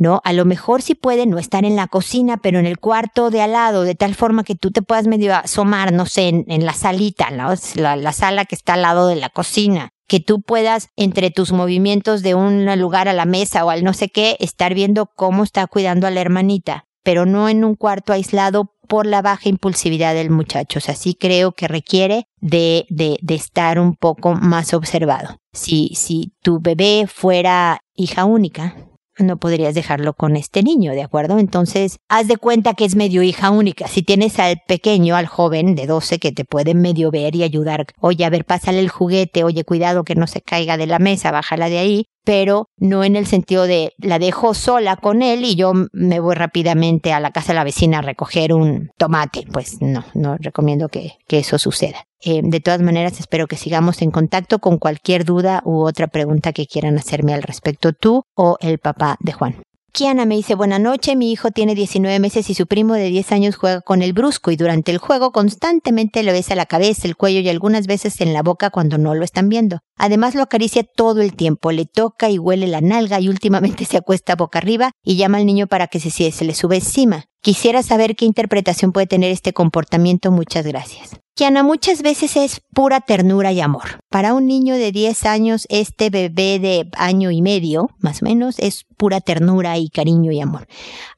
¿No? 0.00 0.22
A 0.24 0.32
lo 0.32 0.46
mejor 0.46 0.80
si 0.80 0.94
puede 0.94 1.26
no 1.26 1.38
estar 1.38 1.64
en 1.64 1.76
la 1.76 1.86
cocina, 1.86 2.38
pero 2.38 2.58
en 2.58 2.66
el 2.66 2.78
cuarto 2.78 3.30
de 3.30 3.42
al 3.42 3.52
lado, 3.52 3.82
de 3.82 3.94
tal 3.94 4.14
forma 4.14 4.44
que 4.44 4.54
tú 4.54 4.70
te 4.70 4.80
puedas 4.80 5.06
medio 5.06 5.36
asomar, 5.36 5.92
no 5.92 6.06
sé, 6.06 6.28
en, 6.28 6.64
la 6.64 6.72
salita, 6.72 7.30
¿no? 7.30 7.52
La, 7.74 7.96
la 7.96 8.12
sala 8.12 8.46
que 8.46 8.54
está 8.54 8.74
al 8.74 8.82
lado 8.82 9.06
de 9.06 9.16
la 9.16 9.28
cocina 9.28 9.90
que 10.08 10.18
tú 10.18 10.42
puedas 10.42 10.88
entre 10.96 11.30
tus 11.30 11.52
movimientos 11.52 12.22
de 12.22 12.34
un 12.34 12.66
lugar 12.80 13.06
a 13.06 13.12
la 13.12 13.26
mesa 13.26 13.64
o 13.64 13.70
al 13.70 13.84
no 13.84 13.92
sé 13.92 14.08
qué, 14.08 14.36
estar 14.40 14.74
viendo 14.74 15.06
cómo 15.06 15.44
está 15.44 15.64
cuidando 15.68 16.08
a 16.08 16.10
la 16.10 16.20
hermanita, 16.20 16.86
pero 17.04 17.26
no 17.26 17.48
en 17.48 17.62
un 17.62 17.76
cuarto 17.76 18.12
aislado 18.12 18.74
por 18.88 19.06
la 19.06 19.22
baja 19.22 19.48
impulsividad 19.48 20.14
del 20.14 20.30
muchacho. 20.30 20.80
O 20.80 20.82
sea, 20.82 20.96
sí 20.96 21.14
creo 21.14 21.52
que 21.52 21.68
requiere 21.68 22.24
de, 22.40 22.86
de, 22.88 23.18
de 23.22 23.34
estar 23.36 23.78
un 23.78 23.94
poco 23.94 24.34
más 24.34 24.74
observado. 24.74 25.36
Si, 25.52 25.92
si 25.94 26.32
tu 26.42 26.58
bebé 26.58 27.06
fuera 27.06 27.78
hija 27.94 28.24
única, 28.24 28.74
no 29.20 29.36
podrías 29.36 29.74
dejarlo 29.74 30.14
con 30.14 30.36
este 30.36 30.62
niño, 30.62 30.92
¿de 30.92 31.02
acuerdo? 31.02 31.38
Entonces, 31.38 31.98
haz 32.08 32.28
de 32.28 32.36
cuenta 32.36 32.74
que 32.74 32.84
es 32.84 32.96
medio 32.96 33.22
hija 33.22 33.50
única. 33.50 33.88
Si 33.88 34.02
tienes 34.02 34.38
al 34.38 34.60
pequeño, 34.66 35.16
al 35.16 35.26
joven 35.26 35.74
de 35.74 35.86
12 35.86 36.18
que 36.18 36.32
te 36.32 36.44
puede 36.44 36.74
medio 36.74 37.10
ver 37.10 37.34
y 37.36 37.42
ayudar, 37.42 37.86
oye, 38.00 38.24
a 38.24 38.30
ver, 38.30 38.44
pásale 38.44 38.80
el 38.80 38.88
juguete, 38.88 39.44
oye, 39.44 39.64
cuidado 39.64 40.04
que 40.04 40.14
no 40.14 40.26
se 40.26 40.40
caiga 40.40 40.76
de 40.76 40.86
la 40.86 40.98
mesa, 40.98 41.30
bájala 41.30 41.68
de 41.68 41.78
ahí, 41.78 42.06
pero 42.24 42.68
no 42.76 43.04
en 43.04 43.16
el 43.16 43.26
sentido 43.26 43.66
de 43.66 43.92
la 43.98 44.18
dejo 44.18 44.54
sola 44.54 44.96
con 44.96 45.22
él 45.22 45.44
y 45.44 45.54
yo 45.54 45.72
me 45.92 46.20
voy 46.20 46.34
rápidamente 46.34 47.12
a 47.12 47.20
la 47.20 47.30
casa 47.30 47.52
de 47.52 47.56
la 47.56 47.64
vecina 47.64 47.98
a 47.98 48.02
recoger 48.02 48.52
un 48.52 48.90
tomate. 48.98 49.46
Pues 49.52 49.80
no, 49.80 50.04
no 50.14 50.36
recomiendo 50.38 50.88
que, 50.88 51.12
que 51.26 51.38
eso 51.38 51.58
suceda. 51.58 52.04
Eh, 52.22 52.40
de 52.42 52.60
todas 52.60 52.82
maneras, 52.82 53.18
espero 53.18 53.46
que 53.46 53.56
sigamos 53.56 54.02
en 54.02 54.10
contacto 54.10 54.58
con 54.58 54.78
cualquier 54.78 55.24
duda 55.24 55.62
u 55.64 55.80
otra 55.80 56.06
pregunta 56.06 56.52
que 56.52 56.66
quieran 56.66 56.98
hacerme 56.98 57.34
al 57.34 57.42
respecto 57.42 57.92
tú 57.92 58.24
o 58.34 58.56
el 58.60 58.78
papá 58.78 59.16
de 59.20 59.32
Juan. 59.32 59.62
Kiana 59.92 60.24
me 60.24 60.36
dice, 60.36 60.54
buena 60.54 60.78
noche, 60.78 61.16
mi 61.16 61.32
hijo 61.32 61.50
tiene 61.50 61.74
19 61.74 62.20
meses 62.20 62.48
y 62.48 62.54
su 62.54 62.68
primo 62.68 62.94
de 62.94 63.08
10 63.08 63.32
años 63.32 63.56
juega 63.56 63.80
con 63.80 64.02
el 64.02 64.12
brusco 64.12 64.52
y 64.52 64.56
durante 64.56 64.92
el 64.92 64.98
juego 64.98 65.32
constantemente 65.32 66.22
le 66.22 66.30
besa 66.30 66.54
la 66.54 66.66
cabeza, 66.66 67.08
el 67.08 67.16
cuello 67.16 67.40
y 67.40 67.48
algunas 67.48 67.88
veces 67.88 68.20
en 68.20 68.32
la 68.32 68.42
boca 68.42 68.70
cuando 68.70 68.98
no 68.98 69.16
lo 69.16 69.24
están 69.24 69.48
viendo. 69.48 69.80
Además 69.96 70.36
lo 70.36 70.42
acaricia 70.42 70.84
todo 70.84 71.22
el 71.22 71.34
tiempo, 71.34 71.72
le 71.72 71.86
toca 71.86 72.30
y 72.30 72.38
huele 72.38 72.68
la 72.68 72.80
nalga 72.80 73.18
y 73.18 73.28
últimamente 73.28 73.84
se 73.86 73.96
acuesta 73.96 74.36
boca 74.36 74.60
arriba 74.60 74.92
y 75.02 75.16
llama 75.16 75.38
al 75.38 75.46
niño 75.46 75.66
para 75.66 75.88
que 75.88 75.98
se, 75.98 76.30
se 76.30 76.44
le 76.44 76.54
sube 76.54 76.76
encima. 76.76 77.24
Quisiera 77.42 77.82
saber 77.82 78.14
qué 78.14 78.26
interpretación 78.26 78.92
puede 78.92 79.08
tener 79.08 79.32
este 79.32 79.52
comportamiento. 79.52 80.30
Muchas 80.30 80.66
gracias. 80.66 81.20
Muchas 81.64 82.02
veces 82.02 82.36
es 82.36 82.60
pura 82.60 83.00
ternura 83.00 83.50
y 83.50 83.62
amor. 83.62 83.99
Para 84.10 84.34
un 84.34 84.48
niño 84.48 84.74
de 84.74 84.90
10 84.90 85.24
años, 85.24 85.66
este 85.68 86.10
bebé 86.10 86.58
de 86.58 86.88
año 86.96 87.30
y 87.30 87.42
medio, 87.42 87.90
más 88.00 88.22
o 88.22 88.24
menos, 88.24 88.58
es 88.58 88.84
pura 88.96 89.20
ternura 89.20 89.78
y 89.78 89.88
cariño 89.88 90.32
y 90.32 90.40
amor. 90.40 90.66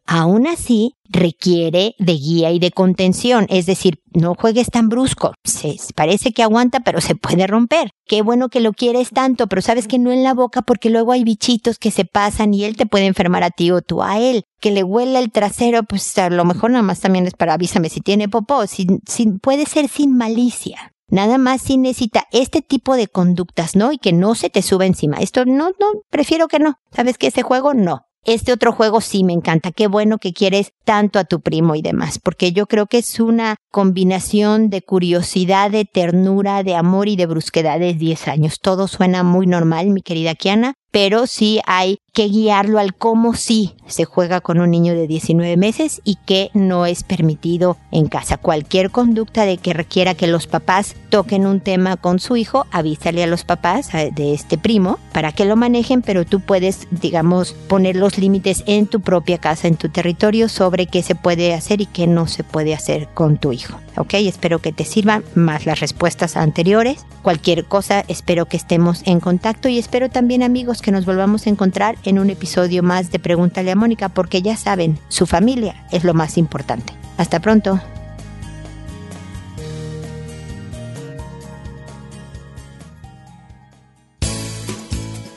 Aún 0.04 0.46
así, 0.46 0.96
requiere 1.08 1.94
de 1.98 2.12
guía 2.12 2.50
y 2.50 2.58
de 2.58 2.70
contención, 2.70 3.46
es 3.48 3.64
decir, 3.64 4.02
no 4.12 4.34
juegues 4.34 4.66
tan 4.66 4.90
brusco. 4.90 5.32
Se, 5.42 5.74
parece 5.94 6.32
que 6.32 6.42
aguanta, 6.42 6.80
pero 6.80 7.00
se 7.00 7.14
puede 7.14 7.46
romper. 7.46 7.92
Qué 8.06 8.20
bueno 8.20 8.50
que 8.50 8.60
lo 8.60 8.74
quieres 8.74 9.08
tanto, 9.08 9.46
pero 9.46 9.62
sabes 9.62 9.88
que 9.88 9.98
no 9.98 10.12
en 10.12 10.22
la 10.22 10.34
boca 10.34 10.60
porque 10.60 10.90
luego 10.90 11.12
hay 11.12 11.24
bichitos 11.24 11.78
que 11.78 11.90
se 11.90 12.04
pasan 12.04 12.52
y 12.52 12.64
él 12.64 12.76
te 12.76 12.84
puede 12.84 13.06
enfermar 13.06 13.42
a 13.42 13.50
ti 13.50 13.70
o 13.70 13.80
tú 13.80 14.02
a 14.02 14.20
él. 14.20 14.44
Que 14.60 14.70
le 14.70 14.84
huela 14.84 15.18
el 15.18 15.32
trasero, 15.32 15.82
pues 15.84 16.18
a 16.18 16.28
lo 16.28 16.44
mejor 16.44 16.70
nada 16.72 16.82
más 16.82 17.00
también 17.00 17.26
es 17.26 17.32
para 17.32 17.54
avísame 17.54 17.88
si 17.88 18.02
tiene 18.02 18.28
popó, 18.28 18.66
sin, 18.66 19.00
sin, 19.06 19.38
puede 19.38 19.64
ser 19.64 19.88
sin 19.88 20.14
malicia. 20.14 20.91
Nada 21.12 21.36
más 21.36 21.60
si 21.60 21.76
necesita 21.76 22.26
este 22.32 22.62
tipo 22.62 22.96
de 22.96 23.06
conductas, 23.06 23.76
¿no? 23.76 23.92
Y 23.92 23.98
que 23.98 24.14
no 24.14 24.34
se 24.34 24.48
te 24.48 24.62
suba 24.62 24.86
encima. 24.86 25.18
Esto 25.18 25.44
no, 25.44 25.68
no, 25.78 26.00
prefiero 26.08 26.48
que 26.48 26.58
no. 26.58 26.76
¿Sabes 26.90 27.18
que 27.18 27.26
ese 27.26 27.42
juego 27.42 27.74
no? 27.74 28.06
Este 28.24 28.50
otro 28.50 28.72
juego 28.72 29.02
sí 29.02 29.22
me 29.22 29.34
encanta. 29.34 29.72
Qué 29.72 29.88
bueno 29.88 30.16
que 30.16 30.32
quieres 30.32 30.72
tanto 30.86 31.18
a 31.18 31.24
tu 31.24 31.42
primo 31.42 31.74
y 31.74 31.82
demás, 31.82 32.18
porque 32.18 32.52
yo 32.52 32.66
creo 32.66 32.86
que 32.86 32.96
es 32.96 33.20
una 33.20 33.56
combinación 33.70 34.70
de 34.70 34.80
curiosidad, 34.80 35.70
de 35.70 35.84
ternura, 35.84 36.62
de 36.62 36.76
amor 36.76 37.08
y 37.08 37.16
de 37.16 37.26
brusquedad 37.26 37.78
de 37.78 37.92
10 37.92 38.28
años. 38.28 38.58
Todo 38.58 38.88
suena 38.88 39.22
muy 39.22 39.46
normal, 39.46 39.90
mi 39.90 40.00
querida 40.00 40.34
Kiana, 40.34 40.72
pero 40.92 41.26
sí 41.26 41.60
hay 41.66 41.98
que 42.12 42.28
guiarlo 42.28 42.78
al 42.78 42.94
cómo 42.94 43.34
sí 43.34 43.74
se 43.86 44.04
juega 44.04 44.40
con 44.40 44.60
un 44.60 44.70
niño 44.70 44.94
de 44.94 45.06
19 45.06 45.56
meses 45.56 46.02
y 46.04 46.16
que 46.26 46.50
no 46.52 46.84
es 46.86 47.02
permitido 47.02 47.78
en 47.90 48.06
casa. 48.06 48.36
Cualquier 48.36 48.90
conducta 48.90 49.44
de 49.44 49.56
que 49.56 49.72
requiera 49.72 50.14
que 50.14 50.26
los 50.26 50.46
papás 50.46 50.94
toquen 51.08 51.46
un 51.46 51.60
tema 51.60 51.96
con 51.96 52.20
su 52.20 52.36
hijo, 52.36 52.66
avísale 52.70 53.22
a 53.22 53.26
los 53.26 53.44
papás 53.44 53.90
de 53.92 54.34
este 54.34 54.58
primo 54.58 54.98
para 55.12 55.32
que 55.32 55.46
lo 55.46 55.56
manejen, 55.56 56.02
pero 56.02 56.26
tú 56.26 56.40
puedes, 56.40 56.86
digamos, 56.90 57.54
poner 57.68 57.96
los 57.96 58.18
límites 58.18 58.62
en 58.66 58.86
tu 58.86 59.00
propia 59.00 59.38
casa, 59.38 59.68
en 59.68 59.76
tu 59.76 59.88
territorio, 59.88 60.48
sobre 60.48 60.86
qué 60.86 61.02
se 61.02 61.14
puede 61.14 61.54
hacer 61.54 61.80
y 61.80 61.86
qué 61.86 62.06
no 62.06 62.26
se 62.26 62.44
puede 62.44 62.74
hacer 62.74 63.08
con 63.14 63.38
tu 63.38 63.52
hijo. 63.52 63.78
Ok, 63.96 64.14
espero 64.14 64.58
que 64.58 64.72
te 64.72 64.84
sirvan 64.84 65.22
más 65.34 65.66
las 65.66 65.80
respuestas 65.80 66.36
anteriores. 66.36 67.04
Cualquier 67.22 67.66
cosa, 67.66 68.04
espero 68.08 68.46
que 68.46 68.56
estemos 68.56 69.02
en 69.06 69.20
contacto 69.20 69.68
y 69.68 69.78
espero 69.78 70.08
también 70.08 70.42
amigos 70.42 70.81
que 70.82 70.92
nos 70.92 71.06
volvamos 71.06 71.46
a 71.46 71.50
encontrar 71.50 71.96
en 72.04 72.18
un 72.18 72.28
episodio 72.28 72.82
más 72.82 73.10
de 73.10 73.18
Pregúntale 73.18 73.70
a 73.70 73.76
Mónica 73.76 74.10
porque 74.10 74.42
ya 74.42 74.56
saben, 74.56 74.98
su 75.08 75.26
familia 75.26 75.86
es 75.90 76.04
lo 76.04 76.12
más 76.12 76.36
importante. 76.36 76.92
Hasta 77.16 77.40
pronto. 77.40 77.80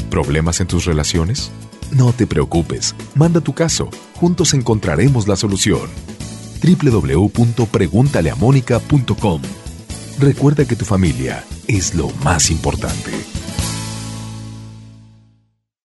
¿Problemas 0.10 0.60
en 0.60 0.68
tus 0.68 0.86
relaciones? 0.86 1.52
No 1.92 2.14
te 2.14 2.26
preocupes, 2.26 2.96
manda 3.16 3.42
tu 3.42 3.54
caso, 3.54 3.90
juntos 4.16 4.54
encontraremos 4.54 5.28
la 5.28 5.36
solución 5.36 5.90
www.preguntaleamónica.com. 6.66 9.42
Recuerda 10.20 10.66
que 10.66 10.76
tu 10.76 10.86
familia 10.86 11.44
es 11.68 11.94
lo 11.94 12.10
más 12.24 12.50
importante. 12.50 13.12